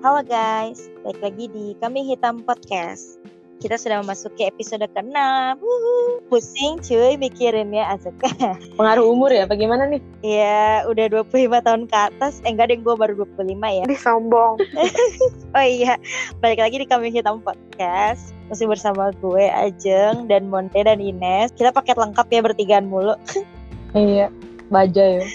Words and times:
Halo 0.00 0.24
guys, 0.24 0.88
balik 1.04 1.20
lagi 1.20 1.44
di 1.52 1.76
Kami 1.76 2.00
Hitam 2.08 2.40
Podcast. 2.40 3.20
Kita 3.60 3.76
sudah 3.76 4.00
memasuki 4.00 4.48
episode 4.48 4.80
ke-6. 4.96 5.12
Wuhu. 5.60 6.24
Pusing 6.32 6.80
cuy 6.80 7.20
mikirinnya 7.20 7.84
asik. 7.92 8.16
Pengaruh 8.80 9.04
umur 9.04 9.28
ya, 9.28 9.44
bagaimana 9.44 9.84
nih? 9.92 10.00
ya, 10.24 10.88
udah 10.88 11.04
25 11.04 11.52
tahun 11.52 11.84
ke 11.84 11.96
atas. 12.16 12.40
Eh 12.48 12.56
enggak 12.56 12.72
deh, 12.72 12.80
gue 12.80 12.94
baru 12.96 13.28
25 13.28 13.44
ya. 13.60 13.84
Di 13.84 13.98
sombong. 14.00 14.56
Oh 15.52 15.66
iya, 15.68 16.00
balik 16.40 16.64
lagi 16.64 16.80
di 16.80 16.88
Kami 16.88 17.12
Hitam 17.12 17.44
Podcast. 17.44 18.32
Masih 18.48 18.72
bersama 18.72 19.12
gue, 19.20 19.52
Ajeng, 19.52 20.24
dan 20.32 20.48
Monte 20.48 20.80
dan 20.80 20.96
Ines. 20.96 21.52
Kita 21.52 21.76
paket 21.76 22.00
lengkap 22.00 22.24
ya 22.32 22.40
bertigaan 22.40 22.88
mulu. 22.88 23.20
iya, 23.92 24.32
baja 24.72 25.20
ya. 25.20 25.28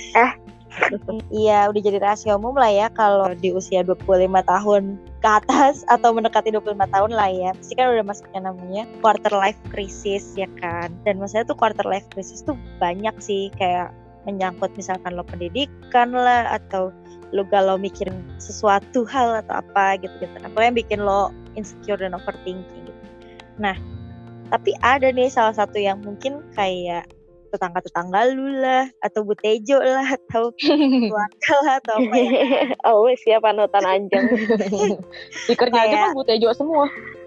Iya, 1.33 1.69
udah 1.71 1.81
jadi 1.81 1.97
rahasia 2.01 2.35
umum 2.35 2.55
lah 2.55 2.71
ya 2.71 2.87
kalau 2.91 3.31
di 3.35 3.51
usia 3.51 3.81
25 3.81 4.05
tahun 4.45 4.83
ke 5.23 5.29
atas 5.29 5.83
atau 5.93 6.13
mendekati 6.13 6.53
25 6.53 6.75
tahun 6.89 7.11
lah 7.11 7.29
ya. 7.31 7.49
Pasti 7.55 7.73
kan 7.75 7.91
udah 7.91 8.05
masuknya 8.05 8.41
namanya 8.51 8.83
quarter 8.99 9.33
life 9.33 9.59
crisis 9.71 10.35
ya 10.35 10.49
kan. 10.59 10.91
Dan 11.03 11.19
maksudnya 11.19 11.47
tuh 11.47 11.57
quarter 11.57 11.85
life 11.87 12.07
crisis 12.11 12.43
tuh 12.43 12.57
banyak 12.77 13.15
sih 13.19 13.49
kayak 13.55 13.91
menyangkut 14.25 14.73
misalkan 14.73 15.13
lo 15.13 15.21
pendidikan 15.21 16.09
lah 16.09 16.57
atau 16.57 16.89
lo 17.29 17.45
galau 17.45 17.77
mikirin 17.77 18.25
sesuatu 18.41 19.05
hal 19.05 19.43
atau 19.45 19.61
apa 19.61 20.01
gitu-gitu. 20.01 20.35
Apa 20.41 20.59
yang 20.65 20.75
bikin 20.75 21.03
lo 21.03 21.29
insecure 21.55 21.99
dan 21.99 22.17
overthinking 22.17 22.85
gitu. 22.89 23.01
Nah, 23.61 23.77
tapi 24.49 24.77
ada 24.85 25.09
nih 25.09 25.31
salah 25.31 25.55
satu 25.55 25.77
yang 25.81 26.01
mungkin 26.05 26.45
kayak 26.53 27.09
tetangga-tetangga 27.49 28.19
lu 28.31 28.59
lah 28.59 28.89
atau 28.99 29.21
Bu 29.21 29.33
Tejo 29.35 29.77
lah 29.77 30.05
atau 30.07 30.49
keluarga 30.59 31.53
lah 31.61 31.75
atau 31.79 31.95
apa 31.99 32.15
ya. 32.17 32.31
Always 32.87 33.21
ya 33.29 33.37
panutan 33.37 33.83
Ajeng. 33.83 34.25
Stikernya 35.45 35.81
aja 35.81 35.87
Kayak- 35.87 36.03
kan 36.07 36.17
butejo 36.17 36.49
semua. 36.53 36.85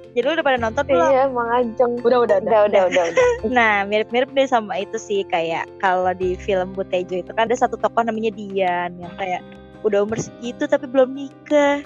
Jadi 0.08 0.24
lu 0.24 0.34
udah 0.34 0.42
pada 0.42 0.58
nonton 0.58 0.82
belum? 0.88 1.10
iya, 1.12 1.24
Mang 1.28 1.52
Ajeng. 1.52 1.92
Udah, 2.00 2.18
udah, 2.24 2.36
Udah, 2.40 2.60
udah, 2.66 2.82
udah, 2.90 3.04
udah. 3.12 3.24
Nah, 3.46 3.84
mirip-mirip 3.84 4.32
deh 4.32 4.48
sama 4.48 4.80
itu 4.80 4.96
sih 4.96 5.22
kayak 5.28 5.68
kalau 5.78 6.10
di 6.10 6.34
film 6.34 6.72
Butejo 6.72 7.22
itu 7.22 7.30
kan 7.36 7.46
ada 7.46 7.54
satu 7.54 7.76
tokoh 7.76 8.02
namanya 8.02 8.32
Dian 8.32 8.96
yang 8.98 9.12
kayak 9.14 9.44
udah 9.86 10.02
umur 10.02 10.18
segitu 10.18 10.64
tapi 10.66 10.88
belum 10.88 11.12
nikah. 11.12 11.84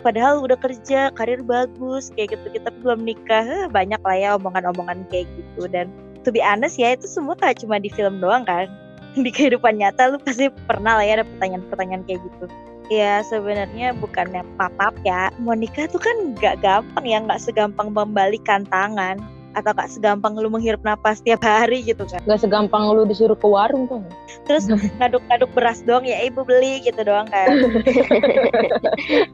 Padahal 0.00 0.40
udah 0.40 0.56
kerja, 0.56 1.12
karir 1.12 1.40
bagus 1.40 2.08
kayak 2.12 2.36
gitu 2.36 2.58
gitu 2.58 2.64
tapi 2.66 2.78
belum 2.84 3.00
nikah. 3.06 3.70
Banyak 3.70 4.02
lah 4.02 4.16
ya 4.18 4.28
omongan-omongan 4.36 5.06
kayak 5.08 5.30
gitu 5.30 5.70
dan 5.70 5.88
to 6.22 6.30
be 6.30 6.40
honest 6.40 6.76
ya 6.76 6.94
itu 6.94 7.06
semua 7.08 7.36
kayak 7.38 7.62
cuma 7.62 7.80
di 7.80 7.88
film 7.92 8.20
doang 8.20 8.44
kan. 8.44 8.68
Di 9.18 9.26
kehidupan 9.26 9.82
nyata 9.82 10.14
lu 10.14 10.22
pasti 10.22 10.46
pernah 10.70 10.94
lah 10.94 11.02
ya 11.02 11.18
ada 11.18 11.26
pertanyaan-pertanyaan 11.26 12.06
kayak 12.06 12.22
gitu. 12.30 12.46
Ya 12.94 13.26
sebenarnya 13.26 13.90
bukannya 13.98 14.46
papap 14.54 14.94
ya. 15.02 15.34
Mau 15.42 15.58
nikah 15.58 15.90
tuh 15.90 15.98
kan 15.98 16.38
nggak 16.38 16.62
gampang 16.62 17.02
ya, 17.02 17.18
nggak 17.18 17.42
segampang 17.42 17.90
membalikan 17.90 18.62
tangan 18.70 19.18
atau 19.52 19.70
gak 19.72 19.88
segampang 19.88 20.34
lu 20.34 20.46
menghirup 20.46 20.80
napas 20.80 21.20
tiap 21.20 21.40
hari 21.40 21.82
gitu 21.82 22.06
kan 22.06 22.20
Gak 22.24 22.40
segampang 22.40 22.90
lu 22.90 23.02
disuruh 23.04 23.34
ke 23.34 23.44
warung 23.44 23.86
tuh. 23.86 24.00
terus 24.46 24.66
ngaduk-ngaduk 24.98 25.50
beras 25.52 25.82
doang 25.82 26.02
ya 26.02 26.22
ibu 26.22 26.42
beli 26.42 26.82
gitu 26.82 27.00
doang 27.00 27.26
kan 27.26 27.48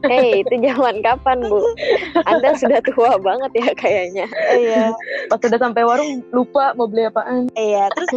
Hei, 0.05 0.29
itu 0.41 0.53
zaman 0.59 1.01
kapan, 1.01 1.37
Bu? 1.43 1.61
Anda 2.25 2.53
sudah 2.55 2.81
tua 2.83 3.17
banget 3.17 3.51
ya 3.55 3.69
kayaknya. 3.73 4.25
iya 4.53 4.93
Pas 5.27 5.39
udah 5.39 5.59
sampai 5.59 5.83
warung 5.83 6.21
lupa 6.31 6.73
mau 6.73 6.85
beli 6.85 7.05
apaan. 7.05 7.49
iya 7.53 7.89
terus 7.93 8.09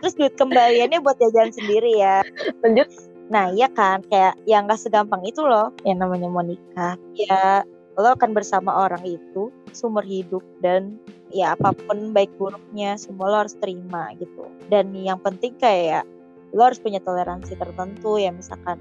terus 0.00 0.14
duit 0.14 0.34
kembaliannya 0.34 0.98
buat 0.98 1.16
jajan 1.16 1.50
sendiri 1.50 1.96
ya 1.96 2.20
Lanjut. 2.60 2.88
nah 3.24 3.48
iya 3.48 3.66
kan 3.70 4.04
kayak 4.06 4.36
yang 4.44 4.64
gak 4.64 4.76
segampang 4.76 5.24
itu 5.24 5.40
loh 5.40 5.72
yang 5.82 5.96
namanya 5.96 6.28
mau 6.28 6.44
nikah 6.44 6.94
ya 7.16 7.64
lo 7.94 8.08
akan 8.14 8.34
bersama 8.34 8.86
orang 8.86 9.02
itu 9.06 9.54
seumur 9.70 10.02
hidup 10.02 10.42
dan 10.58 10.98
ya 11.30 11.54
apa 11.54 11.74
pun 11.74 12.10
baik 12.10 12.30
buruknya 12.38 12.98
semua 12.98 13.30
lo 13.30 13.36
harus 13.46 13.54
terima 13.58 14.10
gitu. 14.18 14.50
Dan 14.70 14.94
yang 14.94 15.22
penting 15.22 15.54
kayak 15.58 16.06
lo 16.54 16.70
harus 16.70 16.78
punya 16.78 17.02
toleransi 17.02 17.58
tertentu 17.58 18.18
ya 18.18 18.30
misalkan 18.30 18.78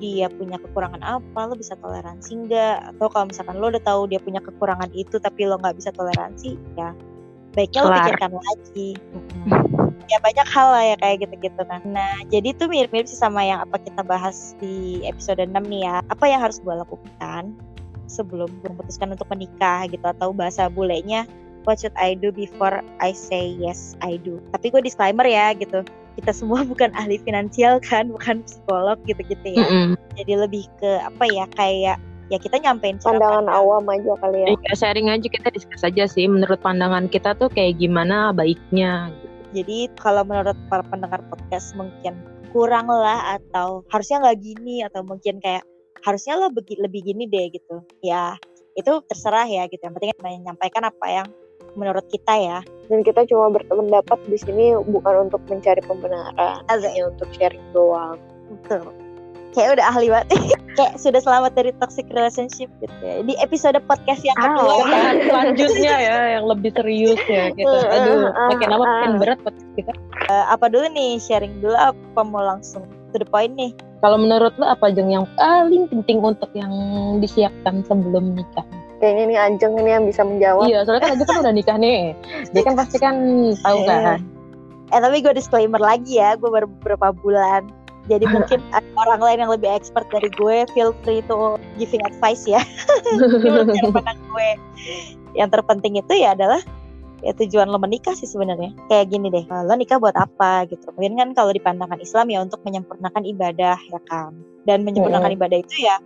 dia 0.00 0.26
punya 0.32 0.58
kekurangan 0.58 0.98
apa 1.04 1.40
lo 1.46 1.54
bisa 1.54 1.78
toleransi 1.78 2.30
enggak 2.34 2.96
atau 2.96 3.06
kalau 3.12 3.30
misalkan 3.30 3.56
lo 3.60 3.70
udah 3.70 3.82
tahu 3.84 4.08
dia 4.10 4.18
punya 4.18 4.40
kekurangan 4.42 4.90
itu 4.96 5.20
tapi 5.20 5.46
lo 5.46 5.60
nggak 5.60 5.78
bisa 5.78 5.94
toleransi 5.94 6.58
ya 6.74 6.90
baiknya 7.52 7.80
lo 7.84 7.90
pikirkan 7.92 8.32
lagi. 8.32 8.88
Ya 10.10 10.18
banyak 10.18 10.48
hal 10.48 10.68
lah 10.72 10.84
ya 10.92 10.96
kayak 10.98 11.16
gitu-gitu 11.24 11.62
kan. 11.68 11.80
Nah 11.84 12.24
jadi 12.32 12.52
itu 12.52 12.64
mirip-mirip 12.66 13.06
sih 13.08 13.16
sama 13.16 13.44
yang 13.44 13.64
apa 13.64 13.76
kita 13.80 14.00
bahas 14.02 14.56
di 14.58 15.04
episode 15.04 15.40
6 15.40 15.52
nih 15.68 15.84
ya. 15.84 16.00
Apa 16.08 16.24
yang 16.28 16.40
harus 16.40 16.58
gue 16.64 16.72
lakukan 16.72 17.52
sebelum 18.12 18.52
memutuskan 18.60 19.16
untuk 19.16 19.24
menikah 19.32 19.88
gitu 19.88 20.04
atau 20.04 20.36
bahasa 20.36 20.68
bulenya 20.68 21.24
what 21.64 21.80
should 21.80 21.94
I 21.96 22.12
do 22.12 22.28
before 22.28 22.84
I 23.00 23.16
say 23.16 23.56
yes 23.56 23.96
I 24.04 24.20
do 24.20 24.38
tapi 24.52 24.68
gue 24.68 24.84
disclaimer 24.84 25.24
ya 25.24 25.56
gitu 25.56 25.80
kita 26.20 26.30
semua 26.36 26.60
bukan 26.70 26.92
ahli 26.92 27.16
finansial 27.24 27.80
kan 27.80 28.12
bukan 28.12 28.44
psikolog 28.44 29.00
gitu-gitu 29.08 29.56
ya 29.56 29.64
Mm-mm. 29.64 29.96
jadi 30.20 30.44
lebih 30.44 30.68
ke 30.76 31.00
apa 31.00 31.24
ya 31.24 31.44
kayak 31.56 31.96
ya 32.32 32.38
kita 32.40 32.56
nyampein 32.60 32.96
Pandangan 32.96 33.44
pandang. 33.44 33.60
awam 33.60 33.84
aja 33.92 34.12
kali 34.24 34.38
ya. 34.40 34.46
Iya, 34.56 34.72
sharing 34.72 35.12
aja 35.12 35.28
kita 35.28 35.52
diskus 35.52 35.84
aja 35.84 36.08
sih. 36.08 36.24
Menurut 36.24 36.64
pandangan 36.64 37.12
kita 37.12 37.36
tuh 37.36 37.52
kayak 37.52 37.76
gimana 37.76 38.32
baiknya. 38.32 39.12
gitu. 39.20 39.36
Jadi 39.52 39.78
kalau 40.00 40.24
menurut 40.24 40.56
para 40.72 40.80
pendengar 40.88 41.20
podcast 41.28 41.76
mungkin 41.76 42.16
kurang 42.56 42.88
lah 42.88 43.36
atau 43.36 43.84
harusnya 43.92 44.24
nggak 44.24 44.40
gini 44.40 44.80
atau 44.80 45.04
mungkin 45.04 45.40
kayak 45.44 45.64
harusnya 46.02 46.38
lo 46.38 46.50
begi- 46.50 46.78
lebih 46.78 47.02
gini 47.02 47.26
deh 47.26 47.50
gitu. 47.50 47.82
Ya 48.02 48.36
itu 48.74 48.92
terserah 49.08 49.46
ya 49.46 49.66
gitu. 49.70 49.82
Yang 49.82 49.94
penting 49.98 50.10
menyampaikan 50.22 50.82
apa 50.86 51.06
yang 51.08 51.26
menurut 51.78 52.04
kita 52.12 52.34
ya. 52.36 52.58
Dan 52.90 53.00
kita 53.00 53.24
cuma 53.28 53.48
berpendapat 53.48 54.18
di 54.28 54.36
sini 54.36 54.76
bukan 54.76 55.30
untuk 55.30 55.40
mencari 55.48 55.80
pembenaran, 55.80 56.60
hanya 56.68 57.08
untuk 57.08 57.28
sharing 57.32 57.62
doang. 57.72 58.20
Betul. 58.52 58.92
Kayak 59.52 59.80
udah 59.80 59.86
ahli 59.92 60.08
banget. 60.08 60.28
kayak 60.80 60.96
sudah 60.96 61.20
selamat 61.20 61.52
dari 61.52 61.72
toxic 61.76 62.08
relationship 62.12 62.72
gitu 62.80 62.96
ya. 63.04 63.20
Di 63.20 63.36
episode 63.40 63.76
podcast 63.84 64.24
yang 64.24 64.36
kedua 64.36 64.72
Ah, 64.80 64.84
kan. 64.88 65.14
Selanjutnya 65.28 65.94
ya 66.00 66.16
yang 66.40 66.44
lebih 66.48 66.72
serius 66.72 67.20
ya 67.28 67.52
kita. 67.52 67.78
Aduh, 67.92 68.32
makin 68.52 68.68
lama 68.72 68.84
makin 68.84 69.12
berat 69.20 69.38
podcast 69.44 69.70
kita. 69.76 69.92
Eh, 70.32 70.44
apa 70.48 70.66
dulu 70.72 70.88
nih 70.92 71.20
sharing 71.20 71.60
dulu 71.60 71.76
apa 71.76 72.20
mau 72.24 72.40
langsung 72.40 72.88
to 73.12 73.20
the 73.20 73.28
point 73.28 73.54
nih? 73.54 73.70
Kalau 74.00 74.18
menurut 74.18 74.56
lo 74.58 74.66
apa 74.66 74.90
jeng 74.90 75.12
yang 75.12 75.28
paling 75.38 75.86
penting 75.86 76.18
untuk 76.24 76.50
yang 76.56 76.72
disiapkan 77.22 77.84
sebelum 77.86 78.34
nikah? 78.34 78.66
Kayaknya 78.98 79.22
ini 79.22 79.36
Ajeng 79.36 79.74
ini 79.78 79.90
yang 79.90 80.04
bisa 80.06 80.22
menjawab. 80.22 80.66
Iya, 80.70 80.86
soalnya 80.86 81.02
kan 81.02 81.10
aja 81.18 81.24
kan 81.26 81.36
udah 81.42 81.54
nikah 81.54 81.76
nih. 81.78 82.14
Dia 82.54 82.62
kan 82.62 82.74
pasti 82.78 82.96
kan 83.02 83.16
tahu 83.62 83.78
kan. 83.86 84.22
Eh 84.94 85.00
tapi 85.00 85.22
gue 85.22 85.34
disclaimer 85.34 85.82
lagi 85.82 86.22
ya, 86.22 86.38
gue 86.38 86.46
baru 86.46 86.70
beberapa 86.80 87.10
bulan. 87.20 87.66
Jadi 88.10 88.26
mungkin 88.26 88.58
ada 88.74 88.86
orang 88.98 89.22
lain 89.22 89.38
yang 89.46 89.52
lebih 89.54 89.70
expert 89.70 90.06
dari 90.10 90.26
gue, 90.34 90.66
feel 90.74 90.90
free 91.06 91.22
to 91.30 91.54
giving 91.78 92.02
advice 92.02 92.46
ya. 92.50 92.62
Ini 93.14 93.94
gue. 94.30 94.50
Yang 95.38 95.50
terpenting 95.54 95.98
itu 95.98 96.14
ya 96.18 96.34
adalah 96.34 96.62
ya 97.22 97.32
tujuan 97.38 97.70
lo 97.70 97.78
menikah 97.78 98.12
sih 98.18 98.26
sebenarnya. 98.26 98.74
Kayak 98.90 99.14
gini 99.14 99.30
deh, 99.30 99.46
lo 99.46 99.74
nikah 99.74 100.02
buat 100.02 100.14
apa 100.18 100.66
gitu. 100.68 100.90
Mungkin 100.98 101.18
kan 101.18 101.28
kalau 101.38 101.50
di 101.54 101.62
pandangan 101.62 101.98
Islam 102.02 102.26
ya 102.28 102.38
untuk 102.42 102.60
menyempurnakan 102.66 103.22
ibadah 103.22 103.78
ya 103.78 104.00
kan. 104.10 104.34
Dan 104.66 104.86
menyempurnakan 104.86 105.34
ibadah 105.34 105.58
itu 105.62 105.86
ya 105.86 105.98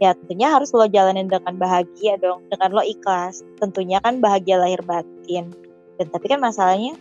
ya 0.00 0.16
tentunya 0.16 0.48
harus 0.48 0.72
lo 0.72 0.88
jalanin 0.88 1.28
dengan 1.28 1.60
bahagia 1.60 2.16
dong, 2.20 2.44
dengan 2.48 2.72
lo 2.72 2.84
ikhlas. 2.84 3.44
Tentunya 3.60 4.00
kan 4.00 4.20
bahagia 4.20 4.60
lahir 4.60 4.80
batin. 4.84 5.52
Dan 6.00 6.06
tapi 6.08 6.26
kan 6.28 6.40
masalahnya 6.40 6.96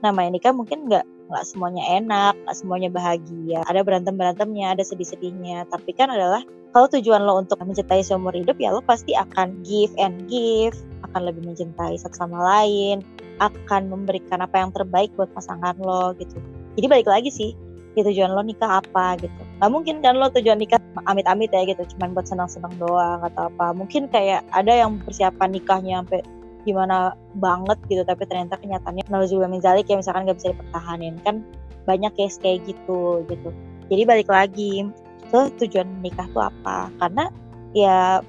namanya 0.00 0.34
nikah 0.34 0.54
mungkin 0.56 0.90
nggak 0.90 1.04
nggak 1.30 1.46
semuanya 1.46 1.82
enak, 2.02 2.34
nggak 2.44 2.56
semuanya 2.58 2.90
bahagia. 2.90 3.62
Ada 3.70 3.86
berantem 3.86 4.18
berantemnya, 4.18 4.74
ada 4.74 4.82
sedih 4.82 5.06
sedihnya. 5.06 5.64
Tapi 5.70 5.94
kan 5.94 6.10
adalah 6.10 6.42
kalau 6.74 6.90
tujuan 6.90 7.22
lo 7.22 7.38
untuk 7.38 7.58
mencintai 7.62 8.02
seumur 8.02 8.34
hidup 8.34 8.58
ya 8.58 8.74
lo 8.74 8.82
pasti 8.82 9.14
akan 9.14 9.62
give 9.62 9.94
and 9.98 10.26
give, 10.26 10.74
akan 11.06 11.30
lebih 11.30 11.46
mencintai 11.46 11.98
satu 11.98 12.26
sama 12.26 12.38
lain, 12.42 13.06
akan 13.38 13.90
memberikan 13.90 14.42
apa 14.42 14.58
yang 14.58 14.70
terbaik 14.74 15.10
buat 15.14 15.30
pasangan 15.34 15.78
lo 15.78 16.14
gitu. 16.18 16.38
Jadi 16.78 16.86
balik 16.86 17.08
lagi 17.10 17.30
sih, 17.30 17.50
ya 17.98 18.06
tujuan 18.06 18.34
lo 18.34 18.42
nikah 18.42 18.82
apa 18.82 19.18
gitu. 19.18 19.42
Nggak 19.58 19.70
mungkin 19.70 19.96
kan 20.02 20.14
lo 20.18 20.30
tujuan 20.30 20.58
nikah 20.58 20.78
amit-amit 21.06 21.50
ya 21.50 21.66
gitu, 21.66 21.82
cuman 21.96 22.14
buat 22.14 22.26
senang-senang 22.26 22.74
doang 22.78 23.22
atau 23.22 23.50
apa. 23.50 23.74
Mungkin 23.74 24.10
kayak 24.10 24.46
ada 24.54 24.70
yang 24.70 24.98
persiapan 25.02 25.50
nikahnya 25.50 26.02
sampai 26.06 26.22
gimana 26.70 27.18
banget 27.34 27.78
gitu 27.90 28.06
tapi 28.06 28.22
ternyata 28.30 28.54
kenyataannya 28.62 29.02
juga 29.26 29.50
min 29.50 29.58
zalik 29.58 29.90
ya 29.90 29.98
misalkan 29.98 30.30
nggak 30.30 30.38
bisa 30.38 30.54
dipertahanin 30.54 31.18
kan 31.26 31.42
banyak 31.84 32.12
case 32.14 32.38
kayak 32.38 32.62
gitu 32.68 33.26
gitu. 33.26 33.50
Jadi 33.90 34.02
balik 34.06 34.28
lagi 34.30 34.86
ke 35.34 35.40
tujuan 35.58 35.88
menikah 35.98 36.30
tuh 36.30 36.46
apa? 36.46 36.86
Karena 37.02 37.26
ya 37.74 38.22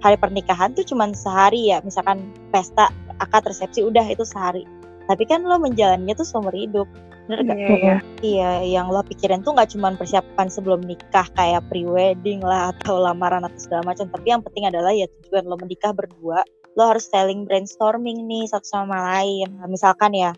hari 0.00 0.16
pernikahan 0.16 0.72
tuh 0.72 0.84
cuman 0.84 1.12
sehari 1.12 1.72
ya 1.72 1.84
misalkan 1.84 2.24
pesta 2.48 2.88
akad 3.20 3.44
resepsi 3.44 3.84
udah 3.84 4.04
itu 4.08 4.24
sehari. 4.24 4.64
Tapi 5.04 5.28
kan 5.28 5.44
lo 5.44 5.60
menjalannya 5.60 6.16
tuh 6.16 6.24
seumur 6.24 6.56
hidup 6.56 6.88
bener 7.24 7.40
gak? 7.44 7.56
Iya, 7.56 7.68
iya. 7.72 7.96
Iya, 8.20 8.50
yang 8.68 8.92
lo 8.92 9.00
pikirin 9.00 9.40
tuh 9.40 9.56
nggak 9.56 9.72
cuma 9.72 9.92
persiapan 9.96 10.48
sebelum 10.52 10.84
nikah 10.84 11.24
kayak 11.32 11.64
pre-wedding 11.72 12.44
lah 12.44 12.76
atau 12.76 13.00
lamaran 13.00 13.44
atau 13.48 13.56
segala 13.56 13.82
macam, 13.92 14.08
tapi 14.12 14.28
yang 14.28 14.44
penting 14.44 14.68
adalah 14.68 14.92
ya 14.92 15.08
tujuan 15.08 15.48
lo 15.48 15.56
menikah 15.56 15.96
berdua, 15.96 16.44
lo 16.74 16.82
harus 16.90 17.06
saling 17.06 17.46
brainstorming 17.46 18.26
nih 18.26 18.50
satu 18.50 18.66
sama 18.66 18.96
lain. 19.14 19.50
Nah, 19.58 19.70
misalkan 19.70 20.10
ya, 20.14 20.34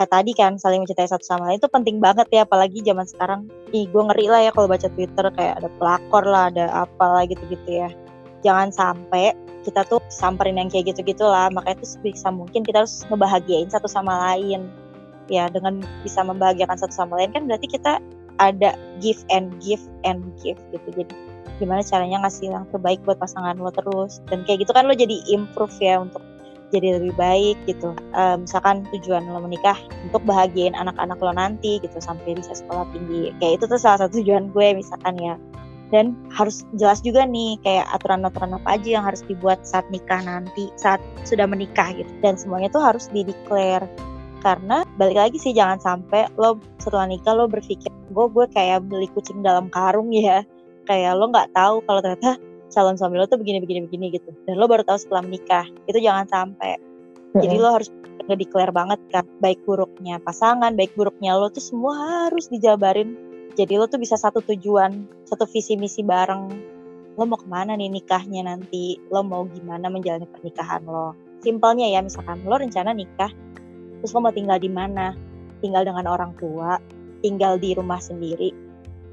kayak 0.00 0.10
tadi 0.10 0.32
kan 0.32 0.56
saling 0.56 0.82
mencintai 0.82 1.08
satu 1.08 1.24
sama 1.24 1.52
lain 1.52 1.60
itu 1.60 1.68
penting 1.68 2.00
banget 2.00 2.26
ya, 2.32 2.48
apalagi 2.48 2.80
zaman 2.80 3.04
sekarang. 3.04 3.40
Ih, 3.70 3.84
gue 3.88 4.02
ngeri 4.02 4.26
lah 4.28 4.40
ya 4.48 4.50
kalau 4.52 4.68
baca 4.68 4.88
Twitter 4.88 5.26
kayak 5.36 5.60
ada 5.60 5.68
pelakor 5.76 6.24
lah, 6.24 6.48
ada 6.48 6.88
apa 6.88 7.04
lah 7.04 7.22
gitu-gitu 7.28 7.68
ya. 7.68 7.88
Jangan 8.44 8.72
sampai 8.72 9.36
kita 9.64 9.84
tuh 9.88 10.00
samperin 10.12 10.60
yang 10.60 10.68
kayak 10.68 10.92
gitu-gitu 10.92 11.24
lah, 11.24 11.48
makanya 11.52 11.80
tuh 11.84 11.96
sebisa 11.96 12.28
mungkin 12.28 12.64
kita 12.64 12.84
harus 12.84 13.04
ngebahagiain 13.08 13.68
satu 13.72 13.88
sama 13.88 14.12
lain 14.32 14.68
ya 15.28 15.48
dengan 15.48 15.80
bisa 16.04 16.20
membahagiakan 16.20 16.76
satu 16.76 16.92
sama 16.92 17.16
lain 17.16 17.32
kan 17.32 17.48
berarti 17.48 17.64
kita 17.68 17.96
ada 18.42 18.76
give 18.98 19.22
and 19.30 19.54
give 19.62 19.80
and 20.02 20.20
give 20.42 20.58
gitu 20.74 20.88
jadi 20.92 21.14
gimana 21.58 21.82
caranya 21.86 22.24
ngasih 22.26 22.50
yang 22.50 22.64
terbaik 22.70 23.00
buat 23.06 23.18
pasangan 23.18 23.58
lo 23.58 23.70
terus. 23.70 24.22
Dan 24.30 24.42
kayak 24.48 24.66
gitu 24.66 24.72
kan 24.74 24.86
lo 24.86 24.94
jadi 24.94 25.20
improve 25.30 25.74
ya 25.78 26.00
untuk 26.02 26.22
jadi 26.74 26.98
lebih 26.98 27.14
baik 27.14 27.56
gitu. 27.70 27.94
Eh, 27.94 28.36
misalkan 28.38 28.82
tujuan 28.90 29.26
lo 29.30 29.38
menikah 29.42 29.78
untuk 30.02 30.22
bahagiain 30.26 30.74
anak-anak 30.74 31.18
lo 31.22 31.30
nanti 31.30 31.78
gitu 31.78 31.98
sampai 32.02 32.34
bisa 32.34 32.58
sekolah 32.58 32.86
tinggi. 32.90 33.30
Kayak 33.38 33.62
itu 33.62 33.64
tuh 33.70 33.78
salah 33.78 34.06
satu 34.06 34.18
tujuan 34.22 34.50
gue 34.50 34.68
misalkan 34.74 35.14
ya. 35.20 35.38
Dan 35.92 36.16
harus 36.34 36.66
jelas 36.74 36.98
juga 37.04 37.22
nih 37.22 37.60
kayak 37.62 37.86
aturan-aturan 37.94 38.58
apa 38.58 38.80
aja 38.80 38.88
yang 38.98 39.04
harus 39.06 39.22
dibuat 39.30 39.62
saat 39.62 39.86
nikah 39.94 40.18
nanti 40.26 40.66
saat 40.74 40.98
sudah 41.22 41.46
menikah 41.46 41.94
gitu. 41.94 42.10
Dan 42.18 42.34
semuanya 42.34 42.72
tuh 42.74 42.82
harus 42.82 43.06
di 43.14 43.22
declare 43.22 43.86
karena 44.44 44.84
balik 45.00 45.16
lagi 45.16 45.40
sih 45.40 45.56
jangan 45.56 45.80
sampai 45.80 46.28
lo 46.36 46.60
setelah 46.76 47.08
nikah 47.08 47.32
lo 47.32 47.48
berpikir 47.48 47.88
gue 48.12 48.26
gue 48.28 48.46
kayak 48.52 48.84
beli 48.84 49.08
kucing 49.16 49.40
dalam 49.40 49.72
karung 49.72 50.12
ya 50.12 50.44
kayak 50.84 51.16
lo 51.16 51.32
nggak 51.32 51.50
tahu 51.56 51.80
kalau 51.84 52.00
ternyata 52.00 52.36
calon 52.72 52.96
suami 52.98 53.16
lo 53.20 53.26
tuh 53.30 53.38
begini 53.40 53.62
begini 53.62 53.86
begini 53.86 54.06
gitu. 54.14 54.30
Dan 54.44 54.58
lo 54.58 54.66
baru 54.66 54.82
tahu 54.82 54.98
setelah 54.98 55.22
menikah. 55.24 55.66
Itu 55.86 55.98
jangan 56.00 56.26
sampai. 56.26 56.80
Jadi 57.34 57.56
lo 57.58 57.74
harus 57.74 57.90
nge-declare 58.30 58.70
banget 58.70 59.00
kan 59.12 59.26
baik 59.42 59.60
buruknya 59.68 60.16
pasangan 60.22 60.72
baik 60.78 60.94
buruknya 60.96 61.36
lo 61.36 61.50
tuh 61.50 61.62
semua 61.62 62.28
harus 62.28 62.46
dijabarin. 62.48 63.18
Jadi 63.54 63.78
lo 63.78 63.86
tuh 63.86 64.02
bisa 64.02 64.18
satu 64.18 64.42
tujuan 64.42 65.06
satu 65.26 65.46
visi 65.50 65.74
misi 65.74 66.02
bareng. 66.02 66.50
Lo 67.14 67.22
mau 67.26 67.38
ke 67.38 67.46
mana 67.46 67.78
nih 67.78 67.90
nikahnya 67.90 68.46
nanti? 68.46 68.98
Lo 69.10 69.22
mau 69.22 69.46
gimana 69.46 69.86
menjalani 69.86 70.26
pernikahan 70.26 70.82
lo? 70.86 71.14
Simpelnya 71.42 71.90
ya 71.90 72.00
misalkan 72.02 72.42
lo 72.46 72.56
rencana 72.58 72.94
nikah 72.94 73.30
terus 73.98 74.10
lo 74.14 74.20
mau 74.22 74.34
tinggal 74.34 74.58
di 74.58 74.70
mana? 74.70 75.14
Tinggal 75.62 75.86
dengan 75.86 76.06
orang 76.06 76.34
tua? 76.38 76.78
Tinggal 77.24 77.56
di 77.56 77.72
rumah 77.72 77.98
sendiri 77.98 78.64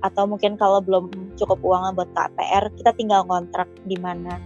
atau 0.01 0.25
mungkin 0.25 0.57
kalau 0.57 0.81
belum 0.81 1.09
cukup 1.38 1.62
uang 1.62 1.98
buat 1.98 2.09
KPR 2.18 2.69
kita 2.77 2.92
tinggal 2.98 3.25
kontrak 3.25 3.69
di 3.86 3.98
mana. 4.01 4.42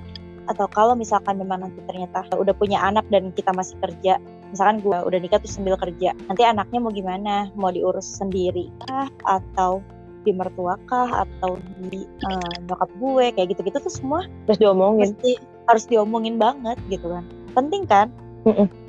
Atau 0.45 0.69
kalau 0.69 0.93
misalkan 0.93 1.41
memang 1.41 1.65
nanti 1.65 1.81
ternyata 1.89 2.21
udah 2.37 2.53
punya 2.53 2.77
anak 2.77 3.07
dan 3.09 3.33
kita 3.33 3.49
masih 3.49 3.73
kerja 3.81 4.21
misalkan 4.53 4.77
gue 4.79 4.93
udah 4.93 5.17
nikah 5.17 5.41
terus 5.41 5.57
sambil 5.57 5.73
kerja 5.73 6.13
nanti 6.29 6.45
anaknya 6.45 6.79
mau 6.79 6.93
gimana? 6.93 7.49
Mau 7.57 7.73
diurus 7.73 8.05
sendiri 8.05 8.69
kah? 8.85 9.09
Atau 9.25 9.81
di 10.21 10.31
mertua 10.35 10.77
kah? 10.85 11.25
Atau 11.25 11.57
di 11.89 12.05
eh, 12.05 12.55
nyokap 12.69 12.91
gue? 13.01 13.25
Kayak 13.33 13.57
gitu-gitu 13.57 13.77
tuh 13.81 13.93
semua 13.93 14.29
terus 14.45 14.61
diomongin. 14.61 15.17
mesti 15.17 15.41
harus 15.65 15.83
diomongin 15.89 16.37
banget 16.37 16.77
gitu 16.93 17.09
kan. 17.09 17.25
Penting 17.57 17.89
kan? 17.89 18.13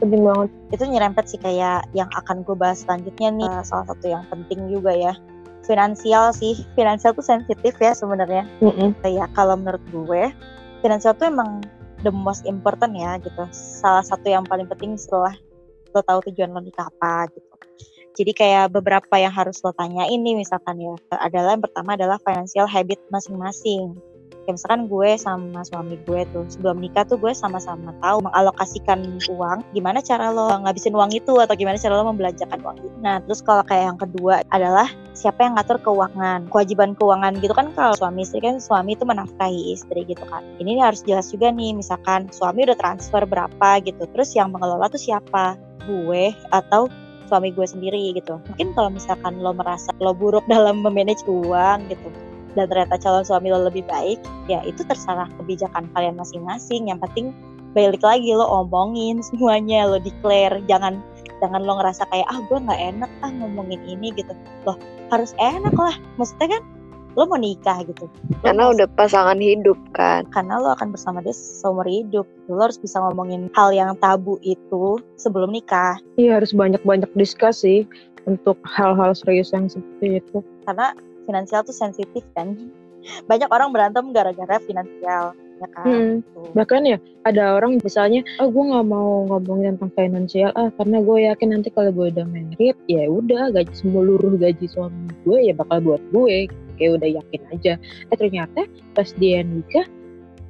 Penting 0.04 0.20
banget. 0.20 0.52
Itu 0.68 0.84
nyerempet 0.84 1.24
sih 1.32 1.40
kayak 1.40 1.88
yang 1.96 2.12
akan 2.12 2.44
gue 2.44 2.52
bahas 2.52 2.84
selanjutnya 2.84 3.32
nih 3.32 3.48
Eh, 3.48 3.64
salah 3.64 3.88
satu 3.88 4.12
yang 4.12 4.28
penting 4.28 4.68
juga 4.68 4.92
ya 4.92 5.16
finansial 5.66 6.32
sih. 6.32 6.62
Finansial 6.78 7.12
tuh 7.12 7.26
sensitif 7.26 7.74
ya 7.76 7.92
sebenarnya. 7.92 8.46
Mm-mm. 8.62 8.94
ya 9.04 9.26
kalau 9.34 9.58
menurut 9.58 9.82
gue 9.90 10.30
finansial 10.80 11.12
tuh 11.18 11.28
emang 11.28 11.60
the 12.06 12.12
most 12.14 12.46
important 12.46 12.94
ya 12.94 13.18
gitu. 13.20 13.44
Salah 13.52 14.06
satu 14.06 14.30
yang 14.30 14.46
paling 14.46 14.70
penting 14.70 14.94
setelah 14.94 15.34
lo 15.92 16.00
tahu 16.06 16.22
tujuan 16.30 16.54
lo 16.54 16.62
nikah 16.62 16.86
apa 16.86 17.28
gitu. 17.34 17.52
Jadi 18.16 18.32
kayak 18.32 18.72
beberapa 18.72 19.20
yang 19.20 19.34
harus 19.34 19.60
lo 19.60 19.76
tanyain 19.76 20.16
nih 20.16 20.40
misalkan 20.40 20.80
ya 20.80 20.96
adalah 21.20 21.52
yang 21.52 21.64
pertama 21.64 22.00
adalah 22.00 22.16
financial 22.24 22.64
habit 22.64 22.96
masing-masing 23.12 23.92
kayak 24.46 24.62
misalkan 24.62 24.86
gue 24.86 25.10
sama 25.18 25.60
suami 25.66 25.98
gue 26.06 26.22
tuh 26.30 26.46
sebelum 26.46 26.78
nikah 26.78 27.02
tuh 27.02 27.18
gue 27.18 27.34
sama-sama 27.34 27.90
tahu 27.98 28.22
mengalokasikan 28.22 29.02
uang 29.26 29.66
gimana 29.74 29.98
cara 29.98 30.30
lo 30.30 30.46
ngabisin 30.62 30.94
uang 30.94 31.10
itu 31.10 31.34
atau 31.42 31.54
gimana 31.58 31.74
cara 31.74 31.98
lo 31.98 32.06
membelanjakan 32.14 32.62
uang 32.62 32.76
itu. 32.78 32.88
Nah 33.02 33.18
terus 33.26 33.42
kalau 33.42 33.66
kayak 33.66 33.90
yang 33.90 33.98
kedua 33.98 34.46
adalah 34.54 34.86
siapa 35.18 35.42
yang 35.42 35.58
ngatur 35.58 35.82
keuangan 35.82 36.46
kewajiban 36.46 36.94
keuangan 36.94 37.42
gitu 37.42 37.50
kan 37.58 37.74
kalau 37.74 37.98
suami 37.98 38.22
istri 38.22 38.38
kan 38.38 38.62
suami 38.62 38.94
itu 38.94 39.02
menafkahi 39.02 39.74
istri 39.74 40.06
gitu 40.06 40.22
kan. 40.30 40.46
Ini 40.62 40.78
harus 40.78 41.02
jelas 41.02 41.26
juga 41.34 41.50
nih 41.50 41.74
misalkan 41.74 42.30
suami 42.30 42.70
udah 42.70 42.78
transfer 42.78 43.26
berapa 43.26 43.82
gitu 43.82 44.06
terus 44.14 44.30
yang 44.38 44.54
mengelola 44.54 44.86
tuh 44.86 45.02
siapa? 45.02 45.58
Gue 45.90 46.30
atau 46.54 46.86
suami 47.26 47.50
gue 47.50 47.66
sendiri 47.66 48.14
gitu. 48.14 48.38
Mungkin 48.46 48.70
kalau 48.78 48.94
misalkan 48.94 49.42
lo 49.42 49.50
merasa 49.50 49.90
lo 49.98 50.14
buruk 50.14 50.46
dalam 50.52 50.86
memanage 50.86 51.26
uang 51.26 51.90
gitu 51.90 52.08
dan 52.56 52.66
ternyata 52.72 52.96
calon 52.96 53.22
suami 53.22 53.52
lo 53.52 53.68
lebih 53.68 53.84
baik 53.84 54.18
ya 54.48 54.64
itu 54.64 54.80
terserah 54.88 55.28
kebijakan 55.38 55.86
kalian 55.92 56.16
masing-masing. 56.16 56.88
Yang 56.88 57.04
penting 57.06 57.26
balik 57.76 58.00
lagi 58.00 58.32
lo 58.32 58.48
omongin 58.64 59.20
semuanya 59.20 59.84
lo 59.84 60.00
declare. 60.00 60.64
Jangan 60.64 60.98
jangan 61.44 61.60
lo 61.68 61.76
ngerasa 61.76 62.08
kayak 62.08 62.26
ah 62.32 62.40
gue 62.48 62.58
nggak 62.64 62.80
enak 62.96 63.10
ah 63.20 63.30
ngomongin 63.30 63.80
ini 63.84 64.10
gitu. 64.16 64.32
Loh 64.64 64.80
harus 65.12 65.36
enak 65.36 65.76
lah. 65.76 65.94
Maksudnya 66.16 66.56
kan 66.56 66.62
lo 67.16 67.24
mau 67.28 67.40
nikah 67.40 67.84
gitu. 67.84 68.08
Lo 68.08 68.44
Karena 68.44 68.72
udah 68.72 68.88
pasangan 68.96 69.40
hidup 69.40 69.76
kan. 69.96 70.24
karena 70.32 70.60
lo 70.60 70.72
akan 70.76 70.92
bersama 70.96 71.20
dia 71.20 71.36
seumur 71.36 71.84
hidup. 71.84 72.24
Lo 72.48 72.64
harus 72.64 72.80
bisa 72.80 73.00
ngomongin 73.04 73.52
hal 73.52 73.72
yang 73.76 73.92
tabu 74.00 74.40
itu 74.40 74.96
sebelum 75.20 75.52
nikah. 75.52 76.00
Iya 76.16 76.40
harus 76.40 76.56
banyak-banyak 76.56 77.08
diskusi 77.16 77.84
untuk 78.26 78.58
hal-hal 78.66 79.14
serius 79.14 79.54
yang 79.54 79.70
seperti 79.70 80.20
itu. 80.20 80.44
Karena 80.66 80.92
finansial 81.26 81.66
tuh 81.66 81.76
sensitif 81.76 82.22
kan. 82.32 82.54
Banyak 83.26 83.50
orang 83.50 83.70
berantem 83.70 84.14
gara-gara 84.14 84.62
finansial 84.62 85.34
ya 85.60 85.68
kan? 85.72 85.86
Hmm. 85.86 86.12
Gitu. 86.20 86.40
bahkan 86.52 86.82
ya 86.84 86.98
ada 87.24 87.56
orang 87.56 87.80
misalnya 87.80 88.20
oh 88.40 88.48
gue 88.52 88.64
nggak 88.64 88.86
mau 88.86 89.24
ngomongin 89.28 89.76
tentang 89.76 89.92
finansial 89.96 90.50
ah 90.52 90.68
karena 90.76 91.00
gue 91.00 91.16
yakin 91.32 91.48
nanti 91.52 91.68
kalau 91.72 91.90
gue 91.92 92.12
udah 92.12 92.26
married 92.28 92.76
ya 92.88 93.08
udah 93.08 93.52
gaji 93.52 93.72
seluruh 93.72 94.36
gaji 94.36 94.66
suami 94.68 95.10
gue 95.24 95.38
ya 95.50 95.52
bakal 95.56 95.82
buat 95.82 96.02
gue. 96.12 96.48
Kayak 96.76 97.00
udah 97.00 97.08
yakin 97.08 97.42
aja. 97.56 97.72
Eh 98.12 98.16
ternyata 98.20 98.68
pas 98.92 99.08
dia 99.16 99.40
nikah 99.40 99.88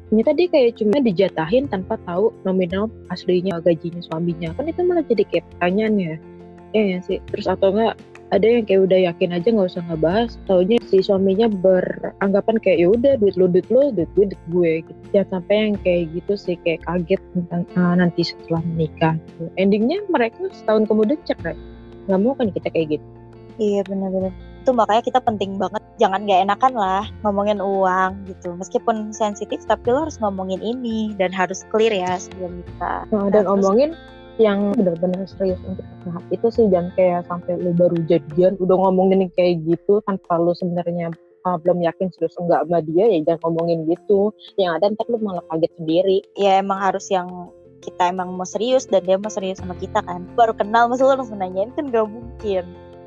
ternyata 0.06 0.38
dia 0.38 0.49
kayak 0.50 0.71
cuma 0.78 0.99
dijatahin 1.02 1.66
tanpa 1.66 1.99
tahu 2.06 2.30
nominal 2.42 2.90
aslinya 3.11 3.62
gajinya 3.62 4.02
suaminya. 4.02 4.50
Kan 4.59 4.71
itu 4.71 4.83
malah 4.83 5.06
jadi 5.06 5.23
kayak 5.26 5.47
pertanyaan 5.54 5.95
ya. 5.99 6.14
Ya 6.75 6.99
sih? 7.06 7.23
Terus 7.30 7.47
atau 7.47 7.71
enggak 7.71 7.95
ada 8.35 8.47
yang 8.47 8.64
kayak 8.66 8.83
udah 8.90 8.99
yakin 9.12 9.30
aja 9.35 9.49
nggak 9.54 9.71
usah 9.71 9.85
ngebahas 9.87 10.30
taunya 10.50 10.78
si 10.90 10.99
suaminya 10.99 11.47
beranggapan 11.47 12.56
kayak 12.59 12.78
ya 12.83 12.88
udah 12.90 13.12
duit 13.23 13.35
lu 13.38 13.47
duit 13.47 13.66
lu 13.71 13.95
duit 13.95 14.11
gue 14.18 14.25
duit 14.35 14.42
gue 14.50 14.73
gitu. 14.83 15.00
jangan 15.14 15.28
sampai 15.38 15.54
yang 15.54 15.75
kayak 15.87 16.02
gitu 16.11 16.33
sih 16.35 16.56
kayak 16.66 16.83
kaget 16.83 17.23
tentang 17.35 17.62
ah, 17.78 17.95
nanti 17.95 18.23
setelah 18.26 18.62
menikah 18.66 19.14
gitu. 19.14 19.42
endingnya 19.54 20.02
mereka 20.11 20.50
setahun 20.50 20.90
kemudian 20.90 21.18
cerai 21.23 21.54
nggak 22.11 22.21
mau 22.23 22.35
kan 22.35 22.50
kita 22.50 22.68
kayak 22.71 22.99
gitu 22.99 23.06
Iya 23.56 23.80
benar-benar. 23.88 24.33
Itu 24.61 24.71
makanya 24.76 25.02
kita 25.04 25.21
penting 25.25 25.56
banget 25.56 25.80
jangan 25.97 26.28
gak 26.28 26.40
enakan 26.45 26.73
lah 26.76 27.04
ngomongin 27.25 27.59
uang 27.62 28.28
gitu. 28.28 28.52
Meskipun 28.52 29.16
sensitif 29.16 29.64
tapi 29.64 29.88
lo 29.88 30.04
harus 30.04 30.21
ngomongin 30.21 30.61
ini 30.61 31.16
dan 31.16 31.33
harus 31.33 31.64
clear 31.73 31.92
ya 31.92 32.21
sebelum 32.21 32.61
nikah. 32.61 33.09
Nah, 33.09 33.33
terus- 33.33 33.33
dan 33.33 33.42
ngomongin 33.49 33.90
yang 34.37 34.76
benar-benar 34.76 35.25
serius 35.25 35.61
untuk 35.64 35.85
tahap 36.05 36.25
itu 36.28 36.47
sih 36.52 36.64
jangan 36.69 36.93
kayak 36.93 37.25
sampai 37.25 37.57
lu 37.57 37.73
baru 37.73 37.97
jadian 38.05 38.55
udah 38.61 38.76
ngomongin 38.76 39.33
kayak 39.33 39.64
gitu 39.64 40.05
tanpa 40.05 40.37
lu 40.37 40.52
sebenarnya 40.52 41.09
ah, 41.49 41.57
belum 41.57 41.81
yakin 41.81 42.12
serius 42.12 42.37
enggak 42.37 42.66
sama 42.69 42.85
dia 42.85 43.05
ya 43.09 43.19
jangan 43.25 43.40
ngomongin 43.49 43.88
gitu 43.88 44.35
yang 44.61 44.76
ada 44.76 44.93
ntar 44.93 45.07
lu 45.09 45.16
malah 45.23 45.45
kaget 45.49 45.73
sendiri 45.81 46.19
Ya 46.37 46.61
emang 46.61 46.83
harus 46.83 47.09
yang 47.09 47.49
kita 47.81 48.11
emang 48.11 48.35
mau 48.35 48.45
serius 48.49 48.85
dan 48.90 49.07
dia 49.07 49.14
mau 49.14 49.31
serius 49.31 49.62
sama 49.62 49.78
kita 49.78 50.02
kan. 50.02 50.26
Baru 50.35 50.57
kenal 50.57 50.90
masa 50.90 51.07
lo 51.07 51.14
langsung 51.14 51.38
nanyain 51.38 51.71
kan 51.78 51.87
gak 51.93 52.09
mungkin. 52.09 52.64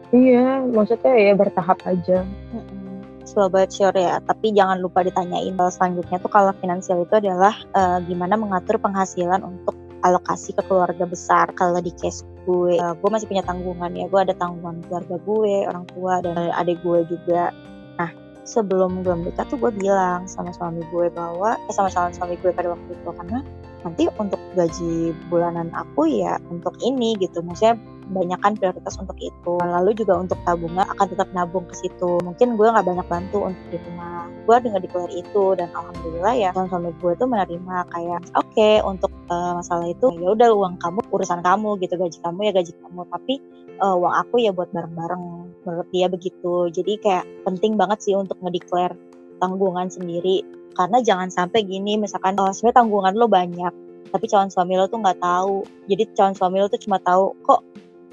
iya 0.09 0.65
maksudnya 0.65 1.13
ya 1.13 1.37
bertahap 1.37 1.77
aja 1.85 2.25
Mm-mm. 2.49 3.05
Slow 3.29 3.45
but 3.45 3.69
sure 3.69 3.93
ya, 3.93 4.17
tapi 4.25 4.49
jangan 4.57 4.81
lupa 4.81 5.05
ditanyain 5.05 5.53
hal 5.53 5.69
selanjutnya 5.69 6.17
tuh 6.17 6.33
kalau 6.33 6.49
finansial 6.57 7.05
itu 7.05 7.13
adalah 7.13 7.53
eh, 7.77 8.01
gimana 8.09 8.33
mengatur 8.33 8.81
penghasilan 8.81 9.45
untuk 9.45 9.77
alokasi 10.03 10.55
ke 10.55 10.63
keluarga 10.67 11.05
besar. 11.05 11.51
Kalau 11.55 11.79
di 11.79 11.91
case 11.95 12.23
gue, 12.47 12.79
eh, 12.79 12.93
gue 12.97 13.09
masih 13.09 13.27
punya 13.27 13.43
tanggungan 13.45 13.91
ya, 13.93 14.05
gue 14.07 14.19
ada 14.19 14.35
tanggungan 14.35 14.81
keluarga 14.87 15.15
gue, 15.21 15.55
orang 15.67 15.85
tua 15.91 16.13
dan 16.23 16.51
adik 16.55 16.79
gue 16.81 17.05
juga. 17.07 17.51
Nah, 17.99 18.09
sebelum 18.47 19.05
gue 19.05 19.13
menikah 19.13 19.45
tuh 19.45 19.59
gue 19.59 19.71
bilang 19.75 20.25
sama 20.25 20.49
suami 20.55 20.81
gue 20.89 21.11
bahwa, 21.13 21.59
eh 21.69 21.73
sama 21.75 21.91
calon 21.91 22.15
suami 22.15 22.39
gue 22.39 22.49
pada 22.49 22.73
waktu 22.73 22.89
itu 22.95 23.09
karena 23.11 23.39
nanti 23.85 24.03
untuk 24.19 24.41
gaji 24.59 25.15
bulanan 25.31 25.71
aku 25.71 26.03
ya 26.09 26.35
untuk 26.51 26.75
ini 26.83 27.15
gitu, 27.19 27.39
maksudnya 27.45 27.79
banyakkan 28.09 28.57
prioritas 28.57 28.97
untuk 28.97 29.15
itu. 29.21 29.53
Lalu 29.61 29.93
juga 29.95 30.19
untuk 30.19 30.37
tabungan 30.43 30.85
akan 30.97 31.07
tetap 31.09 31.29
nabung 31.31 31.65
ke 31.69 31.75
situ. 31.77 32.17
Mungkin 32.25 32.57
gue 32.57 32.67
nggak 32.67 32.85
banyak 32.85 33.07
bantu 33.07 33.49
untuk 33.49 33.65
di 33.69 33.77
rumah. 33.85 34.27
Gue 34.49 34.57
dengan 34.59 34.81
declare 34.81 35.13
itu 35.13 35.43
dan 35.55 35.69
alhamdulillah 35.71 36.33
ya 36.33 36.49
calon 36.51 36.69
suami 36.69 36.91
gue 36.97 37.13
tuh 37.15 37.27
menerima 37.29 37.75
kayak 37.93 38.19
oke 38.33 38.49
okay, 38.49 38.81
untuk 38.81 39.13
uh, 39.29 39.61
masalah 39.61 39.85
itu 39.85 40.09
ya 40.17 40.33
udah 40.33 40.49
uang 40.51 40.75
kamu 40.81 40.99
urusan 41.13 41.39
kamu 41.45 41.69
gitu 41.85 41.93
gaji 41.95 42.17
kamu 42.25 42.39
ya 42.49 42.51
gaji 42.51 42.71
kamu. 42.81 43.01
Tapi 43.07 43.33
uh, 43.81 43.95
uang 43.95 44.13
aku 44.25 44.35
ya 44.41 44.51
buat 44.51 44.69
bareng-bareng. 44.73 45.23
Menurut 45.63 45.87
dia 45.93 46.07
begitu. 46.09 46.67
Jadi 46.73 46.93
kayak 46.99 47.25
penting 47.45 47.77
banget 47.77 48.01
sih 48.01 48.13
untuk 48.17 48.41
ngedeclare 48.41 48.97
tanggungan 49.37 49.87
sendiri. 49.87 50.41
Karena 50.73 51.03
jangan 51.03 51.29
sampai 51.29 51.65
gini 51.67 51.99
misalkan 51.99 52.39
oh, 52.39 52.49
sebenarnya 52.49 52.77
tanggungan 52.81 53.13
lo 53.17 53.27
banyak 53.27 53.73
tapi 54.09 54.25
calon 54.25 54.49
suami 54.49 54.73
lo 54.75 54.89
tuh 54.89 54.99
nggak 54.99 55.21
tahu. 55.21 55.63
Jadi 55.85 56.03
calon 56.17 56.35
suami 56.35 56.57
lo 56.59 56.67
tuh 56.67 56.81
cuma 56.81 56.97
tahu 56.99 57.37
kok 57.45 57.61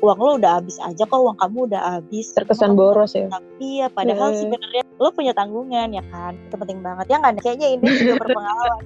uang 0.05 0.19
lo 0.21 0.31
udah 0.37 0.61
habis 0.61 0.77
aja 0.85 1.09
kok 1.09 1.17
uang 1.17 1.37
kamu 1.41 1.59
udah 1.73 1.83
habis. 1.99 2.33
Terkesan 2.37 2.77
boros 2.77 3.17
ya? 3.17 3.29
iya 3.63 3.89
padahal 3.89 4.33
yeah. 4.33 4.41
sebenarnya 4.45 4.83
lo 5.01 5.09
punya 5.13 5.33
tanggungan 5.33 5.89
ya 5.93 6.05
kan? 6.13 6.37
Itu 6.49 6.57
penting 6.61 6.85
banget. 6.85 7.07
Ya 7.09 7.17
nggak 7.21 7.41
kayaknya 7.41 7.69
ini 7.77 7.87
juga 7.97 8.13
berpengalaman. 8.25 8.81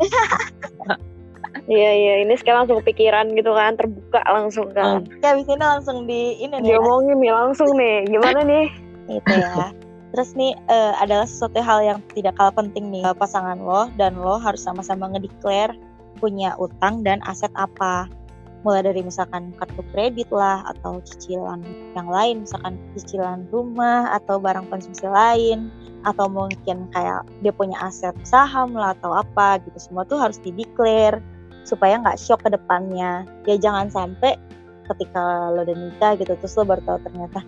Iya 1.66 1.90
iya. 1.98 2.14
Ini 2.26 2.34
sekarang 2.38 2.66
langsung 2.66 2.78
kepikiran 2.82 3.34
gitu 3.34 3.50
kan 3.54 3.74
terbuka 3.74 4.22
langsung 4.26 4.70
kan. 4.70 5.06
Ya 5.22 5.34
abis 5.34 5.50
ini 5.50 5.64
langsung 5.64 6.06
di 6.06 6.38
ini 6.38 6.54
nih. 6.62 6.78
Diomongin 6.78 7.18
nih 7.18 7.32
langsung 7.34 7.70
nih. 7.74 8.06
Gimana 8.06 8.40
nih? 8.46 8.66
Itu 9.10 9.32
ya. 9.34 9.74
Terus 10.10 10.30
nih 10.34 10.58
uh, 10.66 10.94
adalah 10.98 11.26
sesuatu 11.26 11.62
hal 11.62 11.78
yang 11.86 11.98
tidak 12.14 12.34
kalah 12.38 12.54
penting 12.54 12.90
nih. 12.90 13.02
Pasangan 13.18 13.58
lo 13.58 13.90
dan 13.98 14.18
lo 14.18 14.38
harus 14.38 14.62
sama-sama 14.62 15.10
ngedeclare 15.10 15.74
punya 16.18 16.52
utang 16.60 17.00
dan 17.00 17.18
aset 17.24 17.50
apa 17.56 18.06
mulai 18.60 18.84
dari 18.84 19.00
misalkan 19.00 19.56
kartu 19.56 19.80
kredit 19.92 20.28
lah 20.28 20.60
atau 20.68 21.00
cicilan 21.00 21.64
yang 21.96 22.08
lain 22.08 22.44
misalkan 22.44 22.76
cicilan 22.92 23.48
rumah 23.48 24.12
atau 24.20 24.36
barang 24.36 24.68
konsumsi 24.68 25.08
lain 25.08 25.72
atau 26.04 26.28
mungkin 26.28 26.88
kayak 26.92 27.24
dia 27.44 27.52
punya 27.52 27.76
aset 27.80 28.16
saham 28.24 28.72
lah 28.72 28.96
atau 28.96 29.16
apa 29.16 29.60
gitu 29.64 29.76
semua 29.80 30.04
tuh 30.08 30.20
harus 30.20 30.40
dideklar 30.40 31.20
supaya 31.64 32.00
nggak 32.00 32.20
shock 32.20 32.40
ke 32.44 32.52
depannya 32.52 33.28
ya 33.44 33.56
jangan 33.60 33.88
sampai 33.92 34.36
ketika 34.92 35.52
lo 35.52 35.62
udah 35.64 35.76
nikah 35.76 36.12
gitu 36.16 36.32
terus 36.36 36.56
lo 36.56 36.64
baru 36.64 36.82
tahu 36.84 36.98
ternyata 37.04 37.40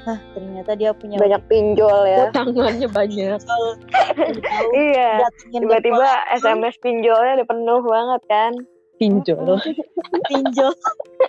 Hah, 0.00 0.16
ternyata 0.32 0.72
dia 0.80 0.96
punya 0.96 1.20
banyak 1.20 1.44
pinjol 1.44 2.08
ya. 2.08 2.32
Tangannya 2.32 2.88
banyak. 2.88 3.36
iya. 4.88 5.28
Tiba-tiba 5.52 6.08
SMS 6.40 6.80
pinjolnya 6.80 7.36
udah 7.36 7.48
penuh 7.48 7.80
banget 7.84 8.22
kan. 8.24 8.52
Pinjol. 9.00 9.56
pinjol. 10.28 10.72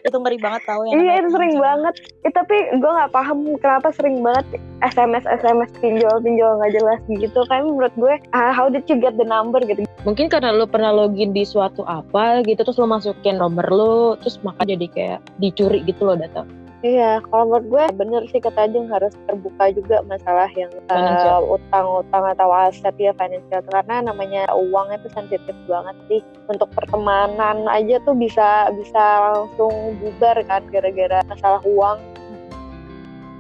itu 0.02 0.18
ngeri 0.18 0.38
banget 0.44 0.62
tau 0.68 0.84
yang 0.84 1.00
Iya, 1.00 1.14
itu 1.24 1.30
sering 1.32 1.56
pinjol. 1.56 1.64
banget. 1.64 1.94
Eh, 2.28 2.34
tapi 2.36 2.56
gue 2.76 2.92
nggak 2.92 3.12
paham 3.16 3.38
kenapa 3.64 3.88
sering 3.96 4.20
banget 4.20 4.60
SMS 4.84 5.24
SMS 5.24 5.72
pinjol 5.80 6.20
pinjol 6.20 6.60
nggak 6.60 6.76
jelas 6.76 7.00
gitu. 7.08 7.40
Kan 7.48 7.72
menurut 7.72 7.96
gue, 7.96 8.20
ah, 8.36 8.52
how 8.52 8.68
did 8.68 8.84
you 8.92 9.00
get 9.00 9.16
the 9.16 9.24
number 9.24 9.64
gitu? 9.64 9.88
Mungkin 10.04 10.28
karena 10.28 10.52
lo 10.52 10.68
pernah 10.68 10.92
login 10.92 11.32
di 11.32 11.48
suatu 11.48 11.88
apa 11.88 12.44
gitu, 12.44 12.60
terus 12.60 12.76
lo 12.76 12.92
masukin 12.92 13.40
nomor 13.40 13.68
lo, 13.72 14.20
terus 14.20 14.36
maka 14.44 14.68
jadi 14.68 14.86
kayak 14.92 15.20
dicuri 15.40 15.80
gitu 15.88 16.04
lo 16.04 16.20
data 16.20 16.44
Iya, 16.82 17.22
kalau 17.30 17.46
menurut 17.46 17.66
gue 17.70 17.84
bener 17.94 18.26
sih 18.34 18.42
kata 18.42 18.66
Ajeng 18.66 18.90
harus 18.90 19.14
terbuka 19.30 19.70
juga 19.70 20.02
masalah 20.10 20.50
yang 20.58 20.74
uh, 20.90 21.38
utang-utang 21.46 22.26
atau 22.34 22.50
aset 22.50 22.98
ya 22.98 23.14
financial 23.14 23.62
karena 23.70 24.02
namanya 24.02 24.50
uang 24.50 24.90
itu 24.90 25.06
sensitif 25.14 25.54
banget 25.70 25.94
sih 26.10 26.22
untuk 26.50 26.74
pertemanan 26.74 27.70
aja 27.70 28.02
tuh 28.02 28.18
bisa 28.18 28.74
bisa 28.74 28.98
langsung 29.30 29.94
bubar 30.02 30.42
kan 30.50 30.66
gara-gara 30.74 31.22
masalah 31.30 31.62
uang. 31.70 32.02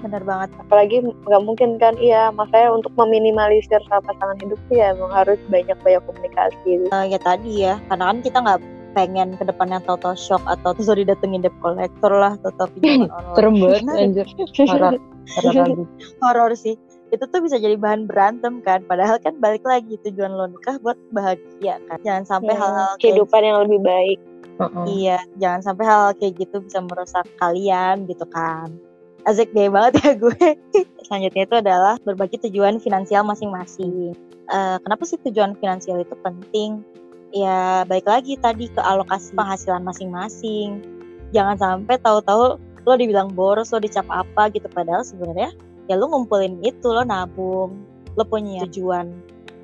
Bener 0.05 0.21
banget. 0.21 0.49
Apalagi 0.61 0.97
nggak 1.01 1.41
mungkin 1.41 1.81
kan, 1.81 1.97
iya 1.97 2.29
makanya 2.29 2.77
untuk 2.77 2.93
meminimalisir 2.93 3.81
sama 3.89 4.05
pasangan 4.05 4.37
hidup 4.37 4.61
sih 4.69 4.81
ya 4.81 4.93
emang 4.93 5.13
harus 5.17 5.41
banyak-banyak 5.49 6.01
komunikasi. 6.05 6.89
Uh, 6.93 7.09
ya 7.09 7.17
tadi 7.17 7.65
ya, 7.65 7.81
karena 7.89 8.05
kan 8.13 8.17
kita 8.21 8.37
nggak 8.37 8.61
pengen 8.93 9.35
ke 9.35 9.43
depannya 9.43 9.79
tau-tau 9.83 10.15
shock 10.15 10.43
atau 10.45 10.75
tuh 10.75 10.85
sorry 10.87 11.03
datengin 11.07 11.43
debt 11.43 11.55
collector 11.59 12.11
lah 12.11 12.35
atau 12.41 12.65
pinjaman 12.77 13.09
online. 13.15 13.35
Serem 13.35 13.53
banget 13.59 13.83
anjir. 14.03 14.27
Horor. 14.67 14.93
Horor 16.21 16.51
sih. 16.55 16.75
Itu 17.11 17.27
tuh 17.27 17.43
bisa 17.43 17.59
jadi 17.59 17.75
bahan 17.75 18.07
berantem 18.07 18.63
kan. 18.63 18.87
Padahal 18.87 19.19
kan 19.19 19.35
balik 19.43 19.67
lagi 19.67 19.99
tujuan 20.07 20.31
lo 20.31 20.47
nikah 20.47 20.79
buat 20.79 20.95
bahagia 21.11 21.83
kan. 21.91 21.99
Jangan 22.07 22.23
sampai 22.23 22.55
hal 22.55 22.71
hal-hal 22.71 22.95
kehidupan 23.03 23.41
yang 23.43 23.57
lebih 23.67 23.79
baik. 23.83 24.19
Uh-uh. 24.61 24.85
Iya, 24.85 25.17
jangan 25.41 25.61
sampai 25.65 25.83
hal, 25.89 26.01
hal 26.11 26.13
kayak 26.21 26.37
gitu 26.37 26.61
bisa 26.61 26.79
merusak 26.85 27.25
kalian 27.41 28.05
gitu 28.05 28.23
kan. 28.29 28.69
Asik 29.25 29.53
gay 29.53 29.69
banget 29.69 30.01
ya 30.01 30.13
gue. 30.17 30.47
Selanjutnya 31.05 31.43
itu 31.45 31.55
adalah 31.57 31.95
berbagi 32.01 32.37
tujuan 32.47 32.77
finansial 32.77 33.25
masing-masing. 33.25 34.13
Uh, 34.49 34.77
kenapa 34.81 35.03
sih 35.05 35.17
tujuan 35.21 35.57
finansial 35.57 36.01
itu 36.01 36.13
penting? 36.21 36.81
Ya 37.31 37.87
baik 37.87 38.07
lagi 38.07 38.35
tadi 38.39 38.67
ke 38.67 38.79
alokasi 38.79 39.35
penghasilan 39.35 39.83
masing-masing. 39.83 40.83
Jangan 41.31 41.57
sampai 41.57 41.95
tahu-tahu 41.99 42.59
lo 42.59 42.93
dibilang 42.97 43.31
boros, 43.31 43.71
lo 43.71 43.79
dicap 43.79 44.05
apa 44.11 44.51
gitu 44.51 44.67
padahal 44.71 45.05
sebenarnya 45.05 45.55
ya 45.87 45.95
lo 45.97 46.11
ngumpulin 46.11 46.59
itu 46.61 46.87
lo 46.91 47.03
nabung, 47.03 47.83
lo 48.15 48.23
punya 48.27 48.67
tujuan 48.67 49.11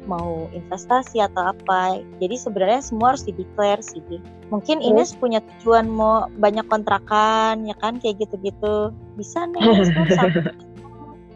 mau 0.07 0.47
investasi 0.55 1.19
atau 1.19 1.51
apa. 1.51 1.99
Jadi 2.23 2.35
sebenarnya 2.39 2.79
semua 2.79 3.13
harus 3.13 3.27
dideklar 3.27 3.83
sih. 3.83 4.01
Mungkin 4.47 4.79
ini 4.79 5.03
Ines 5.03 5.11
punya 5.19 5.43
tujuan 5.43 5.91
mau 5.91 6.31
banyak 6.39 6.63
kontrakan 6.71 7.67
ya 7.67 7.75
kan 7.83 7.99
kayak 7.99 8.23
gitu-gitu. 8.23 8.95
Bisa 9.19 9.43
nih 9.51 9.59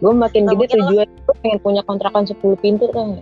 gue 0.01 0.13
makin 0.17 0.50
gede 0.50 0.65
tujuan 0.75 1.08
gue 1.08 1.36
pengen 1.46 1.60
punya 1.62 1.81
kontrakan 1.86 2.25
10 2.25 2.41
pintu 2.58 2.89
kan 2.89 3.22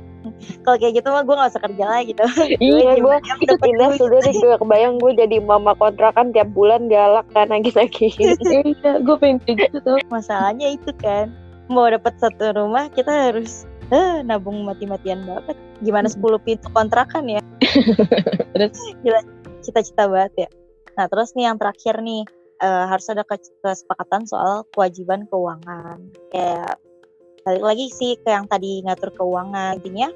kalau 0.63 0.77
kayak 0.79 0.99
gitu 0.99 1.07
mah 1.11 1.23
gue 1.27 1.35
gak 1.35 1.51
usah 1.51 1.63
kerja 1.63 1.85
lagi 1.85 2.15
gitu 2.15 2.23
iya 2.63 2.95
gue 2.95 3.15
pindah 3.59 3.89
sudah 3.99 4.19
deh 4.23 4.35
gue 4.35 4.55
kebayang 4.55 4.95
gue 4.99 5.11
jadi 5.19 5.37
mama 5.43 5.75
kontrakan 5.75 6.31
tiap 6.31 6.47
bulan 6.55 6.87
galak 6.87 7.27
kan 7.35 7.51
lagi-lagi 7.51 8.15
iya 8.63 8.97
gue 8.99 9.15
pengen 9.19 9.43
kayak 9.43 9.69
gitu 9.69 9.77
tuh 9.83 9.99
masalahnya 10.07 10.71
itu 10.71 10.91
kan 11.03 11.29
mau 11.67 11.85
dapat 11.85 12.15
satu 12.17 12.55
rumah 12.55 12.87
kita 12.95 13.29
harus 13.29 13.67
eh, 13.93 14.21
nabung 14.25 14.65
mati-matian 14.65 15.25
banget. 15.25 15.57
Gimana 15.81 16.07
10 16.09 16.21
pintu 16.45 16.67
kontrakan 16.73 17.29
ya? 17.29 17.41
Terus? 18.53 18.77
Gila 19.05 19.21
cita-cita 19.61 20.09
banget 20.09 20.47
ya. 20.47 20.49
Nah 20.97 21.05
terus 21.07 21.31
nih 21.31 21.47
yang 21.47 21.55
terakhir 21.55 22.03
nih 22.03 22.27
uh, 22.63 22.85
harus 22.87 23.07
ada 23.11 23.23
kesepakatan 23.63 24.27
soal 24.27 24.63
kewajiban 24.75 25.27
keuangan. 25.27 25.99
Kayak 26.31 26.79
balik 27.47 27.63
lagi 27.63 27.85
sih 27.91 28.15
ke 28.19 28.29
yang 28.29 28.45
tadi 28.47 28.83
ngatur 28.85 29.11
keuangan, 29.15 29.79
intinya 29.79 30.11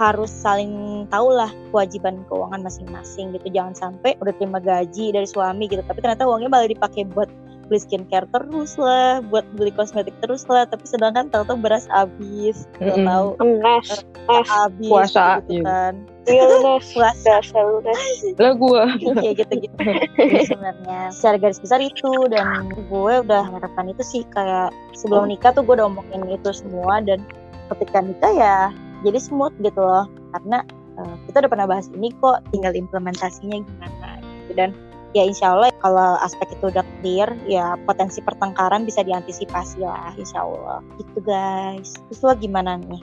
harus 0.00 0.32
saling 0.32 1.04
tahu 1.12 1.30
lah 1.36 1.52
kewajiban 1.70 2.24
keuangan 2.26 2.64
masing-masing 2.64 3.36
gitu. 3.36 3.46
Jangan 3.52 3.76
sampai 3.76 4.16
udah 4.18 4.34
terima 4.34 4.58
gaji 4.58 5.12
dari 5.14 5.28
suami 5.28 5.68
gitu, 5.68 5.84
tapi 5.84 6.00
ternyata 6.00 6.26
uangnya 6.26 6.50
malah 6.50 6.68
dipakai 6.68 7.06
buat 7.12 7.28
beli 7.72 7.80
skincare 7.80 8.28
terus 8.28 8.76
lah, 8.76 9.24
buat 9.32 9.48
beli 9.56 9.72
kosmetik 9.72 10.12
terus 10.20 10.44
lah, 10.52 10.68
tapi 10.68 10.84
sedangkan 10.84 11.32
tahu-tahu 11.32 11.56
beras 11.64 11.88
habis, 11.88 12.68
mm 12.76 12.92
-hmm. 12.92 13.08
tahu 13.08 13.26
beras 13.40 14.04
habis, 14.28 14.92
puasa 14.92 15.40
gitu 15.48 15.64
kan. 15.64 15.96
Iya 16.22 16.78
puasa. 16.78 17.42
Lah 18.38 18.54
gue. 18.54 18.82
Kayak 19.18 19.42
gitu-gitu. 19.42 19.74
sebenarnya 20.54 21.10
secara 21.10 21.34
garis 21.34 21.58
besar 21.58 21.82
itu 21.82 22.30
dan 22.30 22.70
gue 22.70 23.14
udah 23.26 23.42
mengharapkan 23.50 23.90
itu 23.90 24.02
sih 24.06 24.22
kayak 24.30 24.70
sebelum 24.94 25.26
nikah 25.26 25.50
tuh 25.50 25.66
gue 25.66 25.74
udah 25.82 25.90
omongin 25.90 26.22
itu 26.30 26.54
semua 26.54 27.02
dan 27.02 27.26
ketika 27.74 28.06
nikah 28.06 28.32
ya 28.38 28.56
jadi 29.02 29.18
smooth 29.18 29.54
gitu 29.66 29.82
loh 29.82 30.06
karena 30.30 30.62
uh, 30.98 31.16
kita 31.26 31.42
udah 31.42 31.50
pernah 31.50 31.66
bahas 31.66 31.90
ini 31.90 32.14
kok 32.22 32.38
tinggal 32.54 32.72
implementasinya 32.74 33.58
gimana 33.66 34.08
gitu 34.22 34.52
dan 34.54 34.70
ya 35.12 35.22
insya 35.28 35.52
Allah 35.52 35.70
kalau 35.80 36.16
aspek 36.24 36.52
itu 36.56 36.72
udah 36.72 36.84
clear 37.00 37.28
ya 37.44 37.76
potensi 37.84 38.24
pertengkaran 38.24 38.88
bisa 38.88 39.04
diantisipasi 39.04 39.84
lah 39.84 40.12
insya 40.16 40.44
Allah. 40.44 40.80
Gitu 40.96 41.18
guys. 41.24 41.96
Terus 42.08 42.20
lo 42.24 42.32
gimana 42.36 42.80
nih 42.80 43.02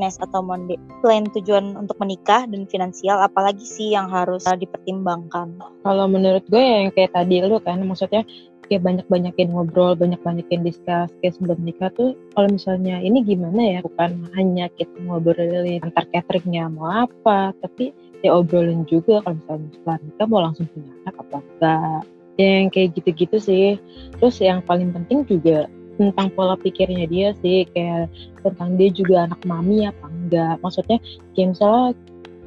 Nes 0.00 0.16
atau 0.16 0.40
Monde? 0.40 0.80
Selain 1.04 1.28
tujuan 1.28 1.76
untuk 1.76 2.00
menikah 2.00 2.48
dan 2.48 2.64
finansial 2.64 3.20
apalagi 3.20 3.64
sih 3.64 3.92
yang 3.92 4.08
harus 4.08 4.48
uh, 4.48 4.56
dipertimbangkan? 4.56 5.60
Kalau 5.84 6.06
menurut 6.08 6.44
gue 6.48 6.60
yang 6.60 6.88
kayak 6.94 7.12
tadi 7.12 7.44
lo 7.44 7.60
kan 7.60 7.84
maksudnya 7.84 8.24
kayak 8.70 8.86
banyak-banyakin 8.86 9.50
ngobrol, 9.50 9.98
banyak-banyakin 9.98 10.62
diskus 10.62 11.10
kayak 11.20 11.34
sebelum 11.34 11.58
nikah 11.66 11.90
tuh 11.92 12.14
kalau 12.38 12.48
misalnya 12.48 13.02
ini 13.02 13.20
gimana 13.26 13.60
ya? 13.60 13.78
Bukan 13.82 14.30
hanya 14.38 14.70
kita 14.78 14.94
ngobrolin 15.04 15.82
antar 15.82 16.06
cateringnya 16.08 16.70
mau 16.70 17.04
apa 17.04 17.52
tapi 17.60 17.92
ya 18.20 18.30
obrolin 18.36 18.84
juga 18.84 19.24
kalau 19.24 19.36
misalnya 19.40 19.68
setelah 19.72 19.98
nikah 20.04 20.26
mau 20.28 20.40
langsung 20.44 20.66
punya 20.72 20.92
anak 21.04 21.16
apa 21.20 21.38
enggak. 21.40 22.00
Ya 22.40 22.48
yang 22.64 22.68
kayak 22.72 22.88
gitu-gitu 22.96 23.36
sih. 23.36 23.66
Terus 24.16 24.36
yang 24.40 24.60
paling 24.64 24.90
penting 24.96 25.28
juga 25.28 25.68
tentang 26.00 26.32
pola 26.32 26.56
pikirnya 26.56 27.04
dia 27.04 27.36
sih 27.44 27.68
kayak 27.76 28.08
tentang 28.40 28.80
dia 28.80 28.88
juga 28.88 29.28
anak 29.28 29.40
mami 29.44 29.84
apa 29.84 30.06
enggak. 30.08 30.54
Maksudnya 30.64 30.98
kayak 31.36 31.48
misalnya 31.56 31.92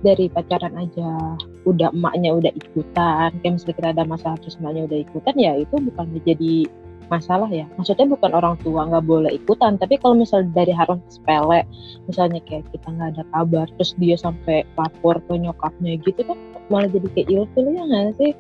dari 0.04 0.28
pacaran 0.28 0.76
aja 0.76 1.40
udah 1.64 1.90
emaknya 1.96 2.36
udah 2.36 2.52
ikutan 2.52 3.32
kayak 3.40 3.54
misalnya 3.56 3.76
kita 3.80 3.90
ada 3.96 4.04
masalah 4.04 4.38
terus 4.44 4.60
emaknya 4.60 4.84
udah 4.84 5.00
ikutan 5.00 5.36
ya 5.40 5.52
itu 5.56 5.76
bukan 5.80 6.06
jadi 6.28 6.68
masalah 7.14 7.50
ya. 7.54 7.70
Maksudnya 7.78 8.10
bukan 8.10 8.32
orang 8.34 8.56
tua 8.66 8.90
nggak 8.90 9.06
boleh 9.06 9.32
ikutan 9.38 9.78
tapi 9.78 10.02
kalau 10.02 10.18
misalnya 10.18 10.50
dari 10.58 10.74
harus 10.74 10.98
sepele 11.06 11.62
misalnya 12.10 12.42
kayak 12.50 12.66
kita 12.74 12.88
nggak 12.90 13.10
ada 13.14 13.24
kabar 13.30 13.66
terus 13.78 13.94
dia 14.02 14.18
sampai 14.18 14.66
lapor 14.74 15.22
ke 15.30 15.34
nyokapnya 15.38 16.02
gitu 16.02 16.26
kan 16.26 16.38
malah 16.74 16.90
jadi 16.90 17.08
kayak 17.14 17.28
ilfil 17.30 17.66
ya 17.70 17.84
nggak 17.86 18.18
sih? 18.18 18.32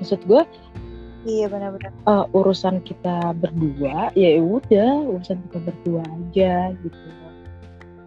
Maksud 0.00 0.20
gue 0.24 0.42
Iya 1.28 1.52
benar-benar. 1.52 1.92
uh, 2.08 2.24
urusan 2.32 2.80
kita 2.80 3.36
berdua 3.36 4.08
ya 4.16 4.40
udah 4.40 5.04
urusan 5.04 5.36
kita 5.44 5.58
berdua 5.68 6.00
aja 6.00 6.72
gitu 6.80 6.96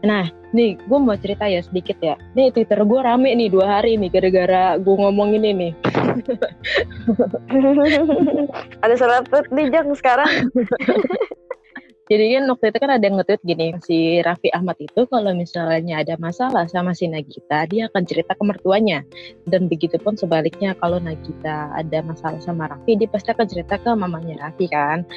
nah 0.04 0.28
nih 0.52 0.76
gue 0.76 1.00
mau 1.00 1.16
cerita 1.16 1.48
ya 1.48 1.64
sedikit 1.64 1.96
ya 2.04 2.20
nih 2.36 2.52
twitter 2.52 2.84
gue 2.84 3.00
rame 3.00 3.32
nih 3.34 3.50
dua 3.50 3.80
hari 3.80 3.96
nih 3.96 4.12
gara-gara 4.12 4.76
gue 4.78 4.96
ngomong 5.00 5.40
ini 5.40 5.52
nih 5.56 5.74
Ada 8.84 8.96
salah 8.98 9.22
tweet 9.26 9.50
nih 9.50 9.70
Jang 9.74 9.90
sekarang. 9.98 10.30
Jadi 12.12 12.36
kan 12.36 12.44
waktu 12.52 12.68
itu 12.68 12.78
kan 12.84 12.92
ada 12.92 13.04
yang 13.08 13.16
nge-tweet 13.16 13.42
gini, 13.48 13.68
si 13.80 14.20
Raffi 14.20 14.52
Ahmad 14.52 14.76
itu 14.76 15.08
kalau 15.08 15.32
misalnya 15.32 16.04
ada 16.04 16.20
masalah 16.20 16.68
sama 16.68 16.92
si 16.92 17.08
Nagita, 17.08 17.64
dia 17.72 17.88
akan 17.88 18.04
cerita 18.04 18.36
ke 18.36 18.44
mertuanya. 18.44 19.08
Dan 19.48 19.72
begitu 19.72 19.96
pun 20.04 20.20
sebaliknya 20.20 20.76
kalau 20.84 21.00
Nagita 21.00 21.72
ada 21.72 22.04
masalah 22.04 22.44
sama 22.44 22.68
Raffi, 22.68 23.00
dia 23.00 23.08
pasti 23.08 23.32
akan 23.32 23.48
cerita 23.48 23.80
ke 23.80 23.88
mamanya 23.96 24.36
Raffi 24.36 24.68
kan. 24.68 25.08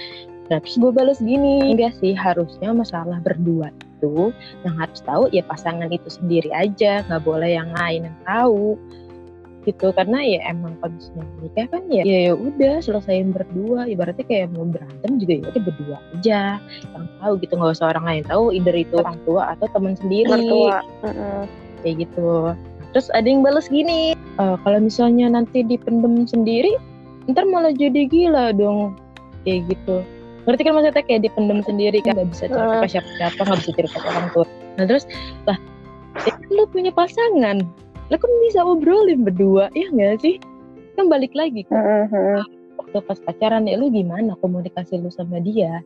Nah, 0.46 0.62
terus 0.62 0.78
gue 0.78 0.92
balas 0.94 1.18
gini, 1.18 1.74
enggak 1.74 1.98
sih 1.98 2.14
harusnya 2.14 2.70
masalah 2.70 3.18
berdua 3.18 3.74
itu 3.74 4.30
yang 4.62 4.76
harus 4.78 5.00
tahu 5.02 5.26
ya 5.34 5.42
pasangan 5.48 5.90
itu 5.90 6.06
sendiri 6.06 6.52
aja, 6.54 7.02
nggak 7.08 7.22
boleh 7.26 7.58
yang 7.58 7.70
lain 7.74 8.06
yang 8.06 8.18
tahu. 8.22 8.78
Gitu 9.66 9.90
karena 9.98 10.22
ya 10.22 10.38
emang 10.46 10.78
kondisinya 10.78 11.26
menikah 11.42 11.66
kan 11.74 11.82
ya 11.90 12.06
ya 12.06 12.38
udah 12.38 12.78
selesaiin 12.78 13.34
berdua. 13.34 13.90
Ibaratnya 13.90 14.22
kayak 14.22 14.54
mau 14.54 14.62
berantem 14.62 15.18
juga 15.18 15.32
ya 15.34 15.44
udah 15.50 15.62
berdua 15.66 15.96
aja. 16.14 16.40
Yang 16.94 17.04
tahu 17.18 17.32
gitu 17.42 17.52
nggak 17.58 17.74
usah 17.74 17.90
orang 17.90 18.04
lain 18.06 18.22
tahu 18.30 18.44
either 18.54 18.76
itu 18.78 18.94
orang 19.02 19.18
tua 19.26 19.42
atau 19.58 19.66
teman 19.74 19.98
sendiri. 19.98 20.30
Mertua. 20.30 20.78
kayak 21.82 21.94
gitu. 22.06 22.54
Terus 22.94 23.10
ada 23.12 23.26
yang 23.26 23.42
balas 23.42 23.66
gini 23.66 24.14
e, 24.14 24.44
kalau 24.62 24.78
misalnya 24.78 25.28
nanti 25.28 25.66
dipendem 25.66 26.24
sendiri 26.30 26.78
ntar 27.26 27.42
malah 27.50 27.74
jadi 27.74 28.06
gila 28.06 28.54
dong. 28.54 28.94
Kayak 29.42 29.74
gitu 29.74 30.06
ngerti 30.46 30.62
kan 30.62 30.72
maksudnya? 30.78 31.04
Kayak 31.04 31.20
dipendem 31.26 31.60
sendiri 31.66 31.98
kan 32.00 32.14
nggak 32.16 32.30
bisa 32.30 32.44
cerita 32.46 32.74
ke 32.80 32.88
siapa-siapa 32.88 33.40
nggak 33.42 33.58
bisa 33.60 33.72
cerita 33.74 33.96
ke 33.98 34.06
orang 34.06 34.28
tua. 34.32 34.46
Nah 34.78 34.84
terus 34.86 35.04
lah 35.44 35.58
ya 36.22 36.32
kan 36.32 36.48
lu 36.54 36.64
punya 36.70 36.90
pasangan. 36.94 37.58
Lo 38.06 38.16
kan 38.16 38.30
bisa 38.46 38.60
obrolin 38.62 39.26
berdua? 39.26 39.66
Ya 39.74 39.90
nggak 39.90 40.22
sih? 40.22 40.38
Kan 40.94 41.10
balik 41.10 41.34
lagi 41.34 41.66
kan 41.68 42.46
waktu 42.76 43.02
pas 43.02 43.18
pacaran 43.18 43.66
ya 43.66 43.76
lu 43.76 43.90
gimana 43.90 44.38
komunikasi 44.38 45.02
lu 45.02 45.10
sama 45.10 45.42
dia? 45.42 45.82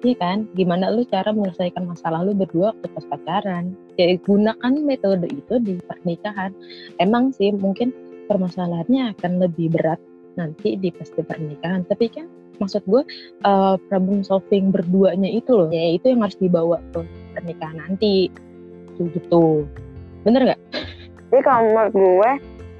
Iya 0.00 0.16
kan, 0.16 0.48
gimana 0.56 0.88
lu 0.88 1.04
cara 1.04 1.28
menyelesaikan 1.28 1.84
masalah 1.84 2.24
lu 2.24 2.32
berdua 2.32 2.72
waktu 2.72 2.88
pas 2.88 3.04
pacaran. 3.04 3.76
Ya 4.00 4.16
gunakan 4.16 4.72
metode 4.80 5.28
itu 5.28 5.60
di 5.60 5.76
pernikahan. 5.84 6.56
Emang 6.96 7.36
sih 7.36 7.52
mungkin 7.52 7.92
permasalahannya 8.24 9.12
akan 9.12 9.44
lebih 9.44 9.76
berat 9.76 10.00
nanti 10.40 10.80
di 10.80 10.88
pas 10.88 11.04
di 11.12 11.20
pernikahan. 11.20 11.84
Tapi 11.84 12.08
kan 12.08 12.26
maksud 12.60 12.84
gue 12.84 13.02
uh, 13.48 13.74
problem 13.88 14.22
solving 14.22 14.70
berduanya 14.70 15.26
itu 15.26 15.56
loh, 15.56 15.72
ya 15.72 15.96
itu 15.96 16.12
yang 16.12 16.20
harus 16.22 16.36
dibawa 16.36 16.78
ke 16.92 17.00
pernikahan 17.34 17.80
nanti. 17.80 18.28
Gitu. 19.00 19.64
Bener 20.22 20.52
nggak? 20.52 20.60
Jadi 21.32 21.40
kalau 21.40 21.60
menurut 21.72 21.94
gue 21.96 22.30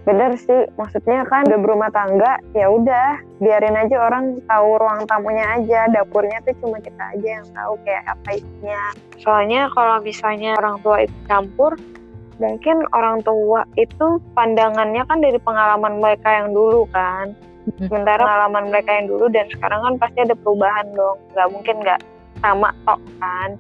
bener 0.09 0.33
sih 0.41 0.65
maksudnya 0.81 1.29
kan 1.29 1.45
udah 1.45 1.61
berumah 1.61 1.91
tangga 1.93 2.41
ya 2.57 2.73
udah 2.73 3.21
biarin 3.39 3.77
aja 3.77 4.01
orang 4.01 4.41
tahu 4.49 4.81
ruang 4.81 5.05
tamunya 5.05 5.45
aja 5.61 5.93
dapurnya 5.93 6.41
tuh 6.49 6.57
cuma 6.65 6.81
kita 6.81 7.05
aja 7.15 7.29
yang 7.41 7.47
tahu 7.53 7.77
kayak 7.85 8.05
apa 8.09 8.41
isinya 8.41 8.83
soalnya 9.21 9.69
kalau 9.77 10.01
misalnya 10.01 10.57
orang 10.57 10.81
tua 10.81 11.05
itu 11.05 11.17
campur 11.29 11.77
mungkin 12.41 12.77
orang 12.97 13.21
tua 13.21 13.69
itu 13.77 14.17
pandangannya 14.33 15.05
kan 15.05 15.21
dari 15.21 15.37
pengalaman 15.37 16.01
mereka 16.01 16.29
yang 16.33 16.57
dulu 16.57 16.89
kan 16.89 17.37
sementara 17.81 18.21
pengalaman 18.23 18.65
mereka 18.73 18.91
yang 18.97 19.07
dulu 19.11 19.27
dan 19.33 19.47
sekarang 19.53 19.81
kan 19.85 19.95
pasti 20.01 20.19
ada 20.25 20.35
perubahan 20.37 20.87
dong. 20.97 21.19
Nggak 21.37 21.49
mungkin 21.53 21.77
nggak 21.85 22.01
sama 22.41 22.69
tok 22.89 23.01
kan. 23.21 23.51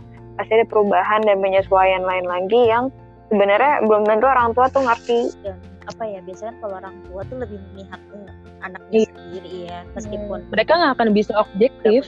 Pasti 0.40 0.52
ada 0.56 0.66
perubahan 0.66 1.20
dan 1.26 1.36
penyesuaian 1.40 2.02
lain 2.04 2.26
lagi 2.26 2.60
yang 2.68 2.88
sebenarnya 3.28 3.84
belum 3.84 4.08
tentu 4.08 4.26
orang 4.26 4.50
tua 4.56 4.66
tuh 4.72 4.82
ngerti. 4.84 5.20
Dan 5.44 5.56
apa 5.88 6.02
ya 6.06 6.20
biasanya 6.24 6.54
kalau 6.62 6.74
orang 6.80 6.96
tua 7.08 7.20
tuh 7.28 7.36
lebih 7.40 7.58
memihak 7.72 8.00
ke 8.08 8.16
anaknya 8.60 8.92
Iya. 8.92 9.08
sendiri 9.10 9.52
ya 9.66 9.78
meskipun 9.96 10.38
Mereka 10.52 10.72
nggak 10.76 10.92
akan 11.00 11.08
bisa 11.16 11.32
objektif, 11.40 12.00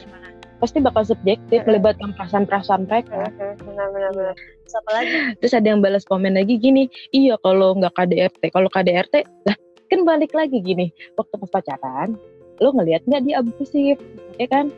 pasti 0.61 0.79
bakal 0.79 1.03
subjektif 1.03 1.65
melibatkan 1.67 2.13
perasaan-perasaan 2.15 2.87
mereka. 2.87 3.33
benar-benar 3.65 4.37
Terus 4.37 4.75
apa 4.79 4.91
lagi? 4.95 5.17
Terus 5.43 5.55
ada 5.59 5.67
yang 5.69 5.81
balas 5.85 6.05
komen 6.07 6.33
lagi 6.39 6.57
gini, 6.57 6.89
iya 7.13 7.35
kalau 7.41 7.75
nggak 7.77 7.93
KDRT, 7.93 8.43
kalau 8.55 8.69
KDRT 8.71 9.27
lah 9.49 9.57
kan 9.93 10.01
balik 10.09 10.33
lagi 10.33 10.65
gini, 10.65 10.89
waktu 11.21 11.37
pas 11.37 11.61
pacaran, 11.61 12.17
lo 12.65 12.73
ngelihat 12.73 13.05
nggak 13.05 13.23
dia 13.29 13.35
abusif, 13.45 13.97
ya 14.41 14.47
kan? 14.49 14.73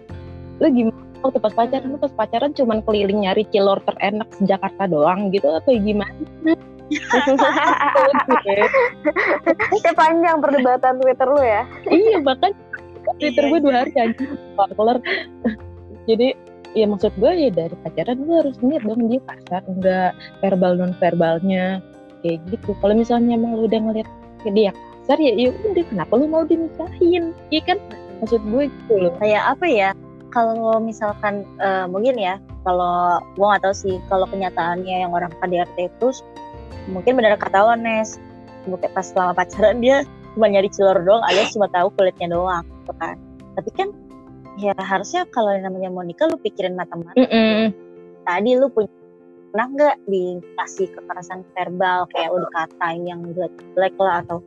Lo 0.58 0.66
gimana 0.66 0.98
waktu 1.22 1.38
pas 1.38 1.54
pacaran, 1.54 1.94
lo 1.94 1.98
pas 2.02 2.12
pacaran 2.12 2.50
cuman 2.50 2.82
keliling 2.82 3.22
nyari 3.22 3.46
cilor 3.54 3.78
terenak 3.86 4.26
Jakarta 4.42 4.90
doang 4.90 5.30
gitu 5.30 5.46
atau 5.46 5.70
gimana? 5.70 6.12
Kayak 9.80 9.96
panjang 9.96 10.36
perdebatan 10.42 11.00
Twitter 11.00 11.28
lu 11.32 11.40
ya. 11.40 11.62
iya 11.88 12.20
bahkan 12.20 12.52
Twitter 13.20 13.44
gue 13.48 13.60
dua 13.60 13.84
hari 13.84 13.92
aja 13.96 14.26
jadi 16.04 16.36
ya 16.74 16.86
maksud 16.90 17.12
gue 17.16 17.32
ya 17.32 17.50
dari 17.54 17.76
pacaran 17.80 18.18
gue 18.26 18.36
harus 18.36 18.56
lihat 18.60 18.82
dong 18.84 19.06
dia 19.08 19.20
kasar 19.24 19.62
enggak 19.70 20.12
verbal 20.42 20.72
non 20.76 20.92
verbalnya 20.98 21.80
kayak 22.20 22.42
gitu 22.50 22.74
kalau 22.82 22.94
misalnya 22.98 23.38
emang 23.38 23.56
lu 23.56 23.70
udah 23.70 23.80
ngeliat 23.80 24.08
dia 24.52 24.72
kasar 25.04 25.20
ya 25.20 25.36
ya 25.36 25.52
udah 25.52 25.84
kenapa 25.84 26.12
lu 26.16 26.24
mau 26.24 26.48
dinikahin? 26.48 27.36
Iya 27.52 27.62
kan? 27.68 27.78
Maksud 28.24 28.40
gue 28.40 28.72
gitu 28.72 28.94
loh. 28.96 29.12
Kayak 29.20 29.52
apa 29.52 29.66
ya? 29.68 29.90
Kalau 30.32 30.80
misalkan 30.80 31.44
eh, 31.60 31.84
mungkin 31.86 32.16
ya 32.16 32.40
kalau 32.64 33.20
gua 33.36 33.54
nggak 33.54 33.68
tahu 33.68 33.74
sih 33.76 33.96
kalau 34.08 34.24
kenyataannya 34.32 35.04
yang 35.04 35.12
orang 35.12 35.28
KDRT 35.44 35.92
itu 35.92 36.08
mungkin 36.88 37.20
benar 37.20 37.36
kata 37.36 37.60
lo 37.60 37.76
Nes. 37.76 38.16
Mungkin 38.64 38.88
pas 38.96 39.04
selama 39.04 39.36
pacaran 39.36 39.84
dia 39.84 40.08
cuma 40.32 40.48
nyari 40.48 40.72
cilor 40.72 41.04
doang 41.04 41.20
alias 41.28 41.52
cuma 41.52 41.68
tahu 41.68 41.92
kulitnya 41.94 42.32
doang 42.32 42.64
gitu 42.64 42.92
kan. 42.96 43.20
Tapi 43.54 43.70
kan 43.76 43.92
ya 44.56 44.72
harusnya 44.80 45.28
kalau 45.28 45.52
yang 45.52 45.68
namanya 45.68 45.92
mau 45.92 46.00
nikah 46.00 46.30
lu 46.30 46.38
pikirin 46.38 46.78
matang-matang 46.78 47.26
Mm-mm. 47.26 47.74
tadi 48.22 48.54
lu 48.54 48.70
punya 48.70 48.90
pernah 49.50 49.66
nggak 49.70 49.96
dikasih 50.06 50.86
kekerasan 50.94 51.42
verbal 51.54 52.06
kayak 52.14 52.30
udah 52.30 52.46
dikatain 52.50 53.02
yang 53.06 53.20
jelek 53.34 53.94
lah 53.98 54.22
atau 54.22 54.42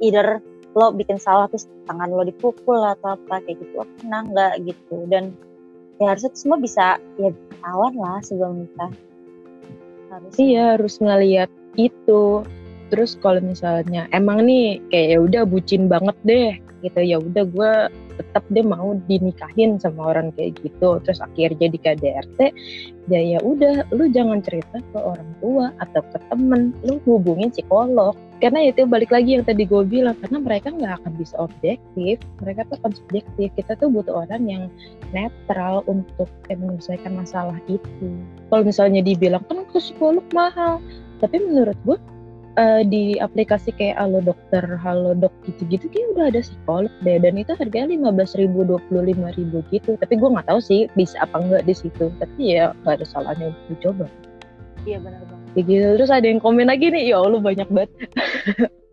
either 0.00 0.40
lo 0.76 0.94
bikin 0.94 1.18
salah 1.18 1.50
terus 1.50 1.66
tangan 1.86 2.10
lo 2.10 2.22
dipukul 2.22 2.78
atau 2.78 3.18
apa 3.18 3.42
kayak 3.42 3.58
gitu 3.58 3.82
pernah 3.98 4.22
nggak 4.22 4.52
gitu 4.70 4.96
dan 5.10 5.34
ya 5.98 6.14
harusnya 6.14 6.30
semua 6.32 6.58
bisa 6.62 6.96
ya 7.18 7.30
tawan 7.60 7.94
lah 7.98 8.18
sebelum 8.22 8.64
nikah 8.64 8.92
harus 10.10 10.32
Iya 10.36 10.64
harus 10.76 10.94
ngeliat 10.98 11.50
itu. 11.78 12.42
Terus 12.90 13.14
kalau 13.22 13.38
misalnya 13.38 14.10
emang 14.10 14.50
nih 14.50 14.82
kayak 14.90 15.08
ya 15.14 15.18
udah 15.22 15.42
bucin 15.46 15.86
banget 15.86 16.16
deh 16.26 16.50
gitu 16.82 17.00
ya 17.04 17.22
udah 17.22 17.44
gue 17.46 17.72
tetap 18.18 18.44
deh 18.50 18.66
mau 18.66 18.98
dinikahin 19.06 19.78
sama 19.78 20.10
orang 20.10 20.34
kayak 20.34 20.58
gitu. 20.58 20.98
Terus 21.06 21.22
akhirnya 21.22 21.70
di 21.70 21.78
KDRT 21.78 22.38
ya 23.06 23.20
ya 23.22 23.38
udah 23.38 23.86
lu 23.94 24.10
jangan 24.10 24.42
cerita 24.42 24.82
ke 24.82 24.98
orang 24.98 25.30
tua 25.38 25.70
atau 25.78 26.02
ke 26.10 26.18
temen, 26.26 26.74
lu 26.82 26.98
hubungin 27.06 27.54
psikolog. 27.54 28.18
Karena 28.40 28.72
itu 28.72 28.88
balik 28.88 29.12
lagi 29.12 29.36
yang 29.36 29.44
tadi 29.44 29.68
gue 29.68 29.84
bilang 29.84 30.16
karena 30.16 30.40
mereka 30.40 30.72
nggak 30.72 31.04
akan 31.04 31.12
bisa 31.20 31.36
objektif, 31.36 32.16
mereka 32.40 32.64
tuh 32.72 32.80
akan 32.80 32.92
subjektif. 32.96 33.52
Kita 33.52 33.76
tuh 33.76 33.92
butuh 33.92 34.24
orang 34.24 34.48
yang 34.48 34.62
netral 35.12 35.84
untuk 35.84 36.24
kayak 36.48 36.64
menyelesaikan 36.64 37.20
masalah 37.20 37.60
itu. 37.68 38.08
Kalau 38.48 38.64
misalnya 38.64 39.04
dibilang 39.04 39.44
kan 39.44 39.68
ke 39.68 39.76
psikolog 39.76 40.24
mahal, 40.32 40.80
tapi 41.20 41.36
menurut 41.36 41.76
gue 41.84 42.00
eh, 42.56 42.82
di 42.88 43.20
aplikasi 43.20 43.76
kayak 43.76 44.00
Halo 44.00 44.24
Dokter, 44.24 44.64
Halo 44.80 45.12
Dok 45.12 45.36
gitu-gitu 45.44 45.92
kayak 45.92 46.08
udah 46.16 46.24
ada 46.32 46.40
psikolog 46.40 46.92
deh 47.04 47.20
dan 47.20 47.36
itu 47.36 47.52
harganya 47.60 47.92
lima 47.92 48.08
belas 48.08 48.32
ribu, 48.40 48.64
dua 48.64 48.80
puluh 48.88 49.12
lima 49.12 49.36
ribu 49.36 49.60
gitu. 49.68 50.00
Tapi 50.00 50.16
gue 50.16 50.28
nggak 50.32 50.48
tahu 50.48 50.64
sih 50.64 50.88
bisa 50.96 51.20
apa 51.20 51.44
enggak 51.44 51.68
di 51.68 51.76
situ. 51.76 52.08
Tapi 52.16 52.56
ya 52.56 52.72
nggak 52.88 53.04
ada 53.04 53.06
salahnya 53.06 53.52
untuk 53.52 53.64
dicoba. 53.76 54.08
iya 54.88 54.96
benar 54.96 55.20
banget 55.28 55.39
Kayak 55.54 55.64
gitu. 55.66 55.86
Terus 55.98 56.10
ada 56.10 56.26
yang 56.26 56.40
komen 56.40 56.66
lagi 56.70 56.86
nih, 56.90 57.10
ya 57.10 57.18
Allah 57.22 57.40
banyak 57.42 57.68
banget. 57.70 57.90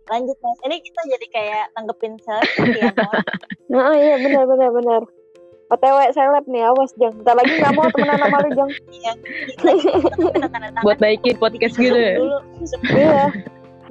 lanjut 0.07 0.37
mas 0.39 0.59
ini 0.63 0.79
kita 0.79 1.01
jadi 1.03 1.25
kayak 1.35 1.63
tanggepin 1.75 2.15
selebriti 2.23 2.79
ya 2.79 2.91
Mon. 2.95 3.11
Nah 3.75 3.91
iya 3.91 4.15
benar 4.23 4.43
benar 4.47 4.69
benar. 4.71 5.01
OTW 5.67 5.97
seleb 6.15 6.45
nih 6.47 6.63
awas 6.63 6.95
Jang. 6.95 7.11
Bentar 7.19 7.35
lagi 7.35 7.53
nggak 7.59 7.73
mau 7.75 7.91
temenan 7.91 8.15
sama 8.23 8.37
lu 8.39 8.49
Jang. 8.55 8.71
iya 8.95 9.13
Buat 10.79 10.97
baikin 11.03 11.35
podcast 11.35 11.75
gitu 11.75 11.91
ya. 11.91 12.15
dulu 12.23 12.39
Iya. 12.87 13.25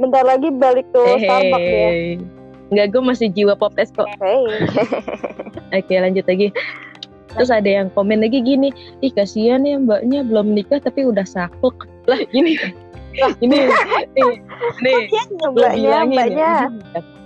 Bentar 0.01 0.25
lagi 0.25 0.49
balik 0.57 0.89
tuh 0.97 1.05
Starbucks 1.21 1.69
ya. 1.69 1.91
Enggak, 2.67 2.87
gue 2.97 3.03
masih 3.05 3.29
jiwa 3.31 3.55
popes 3.55 3.93
kok. 3.95 4.09
Hey. 4.19 4.43
Oke 5.77 5.95
lanjut 6.01 6.25
lagi. 6.25 6.49
Terus 7.37 7.53
ada 7.53 7.69
yang 7.69 7.89
komen 7.93 8.25
lagi 8.25 8.41
gini 8.41 8.73
ih 9.05 9.13
kasihan 9.13 9.63
ya 9.63 9.77
mbaknya 9.77 10.25
belum 10.25 10.57
nikah 10.57 10.81
tapi 10.81 11.05
udah 11.07 11.25
saklek. 11.29 11.77
Lah 12.09 12.21
gini. 12.33 12.57
Lah 13.21 13.33
ini 13.41 13.71
nih 14.17 14.27
nih. 14.83 15.01
Gue 15.41 15.69
bilangin 15.77 16.17
mbaknya. 16.17 16.53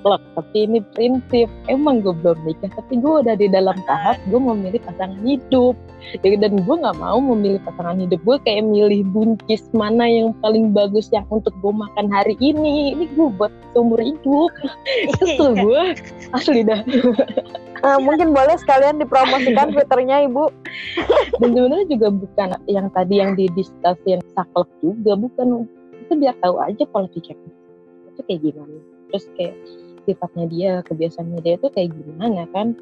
Saklek 0.00 0.22
tapi 0.32 0.56
ini 0.64 0.78
prinsip. 0.96 1.48
Emang 1.68 2.00
gue 2.00 2.16
belum 2.16 2.40
nikah 2.48 2.72
tapi 2.72 2.96
gue 2.96 3.14
udah 3.20 3.36
di 3.36 3.46
dalam 3.52 3.76
tahap 3.84 4.16
gue 4.32 4.40
memilih 4.40 4.80
pasangan 4.88 5.20
hidup. 5.20 5.76
Ya, 6.24 6.32
dan 6.40 6.64
gue 6.64 6.76
nggak 6.80 6.96
mau 6.96 7.20
memilih 7.20 7.60
pasangan 7.68 8.00
hidup 8.00 8.24
gue 8.24 8.36
kayak 8.48 8.64
milih 8.64 9.04
buncis 9.12 9.68
mana 9.76 10.08
yang 10.08 10.32
paling 10.40 10.72
bagus 10.72 11.12
yang 11.12 11.28
untuk 11.28 11.52
gue 11.60 11.72
makan 11.76 12.08
hari 12.08 12.34
ini. 12.40 12.96
Ini 12.96 13.04
gue 13.12 13.28
buat 13.36 13.52
seumur 13.76 14.00
hidup. 14.00 14.50
Kesel 15.20 15.60
gue 15.60 15.82
asli 16.32 16.64
dah. 16.64 16.80
Uh, 17.80 17.96
mungkin 18.00 18.36
boleh 18.36 18.56
sekalian 18.60 19.00
dipromosikan 19.00 19.68
twitternya 19.76 20.24
ibu. 20.28 20.48
dan 21.40 21.56
sebenarnya 21.56 21.86
juga 21.88 22.08
bukan 22.12 22.48
yang 22.68 22.88
tadi 22.92 23.14
yang 23.20 23.36
didiskusin 23.36 24.24
saklek 24.32 24.68
juga 24.80 25.12
bukan. 25.20 25.68
Itu 26.08 26.16
biar 26.16 26.34
tahu 26.42 26.58
aja 26.58 26.84
pola 26.88 27.08
pikir 27.12 27.36
itu 28.20 28.20
kayak 28.28 28.40
gimana. 28.44 28.76
Terus 29.10 29.24
kayak 29.34 29.54
sifatnya 30.04 30.44
dia 30.46 30.72
kebiasaannya 30.84 31.38
dia 31.40 31.54
itu 31.56 31.68
kayak 31.70 31.90
gimana 31.92 32.44
kan? 32.50 32.76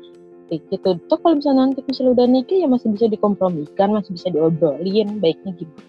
Kayak 0.48 0.62
gitu. 0.72 0.90
Tuh 1.06 1.18
kalau 1.20 1.36
misalnya 1.36 1.68
nanti 1.68 1.80
misalnya 1.84 2.12
udah 2.16 2.26
nikah 2.26 2.56
ya 2.56 2.66
masih 2.66 2.88
bisa 2.94 3.06
dikompromikan 3.06 3.88
masih 3.92 4.16
bisa 4.16 4.28
diobrolin 4.32 5.20
baiknya 5.20 5.52
gimana? 5.54 5.84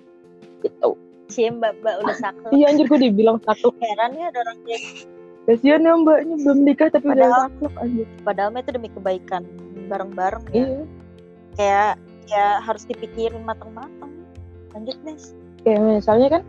Gitu. 0.59 0.89
Sih 1.29 1.45
mbak 1.47 1.77
mbak 1.79 1.95
udah 2.01 2.15
saklek. 2.17 2.51
iya 2.51 2.65
anjir 2.73 2.85
gue 2.89 2.99
dibilang 2.99 3.37
saklek. 3.45 3.75
Heran 3.79 4.11
ya 4.17 4.33
ada 4.33 4.39
orang 4.43 4.57
kayak 4.65 4.81
kasihan 5.47 5.81
ya 5.81 5.93
mbaknya 5.95 6.35
belum 6.41 6.59
nikah 6.65 6.89
tapi 6.89 7.05
udah 7.07 7.15
Padahal- 7.15 7.43
saklek 7.47 7.73
anjir. 7.79 8.07
padahal 8.25 8.49
itu 8.57 8.71
demi 8.73 8.89
kebaikan 8.91 9.43
bareng-bareng 9.87 10.43
ya. 10.51 10.57
Iya. 10.57 10.81
Kayak 11.55 11.91
ya 12.29 12.45
harus 12.61 12.83
dipikirin 12.85 13.41
matang-matang. 13.45 14.11
Lanjut 14.75 14.97
Nes. 15.07 15.33
Kayak 15.63 15.81
misalnya 15.81 16.27
kan 16.29 16.41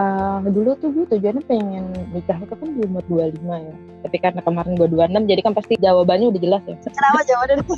eh, 0.00 0.38
dulu 0.48 0.70
tuh 0.80 0.88
gue 0.92 1.04
tujuannya 1.12 1.42
pengen 1.44 1.84
nikah 2.16 2.38
itu 2.40 2.54
kan 2.56 2.68
di 2.72 2.80
umur 2.88 3.04
25 3.08 3.36
ya. 3.44 3.74
Tapi 4.00 4.16
karena 4.16 4.40
kemarin 4.40 4.72
gue 4.80 4.88
26 4.88 5.28
jadi 5.28 5.40
kan 5.44 5.52
pasti 5.52 5.74
jawabannya 5.76 6.26
udah 6.32 6.40
jelas 6.40 6.62
ya. 6.64 6.76
Kenapa 6.88 7.20
jawaban 7.28 7.58
itu 7.60 7.74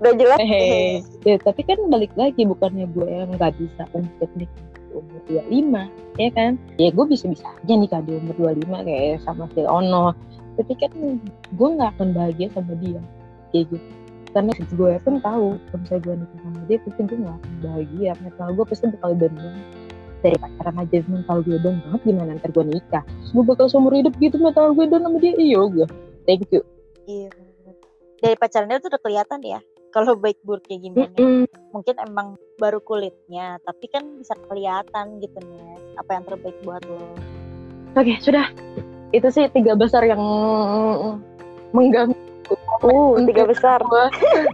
Udah 0.00 0.14
jelas. 0.16 0.38
Hehe. 0.42 1.04
Ya, 1.22 1.36
tapi 1.38 1.62
kan 1.62 1.78
balik 1.92 2.12
lagi 2.16 2.42
bukannya 2.48 2.88
gue 2.90 3.06
yang 3.06 3.30
nggak 3.36 3.54
bisa 3.60 3.86
untuk 3.94 4.28
nikah 4.34 4.66
umur 4.90 5.22
25 5.30 6.18
ya 6.18 6.30
kan? 6.34 6.58
Ya 6.80 6.88
gue 6.90 7.06
bisa-bisa 7.06 7.46
aja 7.46 7.74
nikah 7.76 8.02
di 8.02 8.18
umur 8.18 8.34
25 8.56 8.86
kayak 8.88 9.22
sama 9.22 9.46
si 9.54 9.62
Ono. 9.62 10.16
Tapi 10.58 10.72
kan 10.74 10.92
gue 11.54 11.68
nggak 11.78 11.90
akan 11.96 12.08
bahagia 12.16 12.48
sama 12.50 12.74
dia 12.82 13.00
kayak 13.54 13.70
gitu. 13.70 13.88
Karena 14.30 14.54
gue 14.54 14.92
pun 15.02 15.14
tahu 15.18 15.58
kalau 15.58 15.78
misalnya 15.82 16.02
gue 16.02 16.14
nikah 16.24 16.38
sama 16.42 16.60
dia 16.66 16.78
pasti 16.82 17.00
gue 17.06 17.18
nggak 17.20 17.36
akan 17.38 17.52
bahagia. 17.62 18.10
Mental 18.24 18.48
gue 18.56 18.64
pasti 18.66 18.84
bakal 18.90 19.12
banget 19.14 19.64
dari 20.20 20.36
pacaran 20.36 20.76
aja 20.80 20.96
mental 21.08 21.38
gue 21.44 21.58
down 21.60 21.76
banget 21.84 22.00
gimana 22.04 22.30
ntar 22.38 22.50
gue 22.52 22.64
nikah 22.64 23.04
gue 23.04 23.44
bakal 23.44 23.66
seumur 23.66 23.92
hidup 23.96 24.14
gitu 24.20 24.36
mental 24.36 24.72
gue 24.72 24.86
down 24.86 25.04
sama 25.04 25.18
dia 25.18 25.32
iya 25.36 25.60
gue 25.60 25.86
thank 26.28 26.44
you 26.52 26.62
iya 27.08 27.28
dari 28.20 28.36
pacarannya 28.36 28.78
tuh 28.84 28.92
udah 28.92 29.02
kelihatan 29.02 29.40
ya 29.42 29.60
kalau 29.90 30.14
baik 30.14 30.38
buruknya 30.46 30.76
gimana 30.78 31.10
Mm-mm. 31.18 31.44
mungkin 31.74 31.94
emang 32.04 32.38
baru 32.60 32.78
kulitnya 32.84 33.58
tapi 33.64 33.90
kan 33.90 34.04
bisa 34.20 34.36
kelihatan 34.46 35.18
gitu 35.18 35.38
Nes 35.42 35.82
apa 35.98 36.10
yang 36.14 36.24
terbaik 36.28 36.56
buat 36.62 36.84
lo 36.86 37.00
Oke, 37.98 38.22
sudah. 38.22 38.46
Itu 39.10 39.34
sih 39.34 39.50
tiga 39.50 39.74
besar 39.74 40.06
yang 40.06 40.22
mengganggu 41.74 42.14
Uh, 42.80 43.14
tiga 43.28 43.46
besar. 43.46 43.78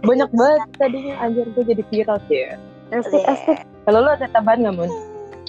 Banyak 0.05 0.29
banget 0.35 0.69
tadinya 0.77 1.15
anjir 1.23 1.47
gue 1.55 1.63
jadi 1.63 1.83
viral 1.89 2.19
sih. 2.27 2.45
ya. 2.45 2.53
Asik, 2.93 3.23
asik. 3.25 3.57
Kalau 3.87 4.03
lo 4.03 4.13
ada 4.13 4.27
tambahan 4.29 4.67
nggak, 4.67 4.75
Mun? 4.75 4.91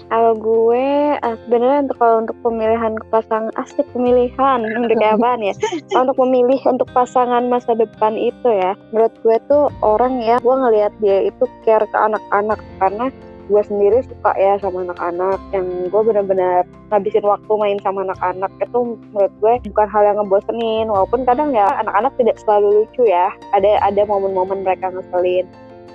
Kalau 0.09 0.33
gue 0.41 0.87
ah, 1.21 1.37
sebenarnya 1.45 1.85
untuk 1.85 1.97
kalau 2.01 2.17
untuk 2.25 2.37
pemilihan 2.41 2.93
pasangan 3.13 3.53
asik 3.61 3.85
pemilihan 3.93 4.65
untuk 4.81 4.97
apaan 5.05 5.45
ya? 5.45 5.55
Untuk 5.93 6.17
memilih 6.25 6.61
untuk 6.65 6.89
pasangan 6.97 7.45
masa 7.53 7.77
depan 7.77 8.17
itu 8.17 8.49
ya, 8.49 8.73
menurut 8.93 9.13
gue 9.21 9.37
tuh 9.53 9.69
orang 9.85 10.25
ya, 10.25 10.41
gue 10.41 10.55
ngelihat 10.57 10.93
dia 11.05 11.29
itu 11.29 11.45
care 11.69 11.85
ke 11.85 11.99
anak-anak. 12.01 12.57
Karena 12.81 13.13
gue 13.49 13.63
sendiri 13.65 14.05
suka 14.05 14.33
ya 14.37 14.61
sama 14.61 14.85
anak-anak 14.85 15.41
yang 15.57 15.67
gue 15.89 16.03
benar-benar 16.05 16.69
ngabisin 16.93 17.25
waktu 17.25 17.53
main 17.61 17.79
sama 17.85 18.09
anak-anak. 18.09 18.49
Itu 18.65 18.97
menurut 19.13 19.33
gue 19.45 19.53
bukan 19.73 19.89
hal 19.93 20.03
yang 20.09 20.17
ngebosenin 20.25 20.89
walaupun 20.89 21.29
kadang 21.29 21.53
ya 21.53 21.69
anak-anak 21.85 22.17
tidak 22.17 22.41
selalu 22.41 22.85
lucu 22.85 23.05
ya. 23.05 23.29
Ada 23.53 23.85
ada 23.85 24.09
momen-momen 24.09 24.65
mereka 24.65 24.89
ngeselin 24.89 25.45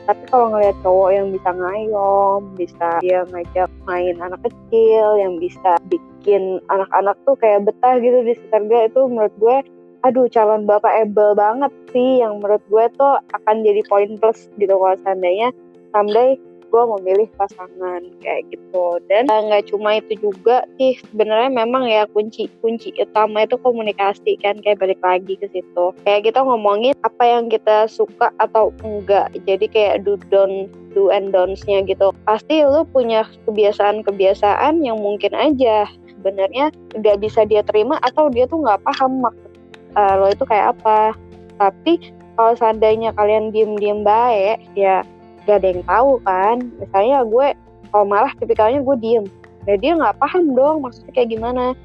tapi 0.03 0.23
kalau 0.27 0.51
ngelihat 0.51 0.75
cowok 0.83 1.09
yang 1.15 1.27
bisa 1.31 1.49
ngayom 1.55 2.39
bisa 2.59 2.87
dia 2.99 3.19
ngajak 3.31 3.69
main 3.87 4.15
anak 4.19 4.39
kecil 4.43 5.07
yang 5.15 5.39
bisa 5.39 5.79
bikin 5.87 6.59
anak-anak 6.67 7.15
tuh 7.23 7.35
kayak 7.39 7.63
betah 7.63 7.95
gitu 8.03 8.19
di 8.23 8.35
sekitar 8.35 8.61
dia 8.67 8.91
itu 8.91 9.01
menurut 9.07 9.35
gue 9.39 9.57
aduh 10.03 10.27
calon 10.27 10.67
bapak 10.67 10.91
able 11.07 11.31
banget 11.33 11.71
sih. 11.95 12.19
Yang 12.19 12.43
menurut 12.43 12.63
gue 12.67 12.85
tuh 12.99 13.13
akan 13.39 13.63
jadi 13.63 13.81
poin 13.87 14.11
plus 14.19 14.51
gitu 14.59 14.75
kalau 14.75 14.95
seandainya 15.07 15.49
someday 15.95 16.35
gue 16.73 16.83
memilih 16.97 17.29
pasangan 17.38 18.01
kayak 18.25 18.49
gitu. 18.49 18.97
Dan 19.05 19.29
eh, 19.29 19.41
nggak 19.45 19.69
cuma 19.69 20.01
itu 20.01 20.17
juga 20.17 20.65
sih 20.81 20.97
sebenarnya 21.13 21.53
memang 21.53 21.86
ya 21.86 22.09
kunci 22.09 22.49
kunci 22.65 22.89
utama 22.97 23.45
itu 23.45 23.62
komunikasi 23.62 24.41
kan 24.41 24.57
kayak 24.65 24.81
balik 24.81 24.97
lagi 25.05 25.38
ke 25.38 25.45
situ. 25.53 25.93
Kayak 26.01 26.33
kita 26.33 26.41
ngomongin 26.41 26.97
apa 27.05 27.23
yang 27.29 27.45
kita 27.45 27.86
suka 27.86 28.33
atau 28.41 28.73
enggak. 28.81 29.29
Jadi 29.45 29.69
kayak 29.69 30.01
do 30.01 30.17
don't 30.33 30.73
do 30.97 31.13
and 31.13 31.29
don'ts-nya 31.29 31.86
gitu. 31.86 32.09
Pasti 32.25 32.65
lu 32.65 32.81
punya 32.89 33.21
kebiasaan-kebiasaan 33.45 34.81
yang 34.81 34.97
mungkin 34.97 35.38
aja 35.38 35.86
sebenarnya 36.09 36.73
nggak 36.97 37.21
bisa 37.21 37.45
dia 37.45 37.62
terima 37.62 38.01
atau 38.01 38.33
dia 38.33 38.49
tuh 38.49 38.65
nggak 38.65 38.81
paham 38.81 39.21
maksud 39.21 39.51
eh, 39.93 40.13
lo 40.17 40.25
itu 40.33 40.43
kayak 40.49 40.73
apa. 40.73 41.13
Tapi 41.62 42.01
kalau 42.33 42.57
seandainya 42.57 43.13
kalian 43.13 43.53
diem-diem 43.53 44.01
baik 44.01 44.57
ya 44.73 45.05
gak 45.45 45.63
ada 45.63 45.67
yang 45.75 45.84
tahu 45.86 46.12
kan. 46.23 46.58
Misalnya 46.79 47.17
gue 47.27 47.47
kalau 47.91 48.06
malah 48.10 48.32
tipikalnya 48.41 48.82
gue 48.82 48.97
diem. 48.99 49.25
Nah 49.63 49.75
dia 49.79 49.95
nggak 49.95 50.19
paham 50.19 50.58
dong 50.58 50.84
maksudnya 50.84 51.12
kayak 51.15 51.32
gimana. 51.32 51.77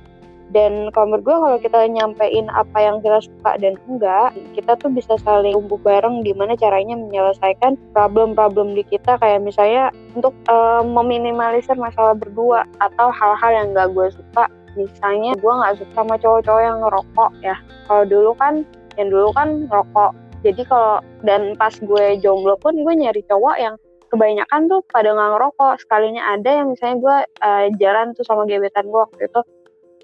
Dan 0.48 0.88
kalau 0.96 1.12
menurut 1.12 1.24
gue 1.28 1.36
kalau 1.36 1.58
kita 1.60 1.78
nyampein 1.92 2.48
apa 2.48 2.78
yang 2.80 3.04
kita 3.04 3.20
suka 3.20 3.60
dan 3.60 3.76
enggak 3.84 4.32
kita 4.56 4.80
tuh 4.80 4.88
bisa 4.88 5.20
saling 5.20 5.52
tumbuh 5.52 5.76
bareng 5.84 6.24
gimana 6.24 6.56
caranya 6.56 6.96
menyelesaikan 6.96 7.76
problem-problem 7.92 8.72
di 8.72 8.80
kita. 8.88 9.20
Kayak 9.20 9.44
misalnya 9.44 9.92
untuk 10.16 10.32
eh, 10.48 10.82
meminimalisir 10.88 11.76
masalah 11.76 12.16
berdua 12.16 12.64
atau 12.80 13.12
hal-hal 13.12 13.50
yang 13.52 13.66
gak 13.76 13.92
gue 13.92 14.08
suka. 14.08 14.48
Misalnya 14.72 15.36
gue 15.36 15.52
nggak 15.52 15.74
suka 15.84 15.92
sama 15.92 16.14
cowok-cowok 16.16 16.62
yang 16.64 16.78
ngerokok 16.80 17.30
ya. 17.44 17.56
Kalau 17.84 18.04
dulu 18.08 18.30
kan 18.40 18.64
yang 18.96 19.08
dulu 19.12 19.28
kan 19.36 19.68
ngerokok 19.68 20.10
jadi 20.46 20.62
kalau 20.70 21.02
dan 21.26 21.58
pas 21.58 21.74
gue 21.74 22.04
jomblo 22.22 22.54
pun 22.62 22.74
gue 22.78 22.94
nyari 22.94 23.22
cowok 23.26 23.56
yang 23.58 23.74
kebanyakan 24.08 24.70
tuh 24.70 24.80
pada 24.88 25.12
nggak 25.12 25.30
ngerokok. 25.36 25.74
Sekalinya 25.84 26.22
ada 26.34 26.50
yang 26.50 26.66
misalnya 26.72 26.96
gue 27.02 27.16
eh, 27.44 27.66
jalan 27.76 28.06
tuh 28.16 28.24
sama 28.24 28.48
gebetan 28.48 28.88
gue 28.88 29.00
waktu 29.00 29.22
itu 29.26 29.40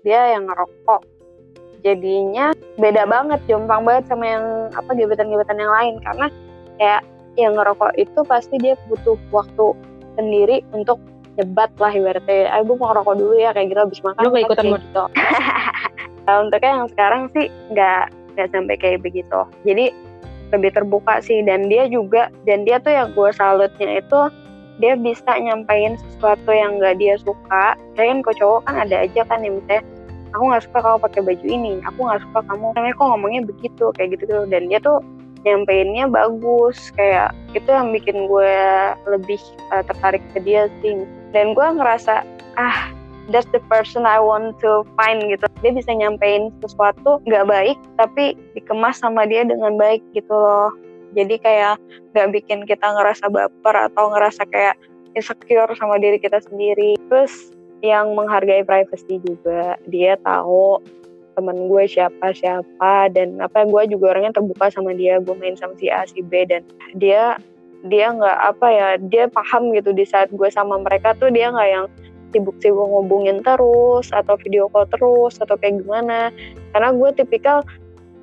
dia 0.05 0.37
yang 0.37 0.45
ngerokok. 0.51 1.01
Jadinya 1.85 2.53
beda 2.81 3.05
banget 3.05 3.41
jompang 3.45 3.85
banget 3.85 4.05
sama 4.09 4.25
yang 4.25 4.45
apa 4.73 4.91
gebetan-gebetan 4.97 5.59
yang 5.61 5.73
lain. 5.73 5.95
Karena 6.03 6.27
kayak 6.81 7.03
yang 7.35 7.53
ngerokok 7.59 7.93
itu 7.99 8.21
pasti 8.27 8.55
dia 8.59 8.75
butuh 8.89 9.19
waktu 9.35 9.75
sendiri 10.15 10.63
untuk 10.75 10.99
nyebat 11.35 11.71
lah 11.79 11.93
ibaratnya. 11.95 12.51
Ah 12.51 12.63
gue 12.63 12.77
mau 12.79 12.95
ngerokok 12.95 13.15
dulu 13.19 13.35
ya 13.39 13.51
kayak 13.51 13.75
gitu 13.75 13.81
habis 13.81 14.01
makan 14.03 14.23
Lu 14.23 14.31
nggak 14.31 14.45
ikutan, 14.51 14.67
gitu. 14.79 15.05
Nah, 16.25 16.41
untuknya 16.41 16.81
yang 16.81 16.89
sekarang 16.89 17.23
sih 17.37 17.53
nggak 17.69 18.09
nggak 18.33 18.49
sampai 18.49 18.81
kayak 18.81 19.05
begitu. 19.05 19.45
Jadi 19.69 19.93
lebih 20.55 20.71
terbuka 20.73 21.19
sih. 21.21 21.43
Dan 21.43 21.67
dia 21.67 21.91
juga 21.91 22.31
dan 22.49 22.63
dia 22.63 22.79
tuh 22.79 22.95
yang 22.95 23.11
gue 23.13 23.31
salutnya 23.35 24.01
itu 24.01 24.21
dia 24.83 24.99
bisa 24.99 25.39
nyampain 25.39 25.95
sesuatu 25.99 26.51
yang 26.51 26.79
nggak 26.79 26.99
dia 27.03 27.15
suka. 27.21 27.75
Kayak 27.99 28.09
kan 28.09 28.19
kok 28.23 28.37
cowok 28.39 28.61
kan 28.67 28.75
ada 28.87 28.97
aja 29.03 29.23
kan 29.27 29.43
yang 29.43 29.59
misalnya 29.59 29.83
aku 30.35 30.43
nggak 30.51 30.65
suka 30.67 30.79
kamu 30.83 30.99
pakai 30.99 31.21
baju 31.23 31.47
ini 31.47 31.73
aku 31.83 31.99
nggak 32.07 32.23
suka 32.31 32.41
kamu. 32.47 32.67
Namanya 32.79 32.95
kok 32.95 33.07
ngomongnya 33.11 33.43
begitu 33.47 33.85
kayak 33.99 34.09
gitu 34.15 34.23
gitu 34.31 34.43
dan 34.49 34.63
dia 34.71 34.79
tuh 34.81 34.99
nyampeinnya 35.45 36.09
bagus 36.09 36.89
kayak 36.97 37.37
itu 37.53 37.69
yang 37.69 37.93
bikin 37.93 38.27
gue 38.27 38.57
lebih 39.05 39.41
uh, 39.71 39.85
tertarik 39.85 40.25
ke 40.33 40.41
dia 40.41 40.73
sih. 40.81 41.05
Dan 41.37 41.53
gue 41.53 41.67
ngerasa 41.67 42.25
ah 42.55 42.79
that's 43.31 43.49
the 43.53 43.63
person 43.73 44.05
I 44.05 44.21
want 44.21 44.61
to 44.61 44.85
find 44.99 45.25
gitu. 45.29 45.47
Dia 45.65 45.73
bisa 45.73 45.91
nyampein 45.95 46.53
sesuatu 46.61 47.23
nggak 47.25 47.47
baik 47.49 47.79
tapi 47.97 48.37
dikemas 48.53 49.01
sama 49.01 49.25
dia 49.25 49.47
dengan 49.47 49.77
baik 49.81 50.03
gitu 50.13 50.33
loh. 50.33 50.75
Jadi 51.15 51.39
kayak 51.39 51.79
nggak 52.13 52.29
bikin 52.35 52.67
kita 52.67 52.85
ngerasa 52.85 53.31
baper 53.31 53.77
atau 53.93 54.11
ngerasa 54.13 54.43
kayak 54.51 54.77
insecure 55.15 55.71
sama 55.79 55.97
diri 56.03 56.19
kita 56.19 56.43
sendiri. 56.43 56.99
Terus 57.09 57.55
yang 57.81 58.13
menghargai 58.17 58.67
privacy 58.67 59.21
juga. 59.23 59.79
Dia 59.89 60.19
tahu 60.21 60.83
temen 61.35 61.67
gue 61.67 61.85
siapa 61.91 62.31
siapa 62.31 63.11
dan 63.11 63.43
apa 63.43 63.67
gue 63.67 63.91
juga 63.91 64.15
orangnya 64.15 64.37
terbuka 64.37 64.69
sama 64.75 64.93
dia. 64.93 65.23
Gue 65.23 65.39
main 65.39 65.57
sama 65.57 65.79
si 65.79 65.89
A 65.89 66.05
si 66.05 66.21
B 66.21 66.45
dan 66.51 66.67
dia 66.99 67.39
dia 67.85 68.09
nggak 68.17 68.39
apa 68.57 68.67
ya 68.73 68.89
dia 68.97 69.29
paham 69.29 69.77
gitu 69.77 69.93
di 69.93 70.09
saat 70.09 70.33
gue 70.33 70.49
sama 70.49 70.81
mereka 70.81 71.13
tuh 71.21 71.29
dia 71.29 71.53
nggak 71.53 71.69
yang 71.69 71.87
sibuk-sibuk 72.35 72.83
ngubungin 72.91 73.41
terus 73.47 74.11
atau 74.11 74.35
video 74.43 74.67
call 74.75 74.91
terus 74.91 75.39
atau 75.39 75.55
kayak 75.55 75.79
gimana. 75.87 76.35
Karena 76.75 76.91
gue 76.91 77.11
tipikal 77.15 77.63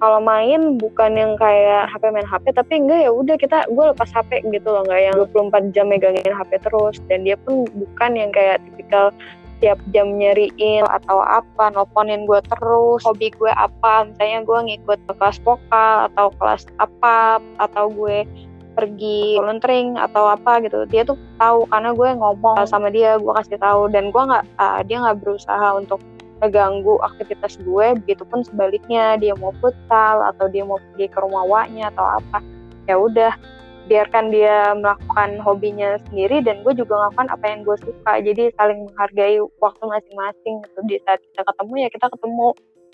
kalau 0.02 0.18
main 0.18 0.82
bukan 0.82 1.14
yang 1.14 1.34
kayak 1.38 1.88
HP 1.94 2.10
main 2.10 2.26
HP 2.26 2.58
tapi 2.58 2.74
enggak 2.82 3.06
ya 3.06 3.12
udah 3.14 3.38
kita 3.38 3.64
gue 3.72 3.86
lepas 3.96 4.12
HP 4.12 4.44
gitu 4.52 4.68
loh. 4.68 4.84
Nggak 4.84 5.02
yang 5.02 5.16
24 5.32 5.72
jam 5.72 5.86
megangin 5.88 6.36
HP 6.36 6.60
terus. 6.60 7.00
Dan 7.08 7.24
dia 7.24 7.40
pun 7.40 7.64
bukan 7.72 8.12
yang 8.20 8.36
kayak 8.36 8.60
tipikal 8.68 9.16
tiap 9.62 9.78
jam 9.94 10.18
nyariin 10.18 10.84
atau 10.90 11.22
apa 11.22 11.70
nelfonin 11.70 12.26
gue 12.26 12.42
terus 12.50 13.06
hobi 13.06 13.30
gue 13.38 13.54
apa. 13.54 14.10
Misalnya 14.10 14.42
gue 14.44 14.60
ngikut 14.74 15.00
kelas 15.06 15.38
vokal 15.46 16.10
atau 16.12 16.34
kelas 16.42 16.66
apa 16.82 17.38
atau 17.62 17.94
gue 17.94 18.26
pergi 18.74 19.36
volunteering 19.38 20.00
atau 20.00 20.32
apa 20.32 20.64
gitu 20.64 20.88
dia 20.88 21.04
tuh 21.04 21.20
tahu 21.38 21.68
karena 21.68 21.92
gue 21.92 22.10
ngomong 22.16 22.56
sama 22.66 22.88
dia 22.90 23.20
gue 23.20 23.34
kasih 23.44 23.60
tahu. 23.60 23.92
Dan 23.92 24.10
gue 24.10 24.24
nggak 24.24 24.46
uh, 24.58 24.82
dia 24.88 24.98
nggak 25.04 25.20
berusaha 25.22 25.68
untuk 25.76 26.00
ngeganggu 26.42 26.98
aktivitas 27.06 27.60
gue 27.62 27.88
begitupun 28.06 28.42
sebaliknya. 28.48 29.20
Dia 29.20 29.36
mau 29.38 29.54
futsal 29.60 30.24
atau 30.34 30.50
dia 30.50 30.64
mau 30.66 30.80
pergi 30.92 31.08
ke 31.12 31.18
rumah 31.20 31.46
waknya 31.46 31.92
atau 31.94 32.06
apa 32.20 32.40
ya 32.88 32.98
udah. 32.98 33.34
Biarkan 33.82 34.32
dia 34.32 34.72
melakukan 34.78 35.42
hobinya 35.42 36.00
sendiri 36.08 36.40
dan 36.46 36.64
gue 36.64 36.72
juga 36.78 36.96
ngelakukan 36.96 37.28
apa 37.34 37.46
yang 37.50 37.60
gue 37.66 37.78
suka. 37.82 38.14
Jadi 38.24 38.54
saling 38.56 38.88
menghargai 38.88 39.42
waktu 39.60 39.84
masing-masing 39.84 40.64
gitu. 40.64 40.80
Di 40.88 40.96
saat 41.04 41.20
kita 41.34 41.44
ketemu 41.44 41.74
ya 41.82 41.90
kita 41.92 42.08
ketemu 42.08 42.48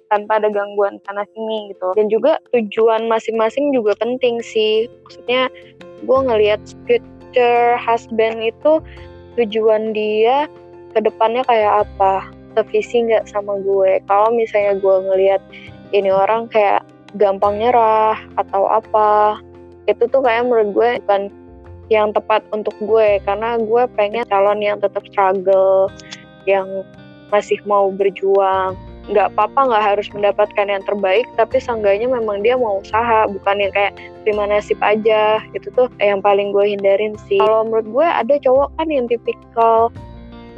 tanpa 0.08 0.40
ada 0.40 0.50
gangguan 0.52 1.00
sana 1.08 1.24
sini 1.36 1.72
gitu. 1.74 1.94
Dan 1.96 2.08
juga 2.08 2.40
tujuan 2.56 3.08
masing-masing 3.08 3.72
juga 3.76 3.96
penting 4.00 4.40
sih. 4.44 4.88
Maksudnya 5.06 5.52
gue 6.04 6.20
ngelihat 6.30 6.62
future 6.88 7.76
husband 7.80 8.40
itu 8.44 8.80
tujuan 9.38 9.94
dia 9.94 10.50
ke 10.96 11.00
depannya 11.04 11.46
kayak 11.46 11.86
apa 11.86 12.26
sevisi 12.58 13.06
nggak 13.06 13.30
sama 13.30 13.60
gue. 13.62 14.02
Kalau 14.10 14.34
misalnya 14.34 14.82
gue 14.82 14.96
ngelihat 15.12 15.42
ini 15.94 16.10
orang 16.10 16.50
kayak 16.50 16.82
gampang 17.16 17.62
nyerah 17.62 18.18
atau 18.36 18.68
apa 18.68 19.40
itu 19.88 20.04
tuh 20.10 20.20
kayak 20.26 20.50
menurut 20.50 20.70
gue 20.74 20.90
bukan 21.06 21.24
yang 21.88 22.12
tepat 22.12 22.44
untuk 22.52 22.74
gue. 22.82 23.22
Karena 23.24 23.62
gue 23.62 23.84
pengen 23.94 24.26
calon 24.28 24.60
yang 24.60 24.82
tetap 24.82 25.06
struggle 25.08 25.88
yang 26.48 26.66
masih 27.28 27.60
mau 27.68 27.92
berjuang 27.92 28.74
nggak 29.08 29.32
apa-apa 29.34 29.72
nggak 29.72 29.86
harus 29.96 30.08
mendapatkan 30.12 30.68
yang 30.68 30.84
terbaik 30.84 31.24
tapi 31.40 31.64
seenggaknya 31.64 32.12
memang 32.12 32.44
dia 32.44 32.60
mau 32.60 32.84
usaha 32.84 33.24
bukan 33.32 33.64
yang 33.64 33.72
kayak 33.72 33.96
terima 34.28 34.44
nasib 34.44 34.76
aja 34.84 35.40
itu 35.56 35.72
tuh 35.72 35.88
yang 36.04 36.20
paling 36.20 36.52
gue 36.52 36.76
hindarin 36.76 37.16
sih. 37.32 37.40
Kalau 37.40 37.64
menurut 37.64 37.88
gue 37.88 38.08
ada 38.08 38.36
cowok 38.44 38.70
kan 38.76 38.88
yang 38.92 39.08
tipikal 39.08 39.88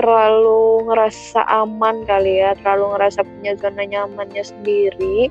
terlalu 0.02 0.88
ngerasa 0.90 1.44
aman 1.52 2.08
kali 2.08 2.40
ya, 2.42 2.56
terlalu 2.64 2.98
ngerasa 2.98 3.20
punya 3.22 3.54
zona 3.60 3.84
nyamannya 3.86 4.42
sendiri 4.42 5.30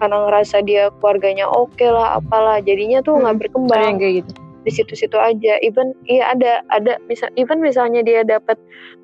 karena 0.00 0.16
ngerasa 0.28 0.56
dia 0.64 0.88
keluarganya 1.00 1.48
oke 1.48 1.72
okay 1.76 1.88
lah 1.92 2.20
apalah 2.20 2.60
jadinya 2.64 3.04
tuh 3.04 3.20
nggak 3.20 3.36
hmm, 3.36 3.42
berkembang. 3.44 4.00
kayak 4.00 4.24
gitu. 4.24 4.32
Di 4.66 4.70
situ-situ 4.72 5.16
aja 5.20 5.60
even 5.60 5.92
iya 6.08 6.32
ada 6.32 6.64
ada 6.72 6.96
misal 7.06 7.28
even 7.36 7.60
misalnya 7.60 8.00
dia 8.00 8.24
dapat 8.24 8.56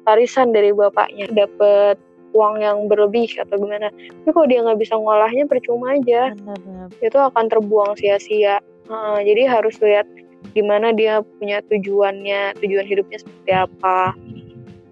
warisan 0.09 0.51
dari 0.51 0.73
bapaknya 0.75 1.29
dapat 1.33 2.01
uang 2.33 2.61
yang 2.61 2.89
berlebih 2.89 3.29
atau 3.39 3.57
gimana. 3.57 3.89
Tapi 3.93 4.31
kalau 4.33 4.47
dia 4.49 4.61
nggak 4.65 4.81
bisa 4.81 4.95
ngolahnya 4.97 5.45
percuma 5.47 5.97
aja. 5.97 6.33
Benar-benar. 6.37 6.89
itu 7.01 7.19
akan 7.19 7.45
terbuang 7.49 7.93
sia-sia. 8.01 8.59
Uh, 8.91 9.23
jadi 9.23 9.49
harus 9.49 9.79
lihat 9.81 10.05
gimana 10.53 10.91
dia 10.91 11.23
punya 11.39 11.63
tujuannya 11.71 12.59
tujuan 12.59 12.87
hidupnya 12.89 13.19
seperti 13.23 13.53
apa. 13.55 14.17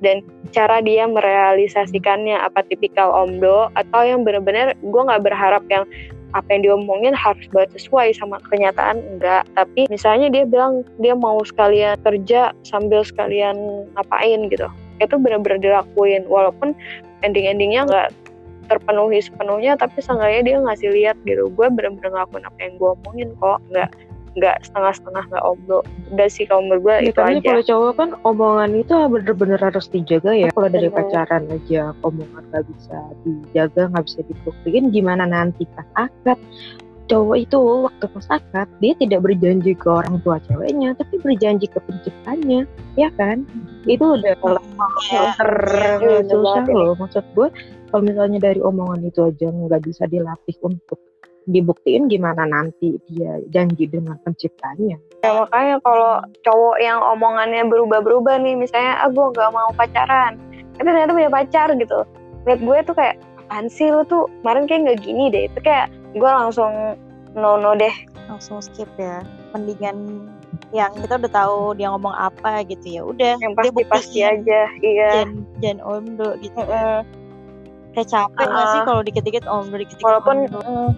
Dan 0.00 0.24
cara 0.56 0.80
dia 0.80 1.04
merealisasikannya 1.04 2.40
apa 2.40 2.64
tipikal 2.64 3.12
omdo 3.12 3.68
atau 3.76 4.00
yang 4.00 4.24
benar-benar 4.24 4.72
gue 4.80 5.02
nggak 5.04 5.24
berharap 5.28 5.60
yang 5.68 5.84
apa 6.30 6.46
yang 6.54 6.62
diomongin 6.62 7.14
harus 7.14 7.42
banget 7.50 7.74
sesuai 7.78 8.14
sama 8.14 8.38
kenyataan 8.50 9.02
enggak. 9.02 9.42
Tapi 9.58 9.90
misalnya 9.90 10.30
dia 10.30 10.46
bilang 10.46 10.86
dia 11.02 11.14
mau 11.14 11.42
sekalian 11.42 11.98
kerja 12.06 12.54
sambil 12.62 13.02
sekalian 13.02 13.86
ngapain 13.98 14.46
gitu. 14.50 14.70
Itu 15.02 15.16
benar-benar 15.18 15.58
dilakuin 15.58 16.28
walaupun 16.30 16.76
ending-endingnya 17.26 17.86
nggak 17.86 18.08
terpenuhi 18.70 19.18
sepenuhnya 19.18 19.74
tapi 19.74 19.98
seenggaknya 19.98 20.40
dia 20.46 20.56
ngasih 20.62 20.88
lihat 20.94 21.16
gitu. 21.26 21.50
Gue 21.52 21.66
benar-benar 21.68 22.14
ngelakuin 22.14 22.46
apa 22.46 22.58
yang 22.62 22.74
gue 22.78 22.90
omongin 23.02 23.30
kok. 23.42 23.58
Nggak 23.74 23.90
nggak 24.38 24.62
setengah-setengah 24.62 25.24
nggak 25.26 25.42
omdo 25.42 25.82
udah 26.14 26.28
sih 26.30 26.46
kalau 26.46 26.62
menurut 26.62 26.82
gue 26.86 26.94
ya, 26.94 27.10
itu 27.10 27.18
aja. 27.18 27.42
kalau 27.42 27.62
cowok 27.66 27.92
kan 27.98 28.10
omongan 28.22 28.70
itu 28.78 28.94
bener-bener 28.94 29.58
harus 29.58 29.86
dijaga 29.90 30.30
ya. 30.30 30.48
Kalau 30.54 30.70
dari 30.70 30.86
pacaran 30.86 31.50
aja 31.50 31.82
omongan 32.06 32.42
nggak 32.54 32.64
bisa 32.70 32.98
dijaga 33.26 33.90
nggak 33.90 34.04
bisa 34.06 34.20
dibuktiin 34.30 34.84
gimana 34.94 35.26
nanti 35.26 35.66
pas 35.74 35.88
akad 35.98 36.38
cowok 37.10 37.36
itu 37.42 37.58
waktu 37.58 38.06
pas 38.06 38.26
akad 38.30 38.68
dia 38.78 38.94
tidak 39.02 39.20
berjanji 39.26 39.74
ke 39.74 39.88
orang 39.90 40.22
tua 40.22 40.38
ceweknya 40.46 40.94
tapi 40.94 41.18
berjanji 41.18 41.66
ke 41.66 41.82
penciptanya 41.82 42.70
ya 42.94 43.10
kan 43.18 43.42
itu 43.88 44.04
udah 44.04 44.34
kalau 44.40 44.60
ya, 45.08 45.32
ter 45.40 45.52
ya, 46.00 46.20
susah 46.28 46.64
loh 46.68 46.92
maksud 47.00 47.24
gue 47.32 47.48
kalau 47.90 48.02
misalnya 48.04 48.38
dari 48.38 48.60
omongan 48.60 49.08
itu 49.08 49.20
aja 49.24 49.48
nggak 49.50 49.82
bisa 49.82 50.04
dilatih 50.06 50.56
untuk 50.62 51.00
dibuktiin 51.48 52.06
gimana 52.06 52.44
nanti 52.46 53.00
dia 53.08 53.40
janji 53.50 53.88
dengan 53.88 54.20
penciptanya. 54.22 55.00
Ya 55.24 55.30
makanya 55.34 55.76
kalau 55.82 56.22
cowok 56.46 56.76
yang 56.78 57.00
omongannya 57.00 57.66
berubah-berubah 57.66 58.40
nih, 58.44 58.54
misalnya 58.56 59.00
ah 59.02 59.10
gue 59.10 59.26
gak 59.34 59.50
mau 59.52 59.68
pacaran, 59.74 60.36
tapi 60.76 60.86
ternyata 60.86 61.16
punya 61.16 61.32
pacar 61.32 61.68
gitu. 61.74 61.98
Lihat 62.46 62.60
gue 62.60 62.78
tuh 62.86 62.94
kayak 62.96 63.16
apaan 63.46 63.66
sih 63.66 63.90
lu 63.90 64.06
tuh 64.06 64.30
kemarin 64.40 64.64
kayak 64.70 64.80
nggak 64.86 65.00
gini 65.02 65.24
deh. 65.28 65.44
Itu 65.50 65.58
kayak 65.60 65.92
gue 66.16 66.30
langsung 66.30 66.96
no 67.36 67.58
no 67.58 67.74
deh. 67.76 67.92
Langsung 68.30 68.62
skip 68.62 68.88
ya. 68.96 69.20
Mendingan 69.52 70.30
yang 70.70 70.94
kita 70.94 71.18
udah 71.18 71.32
tahu 71.34 71.58
dia 71.74 71.88
ngomong 71.90 72.14
apa 72.14 72.62
gitu 72.68 72.86
ya 72.86 73.02
udah 73.02 73.34
yang 73.42 73.54
pasti 73.58 73.82
pasti 73.90 74.18
aja 74.22 74.70
iya. 74.80 75.26
Jangan 75.26 75.30
jangan 75.58 75.80
omdo 75.82 76.30
gitu. 76.38 76.60
Mm 76.60 76.70
-hmm. 76.70 77.00
kayak 77.90 78.06
capek 78.06 78.46
uh, 78.46 78.54
gak 78.54 78.66
sih 78.70 78.80
kalau 78.86 79.00
dikit-dikit 79.02 79.44
omdo 79.50 79.74
dikit-dikit 79.74 80.06
walaupun 80.06 80.36
omdo 80.46 80.94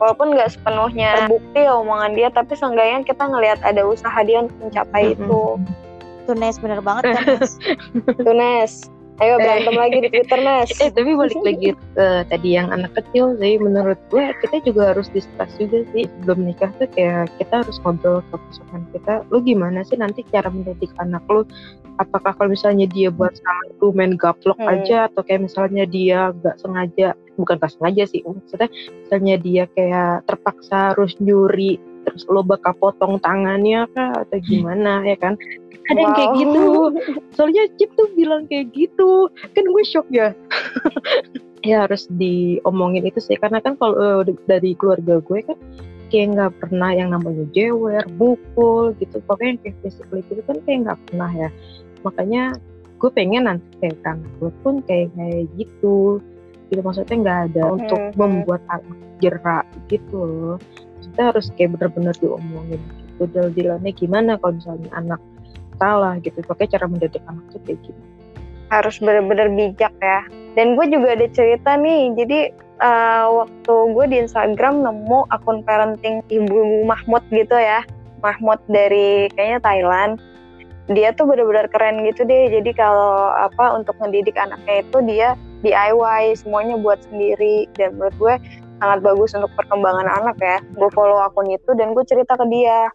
walaupun 0.00 0.32
nggak 0.32 0.48
sepenuhnya 0.56 1.28
terbukti 1.28 1.60
omongan 1.68 2.16
dia 2.16 2.28
tapi 2.32 2.56
seenggaknya 2.56 3.04
kita 3.04 3.28
ngelihat 3.28 3.60
ada 3.60 3.84
usaha 3.84 4.16
dia 4.24 4.48
untuk 4.48 4.56
mencapai 4.64 5.12
mm-hmm. 5.12 5.28
itu. 5.28 5.42
Tunes 6.24 6.56
bener 6.62 6.80
banget 6.80 7.04
kan 7.16 7.24
Tunes 8.24 8.88
Ayo 9.20 9.36
berantem 9.36 9.76
lagi 9.76 9.98
di 10.00 10.08
Twitter 10.08 10.40
Mas. 10.40 10.72
Eh 10.80 10.88
tapi 10.88 11.12
balik 11.12 11.36
lagi 11.44 11.76
ke 11.76 12.06
tadi 12.32 12.56
yang 12.56 12.72
anak 12.72 12.96
kecil 12.96 13.36
sih 13.36 13.60
menurut 13.60 14.00
gue 14.08 14.32
kita 14.40 14.64
juga 14.64 14.96
harus 14.96 15.12
diskus 15.12 15.52
juga 15.60 15.84
sih 15.92 16.08
belum 16.24 16.48
nikah 16.48 16.72
tuh 16.80 16.88
kayak 16.96 17.28
kita 17.36 17.60
harus 17.60 17.76
ngobrol 17.84 18.24
ke 18.32 18.36
pasangan 18.40 18.82
kita. 18.96 19.14
Lu 19.28 19.44
gimana 19.44 19.84
sih 19.84 20.00
nanti 20.00 20.24
cara 20.32 20.48
mendidik 20.48 20.88
anak 20.96 21.20
lu? 21.28 21.44
Apakah 22.00 22.32
kalau 22.32 22.56
misalnya 22.56 22.88
dia 22.88 23.12
buat 23.12 23.36
salah 23.36 23.68
lu 23.84 23.92
main 23.92 24.16
gaplok 24.16 24.56
hmm. 24.56 24.72
aja 24.72 25.12
atau 25.12 25.20
kayak 25.20 25.52
misalnya 25.52 25.84
dia 25.84 26.32
gak 26.40 26.56
sengaja 26.56 27.12
bukan 27.36 27.56
pas 27.60 27.72
sengaja 27.72 28.04
sih 28.08 28.20
maksudnya 28.24 28.68
misalnya 29.04 29.34
dia 29.40 29.64
kayak 29.72 30.28
terpaksa 30.28 30.92
harus 30.92 31.16
nyuri 31.20 31.76
terus 32.04 32.24
lo 32.28 32.42
bakal 32.42 32.72
potong 32.78 33.20
tangannya 33.20 33.86
kah 33.92 34.24
atau 34.26 34.38
gimana 34.44 35.04
ya 35.04 35.16
kan? 35.20 35.34
Ada 35.90 35.98
wow. 35.98 36.04
yang 36.04 36.14
kayak 36.14 36.32
gitu. 36.38 36.64
Soalnya 37.36 37.62
Cip 37.76 37.90
tuh 37.98 38.08
bilang 38.14 38.46
kayak 38.46 38.70
gitu. 38.72 39.30
Kan 39.56 39.64
gue 39.66 39.84
shock 39.84 40.06
ya. 40.12 40.32
Ya 41.60 41.84
harus 41.84 42.08
diomongin 42.16 43.04
itu 43.04 43.20
sih. 43.20 43.36
Karena 43.36 43.60
kan 43.60 43.76
kalau 43.76 43.92
uh, 44.00 44.24
dari 44.48 44.72
keluarga 44.72 45.20
gue 45.20 45.44
kan 45.44 45.60
kayak 46.08 46.32
nggak 46.32 46.52
pernah 46.56 46.88
yang 46.96 47.12
namanya 47.12 47.44
jewer, 47.52 48.00
mukul 48.16 48.96
gitu. 48.96 49.20
Pokoknya 49.28 49.60
kayak 49.60 49.76
physically 49.84 50.24
gitu 50.32 50.40
kan 50.48 50.56
kayak 50.64 50.88
nggak 50.88 51.00
pernah 51.12 51.28
ya. 51.36 51.48
Makanya 52.00 52.56
gue 52.96 53.10
pengen 53.12 53.44
nanti 53.44 53.68
kayak 53.76 54.00
kan 54.00 54.24
gue 54.40 54.48
pun 54.64 54.80
kayak 54.88 55.12
kayak 55.12 55.52
gitu. 55.60 56.16
Gitu 56.72 56.80
maksudnya 56.80 57.16
nggak 57.28 57.40
ada 57.52 57.62
okay. 57.68 57.76
untuk 57.76 58.00
membuat 58.16 58.64
anak 58.72 58.96
jerak 59.20 59.68
gitu 59.92 60.16
loh 60.16 60.56
kita 61.20 61.36
harus 61.36 61.52
kayak 61.52 61.76
bener-bener 61.76 62.16
diomongin 62.16 62.80
gitu. 62.80 63.28
Deal-dealannya 63.28 63.92
gimana 63.92 64.40
kalau 64.40 64.56
misalnya 64.56 64.88
anak 64.96 65.20
salah 65.76 66.16
gitu. 66.24 66.40
Pakai 66.48 66.64
cara 66.72 66.88
mendidik 66.88 67.20
anak 67.28 67.44
tuh 67.52 67.60
kayak 67.68 67.84
gitu 67.84 68.00
harus 68.70 68.96
benar-benar 69.02 69.50
bijak 69.52 69.92
ya. 70.00 70.24
Dan 70.56 70.78
gue 70.78 70.86
juga 70.88 71.18
ada 71.18 71.26
cerita 71.34 71.76
nih. 71.76 72.14
Jadi 72.14 72.40
uh, 72.80 73.44
waktu 73.44 73.74
gue 73.92 74.04
di 74.08 74.16
Instagram 74.24 74.86
nemu 74.86 75.26
akun 75.34 75.60
parenting 75.66 76.22
ibu 76.30 76.86
Mahmud 76.86 77.20
gitu 77.34 77.58
ya. 77.58 77.82
Mahmud 78.22 78.62
dari 78.70 79.26
kayaknya 79.34 79.60
Thailand. 79.60 80.22
Dia 80.90 81.14
tuh 81.14 81.26
benar-benar 81.26 81.66
keren 81.70 82.06
gitu 82.06 82.22
deh. 82.22 82.46
Jadi 82.46 82.70
kalau 82.74 83.34
apa 83.34 83.74
untuk 83.74 83.98
mendidik 83.98 84.38
anaknya 84.38 84.86
itu 84.86 84.98
dia 85.02 85.28
DIY 85.66 86.38
semuanya 86.38 86.78
buat 86.78 87.02
sendiri. 87.10 87.66
Dan 87.74 87.98
menurut 87.98 88.16
gue 88.22 88.34
sangat 88.80 88.98
bagus 89.04 89.36
untuk 89.36 89.52
perkembangan 89.54 90.08
anak 90.08 90.36
ya. 90.40 90.58
Gue 90.74 90.90
follow 90.96 91.20
akun 91.20 91.52
itu 91.52 91.70
dan 91.76 91.92
gue 91.92 92.04
cerita 92.08 92.34
ke 92.34 92.44
dia. 92.48 92.88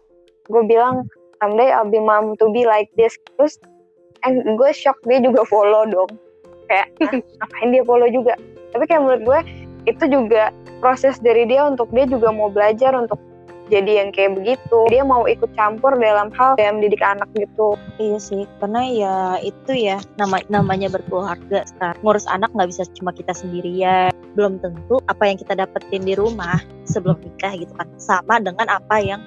Gue 0.50 0.66
bilang 0.66 1.06
someday 1.38 1.70
I'll 1.70 1.88
be 1.88 2.02
mom 2.02 2.34
to 2.42 2.50
be 2.50 2.66
like 2.66 2.90
this. 2.98 3.14
Terus 3.38 3.56
and 4.26 4.42
gue 4.58 4.70
shock 4.74 4.98
dia 5.06 5.22
juga 5.22 5.46
follow 5.46 5.86
dong. 5.86 6.10
Kayak 6.66 6.90
ngapain 7.38 7.68
dia 7.70 7.82
follow 7.86 8.08
juga? 8.10 8.34
Tapi 8.74 8.84
kayak 8.90 9.02
menurut 9.06 9.22
gue 9.22 9.40
itu 9.86 10.04
juga 10.10 10.50
proses 10.82 11.22
dari 11.22 11.46
dia 11.46 11.62
untuk 11.70 11.86
dia 11.94 12.04
juga 12.10 12.34
mau 12.34 12.50
belajar 12.50 12.92
untuk 12.98 13.22
jadi 13.66 14.04
yang 14.04 14.08
kayak 14.14 14.38
begitu. 14.38 14.78
Dia 14.90 15.02
mau 15.02 15.26
ikut 15.26 15.50
campur 15.58 15.98
dalam 15.98 16.30
hal 16.34 16.54
yang 16.58 16.78
mendidik 16.78 17.02
anak 17.02 17.28
gitu. 17.34 17.74
Iya 17.98 18.18
sih 18.18 18.42
karena 18.62 18.82
ya 18.86 19.16
itu 19.42 19.72
ya 19.74 19.98
nama 20.18 20.42
namanya 20.46 20.90
berkeluarga 20.90 21.66
sekarang 21.66 21.98
ngurus 22.02 22.26
anak 22.30 22.50
nggak 22.54 22.70
bisa 22.70 22.82
cuma 22.98 23.10
kita 23.10 23.34
sendirian. 23.34 24.14
Belum 24.38 24.62
tentu 24.62 25.02
apa 25.10 25.26
yang 25.26 25.38
kita 25.40 25.58
dapetin 25.58 26.06
di 26.06 26.14
rumah 26.14 26.62
sebelum 26.86 27.18
nikah 27.22 27.54
gitu 27.58 27.72
kan 27.74 27.88
sama 27.98 28.38
dengan 28.38 28.70
apa 28.70 28.96
yang 29.02 29.20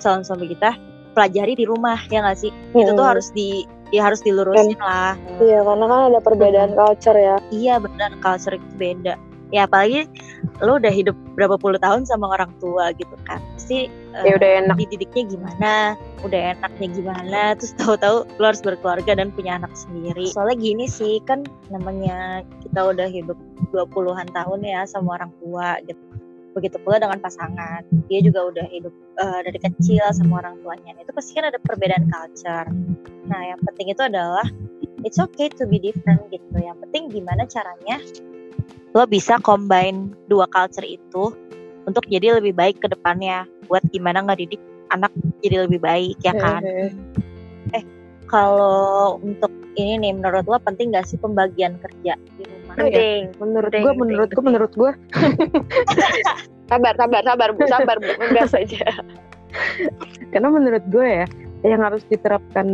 calon 0.00 0.22
suami 0.22 0.52
kita 0.52 0.76
pelajari 1.16 1.56
di 1.56 1.64
rumah 1.64 1.96
ya 2.12 2.20
nggak 2.20 2.38
sih? 2.38 2.52
Hmm. 2.52 2.84
itu 2.84 2.92
tuh 2.92 3.00
hmm. 3.00 3.12
harus 3.16 3.28
di 3.32 3.64
ya 3.94 4.02
harus 4.02 4.18
dilurusin 4.26 4.74
lah. 4.82 5.14
iya 5.38 5.62
karena 5.62 5.84
kan 5.86 6.00
ada 6.12 6.20
perbedaan 6.20 6.70
hmm. 6.74 6.78
culture 6.78 7.16
ya. 7.16 7.36
Iya 7.48 7.80
benar 7.80 8.12
culture 8.20 8.58
itu 8.58 8.68
beda 8.76 9.14
ya 9.54 9.68
apalagi 9.68 10.10
lo 10.64 10.80
udah 10.80 10.90
hidup 10.90 11.14
berapa 11.36 11.60
puluh 11.60 11.76
tahun 11.78 12.08
sama 12.08 12.32
orang 12.32 12.50
tua 12.58 12.90
gitu 12.96 13.12
kan. 13.28 13.38
Pasti 13.54 13.92
ya 14.24 14.32
uh, 14.32 14.38
udah 14.40 14.50
enak. 14.64 14.76
dididiknya 14.80 15.22
gimana 15.36 15.72
udah 16.24 16.40
enaknya 16.56 16.88
gimana 16.96 17.40
terus 17.60 17.76
tahu-tahu 17.76 18.24
lo 18.40 18.44
harus 18.48 18.62
berkeluarga 18.64 19.12
dan 19.20 19.28
punya 19.30 19.60
anak 19.60 19.70
sendiri. 19.76 20.26
Soalnya 20.32 20.56
gini 20.58 20.84
sih 20.88 21.20
kan 21.28 21.44
namanya 21.68 22.42
kita 22.64 22.80
udah 22.90 23.08
hidup 23.10 23.38
dua 23.70 23.84
puluhan 23.86 24.26
tahun 24.32 24.64
ya 24.64 24.88
sama 24.88 25.20
orang 25.20 25.30
tua 25.44 25.76
gitu. 25.84 26.00
Begitu 26.56 26.80
pula 26.80 26.96
dengan 26.96 27.20
pasangan. 27.20 27.84
Dia 28.08 28.24
juga 28.24 28.48
udah 28.48 28.66
hidup 28.72 28.94
uh, 29.20 29.40
dari 29.44 29.60
kecil 29.60 30.00
sama 30.16 30.40
orang 30.40 30.56
tuanya. 30.64 30.96
Itu 30.96 31.12
pasti 31.12 31.36
kan 31.36 31.52
ada 31.52 31.60
perbedaan 31.60 32.08
culture. 32.08 32.72
Nah 33.28 33.40
yang 33.44 33.60
penting 33.60 33.92
itu 33.92 34.00
adalah 34.00 34.48
it's 35.04 35.20
okay 35.20 35.52
to 35.52 35.68
be 35.68 35.76
different 35.76 36.24
gitu. 36.32 36.56
Yang 36.56 36.80
penting 36.88 37.12
gimana 37.12 37.44
caranya 37.44 38.00
lo 38.96 39.04
bisa 39.04 39.36
combine 39.44 40.16
dua 40.32 40.48
culture 40.48 40.88
itu 40.88 41.28
untuk 41.84 42.04
jadi 42.08 42.40
lebih 42.40 42.56
baik 42.56 42.80
ke 42.80 42.88
depannya. 42.88 43.44
Buat 43.68 43.84
gimana 43.92 44.24
ngedidik 44.24 44.58
anak 44.88 45.12
jadi 45.44 45.68
lebih 45.68 45.84
baik 45.84 46.16
ya 46.24 46.32
kan? 46.32 46.64
Eh 47.76 47.84
kalau 48.24 49.20
untuk 49.20 49.52
ini 49.76 50.00
nih 50.00 50.12
menurut 50.16 50.48
lo 50.48 50.56
penting 50.64 50.96
gak 50.96 51.04
sih 51.04 51.20
pembagian 51.20 51.76
kerja 51.84 52.16
di 52.40 52.42
rumah? 52.48 52.74
Penting. 52.80 53.36
Menurut 53.36 53.70
gue 53.76 53.92
menurut 53.92 54.28
gue 54.32 54.44
menurut 54.48 54.72
gue 54.72 54.92
sabar 56.72 56.96
sabar 56.96 57.20
sabar 57.20 57.48
bu. 57.52 57.60
Sabar 57.68 57.96
bu. 58.00 58.10
Enggak 58.16 58.48
saja. 58.48 58.88
Karena 60.32 60.48
menurut 60.48 60.84
gue 60.88 61.04
ya 61.04 61.28
yang 61.68 61.84
harus 61.84 62.00
diterapkan 62.08 62.64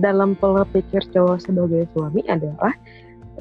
dalam 0.00 0.38
pola 0.40 0.64
pikir 0.72 1.04
cowok 1.12 1.44
sebagai 1.44 1.84
suami 1.92 2.24
adalah 2.32 2.72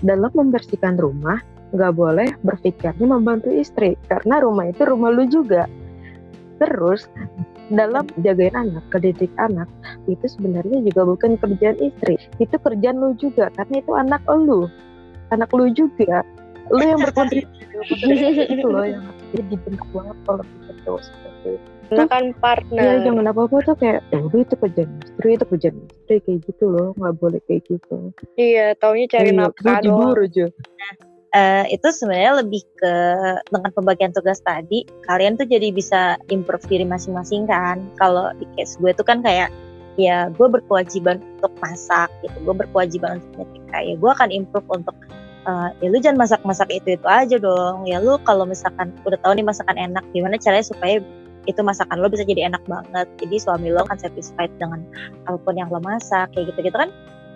dalam 0.02 0.32
membersihkan 0.34 0.98
rumah 0.98 1.38
nggak 1.74 1.94
boleh 1.98 2.30
berpikirnya 2.46 3.06
membantu 3.06 3.50
istri 3.50 3.98
karena 4.06 4.46
rumah 4.46 4.70
itu 4.70 4.86
rumah 4.86 5.10
lu 5.10 5.26
juga 5.26 5.66
terus 6.62 7.10
dalam 7.72 8.06
jagain 8.22 8.54
anak, 8.54 8.84
kedidik 8.92 9.32
anak 9.40 9.66
itu 10.06 10.26
sebenarnya 10.28 10.84
juga 10.84 11.02
bukan 11.08 11.40
kerjaan 11.40 11.80
istri, 11.80 12.20
itu 12.38 12.56
kerjaan 12.60 13.00
lu 13.00 13.16
juga 13.16 13.48
karena 13.56 13.80
itu 13.80 13.92
anak 13.96 14.22
lu, 14.28 14.68
anak 15.32 15.50
lu 15.56 15.72
juga, 15.72 16.28
lu 16.70 16.84
yang 16.84 17.00
berkontribusi 17.00 17.66
itu 18.54 18.68
lo 18.68 18.84
yang 18.84 19.04
jadi 19.32 19.44
dibentuk 19.48 19.88
banget 19.96 20.18
kalau 20.28 20.44
cowok 20.84 21.02
seperti 21.02 21.50
itu. 21.56 22.04
Kan 22.10 22.26
partner. 22.42 22.82
Iya 22.82 22.94
jangan 23.06 23.26
apa 23.30 23.42
apa 23.46 23.56
tuh 23.64 23.76
kayak, 23.78 24.00
ya 24.12 24.20
udah 24.22 24.40
itu 24.42 24.56
kerjaan 24.58 24.92
istri, 25.00 25.30
itu 25.34 25.46
kerjaan 25.46 25.78
istri 25.88 26.16
kayak 26.26 26.40
gitu 26.50 26.66
loh, 26.68 26.88
nggak 27.00 27.14
boleh 27.22 27.40
kayak 27.48 27.62
gitu. 27.70 27.96
Iya, 28.36 28.76
taunya 28.78 29.06
cari 29.08 29.30
iya, 29.32 29.38
nafkah 29.38 29.80
doang. 29.82 30.14
aja. 30.20 30.46
Nah, 30.50 30.94
uh, 31.34 31.65
itu 31.67 31.88
sebenarnya 31.89 32.46
lebih 32.46 32.63
ke 32.78 32.93
dengan 33.50 33.72
pembagian 33.74 34.13
tugas 34.13 34.39
tadi 34.46 34.86
kalian 35.10 35.36
tuh 35.36 35.50
jadi 35.50 35.74
bisa 35.74 36.15
improve 36.30 36.63
diri 36.69 36.86
masing-masing 36.86 37.50
kan. 37.50 37.82
Kalau 37.98 38.32
di 38.38 38.46
case 38.56 38.78
gue 38.80 38.93
tuh 38.93 39.06
kan 39.06 39.19
kayak 39.26 39.50
ya 40.00 40.30
gue 40.34 40.48
berkewajiban 40.50 41.22
untuk 41.38 41.54
masak 41.62 42.10
gitu 42.26 42.34
gue 42.41 42.56
berkewajiban 42.65 43.22
untuk 43.22 43.46
nyetrika 43.46 43.78
ya 43.78 43.93
gue 43.93 44.10
akan 44.10 44.30
improve 44.34 44.65
untuk 44.74 44.98
uh, 45.46 45.69
ya 45.78 45.88
lu 45.93 46.02
jangan 46.02 46.26
masak-masak 46.26 46.69
itu 46.72 46.96
itu 46.96 47.08
aja 47.08 47.38
dong. 47.38 47.86
Ya 47.88 48.00
lu 48.00 48.17
kalau 48.24 48.48
misalkan 48.48 48.93
udah 49.04 49.19
tahu 49.22 49.38
nih 49.38 49.46
masakan 49.46 49.78
enak 49.78 50.04
gimana 50.15 50.39
caranya 50.39 50.65
supaya 50.65 51.02
itu 51.43 51.60
masakan 51.60 52.00
lo 52.00 52.08
bisa 52.08 52.24
jadi 52.24 52.48
enak 52.48 52.63
banget? 52.65 53.08
Jadi 53.19 53.36
suami 53.36 53.67
lo 53.72 53.84
kan 53.84 54.00
satisfied 54.00 54.52
dengan 54.58 54.88
apa 55.28 55.38
pun 55.43 55.60
yang 55.60 55.67
lo 55.67 55.84
masak 55.84 56.32
kayak 56.32 56.54
gitu 56.54 56.72
gitu 56.72 56.78
kan. 56.78 56.91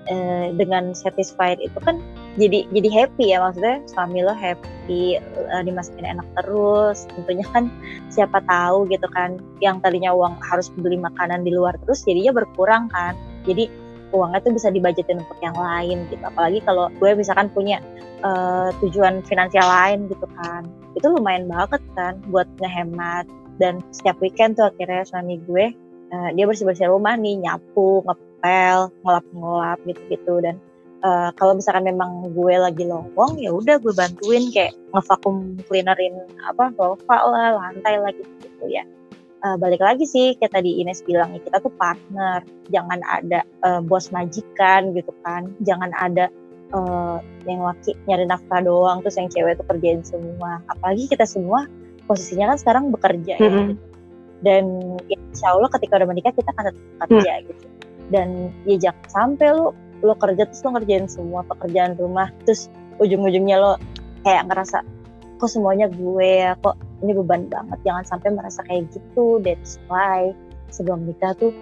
Eh, 0.08 0.56
dengan 0.56 0.96
satisfied 0.96 1.60
itu 1.60 1.76
kan 1.84 2.00
jadi 2.38 2.70
jadi 2.70 2.90
happy 2.94 3.34
ya 3.34 3.42
maksudnya 3.42 3.82
suami 3.90 4.22
lo 4.22 4.30
happy 4.30 5.18
uh, 5.50 5.62
dimasakin 5.66 6.06
enak 6.06 6.28
terus 6.38 7.10
tentunya 7.10 7.46
kan 7.50 7.74
siapa 8.14 8.46
tahu 8.46 8.86
gitu 8.94 9.10
kan 9.10 9.42
yang 9.58 9.82
tadinya 9.82 10.14
uang 10.14 10.38
harus 10.46 10.70
beli 10.78 11.02
makanan 11.02 11.42
di 11.42 11.52
luar 11.52 11.74
terus 11.82 12.06
jadinya 12.06 12.38
berkurang 12.38 12.94
kan. 12.94 13.18
Jadi 13.50 13.66
uangnya 14.14 14.40
tuh 14.46 14.54
bisa 14.54 14.70
dibajetin 14.70 15.18
untuk 15.18 15.40
yang 15.42 15.58
lain 15.58 16.06
gitu. 16.14 16.22
Apalagi 16.22 16.62
kalau 16.62 16.94
gue 17.02 17.12
misalkan 17.18 17.50
punya 17.50 17.82
uh, 18.22 18.70
tujuan 18.86 19.26
finansial 19.26 19.66
lain 19.66 20.06
gitu 20.08 20.30
kan 20.38 20.64
itu 20.94 21.06
lumayan 21.10 21.50
banget 21.50 21.82
kan 21.98 22.22
buat 22.30 22.46
ngehemat. 22.62 23.26
Dan 23.58 23.82
setiap 23.90 24.22
weekend 24.22 24.62
tuh 24.62 24.70
akhirnya 24.70 25.02
suami 25.10 25.42
gue 25.50 25.74
uh, 26.14 26.30
dia 26.38 26.46
bersih 26.46 26.70
bersih 26.70 26.94
rumah 26.94 27.18
nih 27.18 27.42
nyapu 27.42 28.06
ngepel 28.06 28.94
ngelap-ngelap 29.02 29.82
gitu-gitu. 29.90 30.38
Dan 30.46 30.62
uh, 31.08 31.30
kalau 31.40 31.56
misalkan 31.56 31.88
memang 31.88 32.36
gue 32.36 32.56
lagi 32.60 32.84
lowong 32.84 33.40
ya 33.40 33.56
udah 33.56 33.80
gue 33.80 33.94
bantuin 33.96 34.52
kayak 34.52 34.76
ngevakum 34.92 35.56
cleanerin 35.72 36.28
apa 36.44 36.76
sofa 36.76 37.18
lah 37.32 37.56
lantai 37.56 37.96
lah 38.04 38.12
gitu, 38.12 38.32
gitu 38.44 38.66
ya. 38.68 38.84
Uh, 39.46 39.54
balik 39.56 39.80
lagi 39.80 40.04
sih 40.04 40.34
kayak 40.42 40.60
tadi 40.60 40.82
Ines 40.82 41.06
bilang 41.08 41.32
ya 41.32 41.40
kita 41.40 41.64
tuh 41.64 41.72
partner. 41.80 42.44
Jangan 42.74 43.00
ada 43.08 43.48
uh, 43.64 43.80
bos 43.80 44.12
majikan 44.12 44.92
gitu 44.92 45.14
kan. 45.24 45.48
Jangan 45.64 45.96
ada 45.96 46.28
uh, 46.76 47.24
yang 47.48 47.64
laki 47.64 47.96
nyari 48.10 48.28
nafkah 48.28 48.60
doang 48.60 49.00
terus 49.06 49.16
yang 49.16 49.30
cewek 49.32 49.56
tuh 49.56 49.66
kerjain 49.72 50.04
semua. 50.04 50.60
Apalagi 50.68 51.08
kita 51.08 51.24
semua 51.24 51.70
posisinya 52.10 52.56
kan 52.56 52.58
sekarang 52.60 52.84
bekerja 52.92 53.36
mm 53.38 53.48
-hmm. 53.48 53.68
ya 53.72 53.96
dan 54.46 54.96
ya, 55.10 55.18
insya 55.34 55.54
Allah 55.54 55.70
ketika 55.74 55.98
udah 55.98 56.10
menikah 56.10 56.34
kita 56.34 56.50
akan 56.54 56.70
tetap 56.70 56.86
kerja 57.10 57.32
mm. 57.34 57.44
gitu. 57.50 57.68
Dan 58.08 58.28
ya 58.64 58.76
jangan 58.80 59.08
sampai 59.10 59.48
lo 59.52 59.74
lo 60.06 60.14
kerja 60.18 60.46
terus 60.46 60.62
lo 60.62 60.78
ngerjain 60.78 61.08
semua 61.10 61.42
pekerjaan 61.48 61.98
rumah 61.98 62.30
terus 62.46 62.70
ujung-ujungnya 63.02 63.58
lo 63.58 63.78
kayak 64.26 64.50
ngerasa 64.50 64.84
kok 65.38 65.50
semuanya 65.54 65.88
gue? 65.88 66.50
Ya 66.50 66.58
kok 66.60 66.76
ini 67.06 67.14
beban 67.14 67.46
banget? 67.48 67.80
Jangan 67.86 68.04
sampai 68.04 68.30
merasa 68.34 68.66
kayak 68.66 68.90
gitu 68.92 69.40
that's 69.46 69.78
why. 69.88 70.34
Sebelum 70.74 71.08
nikah 71.08 71.32
tuh 71.38 71.54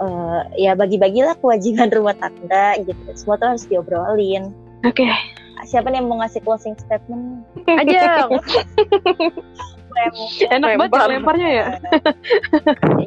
uh, 0.00 0.46
ya 0.56 0.72
bagi-bagilah 0.78 1.36
kewajiban 1.42 1.90
rumah 1.96 2.14
tangga 2.16 2.78
gitu. 2.80 3.10
Semua 3.18 3.36
tuh 3.36 3.54
harus 3.54 3.66
diobrolin. 3.66 4.54
Oke. 4.86 5.04
Okay. 5.04 5.12
siapa 5.66 5.90
nih 5.90 5.98
yang 5.98 6.06
mau 6.06 6.22
ngasih 6.22 6.38
closing 6.46 6.78
statement? 6.78 7.42
Aja 7.66 8.30
enak 10.50 10.68
banget 10.78 11.08
lemparnya 11.18 11.48
ya. 11.48 11.66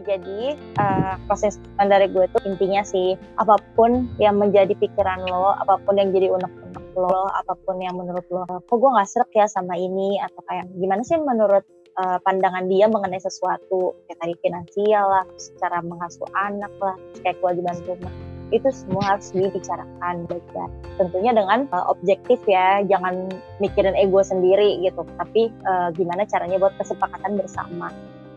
Jadi 0.02 0.56
uh, 0.80 1.16
proses 1.26 1.58
dari 1.80 2.08
gue 2.12 2.26
tuh 2.32 2.42
intinya 2.48 2.82
sih 2.84 3.16
apa 3.40 3.58
pun 3.76 4.12
yang 4.20 4.38
menjadi 4.40 4.76
pikiran 4.78 5.24
lo 5.28 5.56
apa 5.56 5.80
pun 5.84 5.98
yang 5.98 6.12
jadi 6.12 6.32
unek-unek 6.32 6.86
lo 6.98 7.32
apa 7.32 7.54
pun 7.64 7.80
yang 7.80 7.96
menurut 7.96 8.26
lo 8.28 8.44
kok 8.48 8.76
gue 8.76 8.90
nggak 8.92 9.10
serak 9.10 9.32
ya 9.36 9.48
sama 9.48 9.76
ini? 9.76 10.20
Atau 10.20 10.42
kayak 10.48 10.66
gimana 10.78 11.02
sih 11.04 11.20
menurut 11.20 11.64
uh, 12.00 12.18
pandangan 12.24 12.68
dia 12.68 12.88
mengenai 12.88 13.22
sesuatu? 13.22 13.96
Kayak 14.08 14.20
tadi 14.24 14.34
finansial 14.44 15.06
lah 15.08 15.26
secara 15.40 15.80
mengasuh 15.84 16.28
anak 16.36 16.74
lah 16.80 16.96
kayak 17.24 17.40
kewajiban 17.40 17.78
rumah 17.88 18.31
itu 18.52 18.68
semua 18.70 19.16
harus 19.16 19.32
dibicarakan 19.32 20.28
baik-baik 20.28 20.72
tentunya 21.00 21.32
dengan 21.34 21.66
uh, 21.72 21.88
objektif 21.90 22.38
ya 22.46 22.84
jangan 22.86 23.32
mikirin 23.64 23.96
ego 23.98 24.22
sendiri 24.22 24.84
gitu. 24.84 25.08
Tapi 25.18 25.50
uh, 25.66 25.90
gimana 25.96 26.28
caranya 26.28 26.60
buat 26.60 26.76
kesepakatan 26.78 27.40
bersama. 27.40 27.90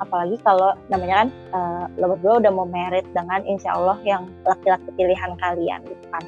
Apalagi 0.03 0.39
kalau 0.43 0.75
namanya 0.91 1.27
kan 1.27 1.29
uh, 1.55 1.85
lo 1.99 2.15
berdua 2.15 2.43
udah 2.43 2.53
mau 2.55 2.67
merit 2.67 3.07
dengan 3.12 3.43
insya 3.47 3.75
Allah 3.75 3.99
yang 4.07 4.31
laki-laki 4.47 4.89
pilihan 4.95 5.35
kalian 5.39 5.81
gitu 5.87 6.05
kan. 6.11 6.25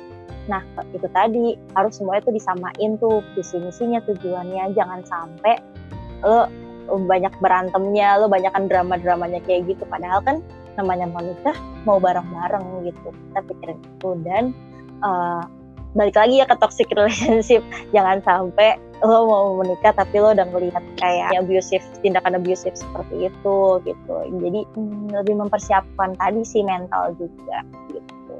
Nah 0.47 0.63
itu 0.95 1.07
tadi 1.11 1.59
harus 1.75 1.99
semuanya 1.99 2.23
tuh 2.27 2.35
disamain 2.35 2.91
tuh 2.99 3.23
visi 3.35 3.59
misinya 3.59 4.03
tujuannya. 4.07 4.75
Jangan 4.75 5.01
sampai 5.07 5.59
lo 6.23 6.47
banyak 6.87 7.35
berantemnya 7.43 8.23
lo 8.23 8.31
banyakkan 8.31 8.71
drama 8.71 8.95
dramanya 8.99 9.43
kayak 9.43 9.67
gitu. 9.67 9.83
Padahal 9.91 10.23
kan 10.23 10.39
namanya 10.77 11.07
mau 11.09 11.23
nikah 11.25 11.57
mau 11.89 11.99
bareng-bareng 11.99 12.87
gitu. 12.89 13.09
Kita 13.11 13.41
pikirin 13.45 13.79
itu 13.81 14.11
dan 14.25 14.45
uh, 15.01 15.45
balik 15.97 16.15
lagi 16.15 16.45
ya 16.45 16.47
ke 16.47 16.57
toxic 16.61 16.89
relationship. 16.93 17.65
Jangan 17.97 18.21
sampai 18.23 18.77
lo 19.05 19.29
mau 19.29 19.47
menikah 19.61 19.93
tapi 19.93 20.21
lo 20.21 20.33
udah 20.33 20.47
ngelihat 20.49 20.85
kayak 20.97 21.37
abusive 21.37 21.85
tindakan 22.01 22.37
abusive 22.37 22.77
seperti 22.77 23.29
itu 23.33 23.57
gitu. 23.85 24.17
Jadi 24.41 24.61
hmm, 24.77 25.13
lebih 25.17 25.35
mempersiapkan 25.41 26.17
tadi 26.17 26.41
sih 26.45 26.65
mental 26.65 27.17
juga 27.17 27.65
gitu. 27.93 28.37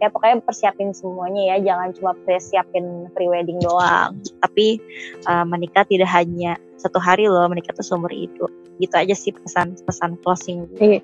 Ya 0.00 0.12
pokoknya 0.12 0.44
persiapin 0.44 0.92
semuanya 0.92 1.56
ya. 1.56 1.72
Jangan 1.72 1.88
cuma 1.96 2.12
persiapin 2.24 3.08
pre 3.12 3.28
wedding 3.28 3.60
doang. 3.60 4.20
Tapi 4.44 4.80
uh, 5.28 5.44
menikah 5.48 5.84
tidak 5.88 6.08
hanya 6.12 6.60
satu 6.76 7.00
hari 7.00 7.24
loh 7.24 7.48
menikah 7.48 7.72
tuh 7.72 7.84
seumur 7.84 8.12
hidup. 8.12 8.52
Gitu 8.76 8.92
aja 8.92 9.14
sih 9.16 9.32
pesan 9.32 9.76
pesan 9.88 10.20
closing. 10.20 10.68
Iya. 10.76 11.00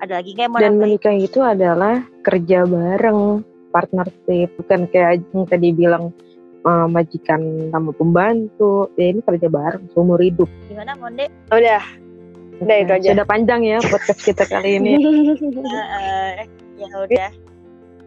Ada 0.00 0.12
lagi 0.20 0.32
kayak 0.32 0.50
mau 0.50 0.60
dan 0.60 0.80
menikah 0.80 1.12
itu 1.12 1.44
adalah 1.44 2.00
kerja 2.24 2.64
bareng 2.64 3.44
partnership. 3.70 4.48
Bukan 4.56 4.88
kayak 4.88 5.22
yang 5.30 5.44
tadi 5.44 5.68
bilang 5.76 6.10
uh, 6.64 6.88
majikan 6.88 7.68
sama 7.68 7.92
pembantu. 7.92 8.88
Ya 8.96 9.12
ini 9.12 9.20
kerja 9.20 9.46
bareng 9.52 9.92
seumur 9.92 10.20
hidup. 10.20 10.48
Gimana 10.72 10.96
Monde? 10.96 11.28
Udah. 11.52 11.84
Udah 12.60 12.76
itu 12.76 12.92
aja. 12.92 13.08
sudah 13.16 13.28
panjang 13.28 13.60
ya 13.64 13.78
podcast 13.80 14.20
kita 14.20 14.44
kali 14.44 14.80
ini. 14.80 14.92
Uh, 15.00 16.44
ya 16.80 16.88
udah. 16.96 17.28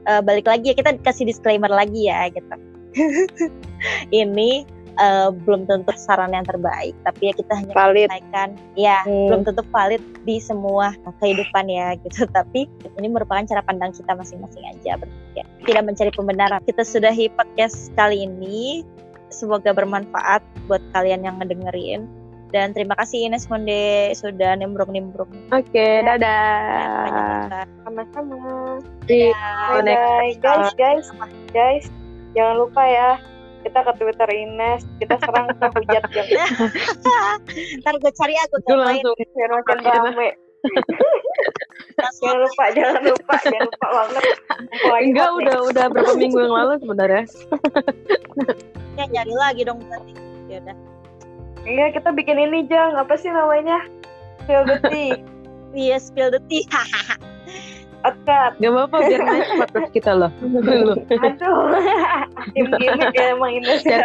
Uh, 0.04 0.22
balik 0.22 0.46
lagi 0.50 0.74
ya 0.74 0.76
kita 0.76 1.00
kasih 1.00 1.30
disclaimer 1.30 1.72
lagi 1.72 2.12
ya 2.12 2.28
gitu. 2.28 2.56
Ini 4.24 4.68
uh, 5.00 5.30
belum 5.32 5.66
tentu 5.66 5.94
saran 5.96 6.34
yang 6.34 6.46
terbaik 6.46 6.94
tapi 7.06 7.32
ya 7.32 7.34
kita 7.34 7.54
hanya 7.58 7.74
valid. 7.74 8.10
menyampaikan 8.10 8.50
ya 8.78 9.00
hmm. 9.06 9.28
belum 9.30 9.42
tentu 9.48 9.64
valid 9.70 10.04
di 10.26 10.38
semua 10.38 10.94
kehidupan 11.22 11.66
ya 11.70 11.98
gitu 12.02 12.28
tapi 12.38 12.70
ini 13.00 13.08
merupakan 13.10 13.46
cara 13.46 13.62
pandang 13.66 13.94
kita 13.94 14.14
masing-masing 14.14 14.64
aja 14.70 15.00
ya. 15.38 15.46
tidak 15.66 15.84
mencari 15.86 16.12
pembenaran 16.14 16.62
kita 16.66 16.84
sudahi 16.86 17.32
podcast 17.34 17.90
kali 17.98 18.28
ini 18.28 18.84
semoga 19.34 19.74
bermanfaat 19.74 20.42
buat 20.70 20.82
kalian 20.94 21.26
yang 21.26 21.36
ngedengerin 21.42 22.06
dan 22.54 22.70
terima 22.70 22.94
kasih 23.02 23.26
Ines 23.26 23.50
Monde 23.50 24.14
sudah 24.14 24.54
nimbrung-nimbrung. 24.54 25.26
Oke, 25.50 25.74
okay, 25.74 26.06
ya. 26.06 26.22
dadah. 26.22 27.66
Sama-sama. 27.82 28.78
Bye, 29.10 29.34
bye. 29.82 30.38
Guys, 30.38 30.70
guys, 30.78 31.10
guys, 31.50 31.90
jangan 32.38 32.62
lupa 32.62 32.86
ya 32.86 33.18
kita 33.64 33.80
ke 33.80 33.92
Twitter 33.98 34.30
Ines, 34.30 34.82
kita 35.00 35.16
serang 35.24 35.48
kita 35.56 35.68
hujat 35.72 36.04
jam. 36.12 36.26
Ntar 37.82 37.94
gue 37.98 38.12
cari 38.14 38.36
aku 38.44 38.56
tuh 38.68 38.76
langsung 38.76 39.16
biar 39.16 39.50
makin 39.56 39.78
rame. 39.82 40.30
jangan 42.00 42.38
lupa, 42.40 42.64
jangan 42.72 43.02
lupa, 43.04 43.36
jangan 43.44 43.64
lupa 43.68 43.88
banget. 43.92 44.24
Enggak, 45.04 45.30
udah 45.44 45.58
udah 45.72 45.86
berapa 45.92 46.14
minggu 46.16 46.40
yang 46.40 46.56
lalu 46.56 46.74
sebenarnya. 46.80 47.24
ya 49.00 49.06
nyari 49.10 49.34
lagi 49.36 49.62
dong 49.68 49.80
berarti. 49.84 50.14
Ya 50.48 50.58
udah. 50.64 50.78
Iya, 51.64 51.86
kita 51.96 52.10
bikin 52.12 52.38
ini 52.40 52.68
Jang, 52.68 53.00
apa 53.00 53.16
sih 53.16 53.32
namanya? 53.32 53.88
Spill 54.44 54.64
the 54.68 54.78
tea. 54.92 55.12
Iya, 55.74 55.98
spill 55.98 56.30
the 56.30 56.38
tea. 56.46 56.70
Okat. 58.04 58.52
Gak 58.60 58.72
apa-apa 58.72 58.98
biar 59.08 59.22
naik 59.24 59.48
podcast 59.64 59.92
kita 59.96 60.12
loh. 60.12 60.32
Aduh. 60.44 60.96
Tim 62.56 62.68
gimmick 62.76 63.16
ya 63.16 63.26
emang 63.32 63.52
ini. 63.56 63.80
Ya. 63.88 64.00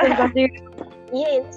Iya 1.08 1.28
ini 1.40 1.48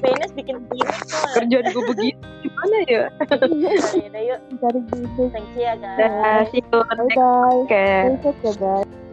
Venus 0.00 0.32
bikin 0.32 0.56
gimmick 0.72 1.00
kok. 1.06 1.28
Kerjaan 1.38 1.66
gue 1.70 1.84
begitu 1.94 2.26
gimana 2.42 2.76
ya? 2.88 3.02
Yaudah 3.30 4.22
yuk 4.26 4.40
cari 4.58 4.80
gimmick. 4.90 5.30
Thank 5.30 5.48
you 5.54 5.62
ya 5.62 5.74
guys. 5.78 5.98
Dah, 6.02 6.40
see 6.50 6.62
you. 6.64 6.80
Bye 6.82 7.08
bye. 7.14 7.62
Oke. 7.62 7.84
Okay. 8.26 8.52
guys. 8.58 9.06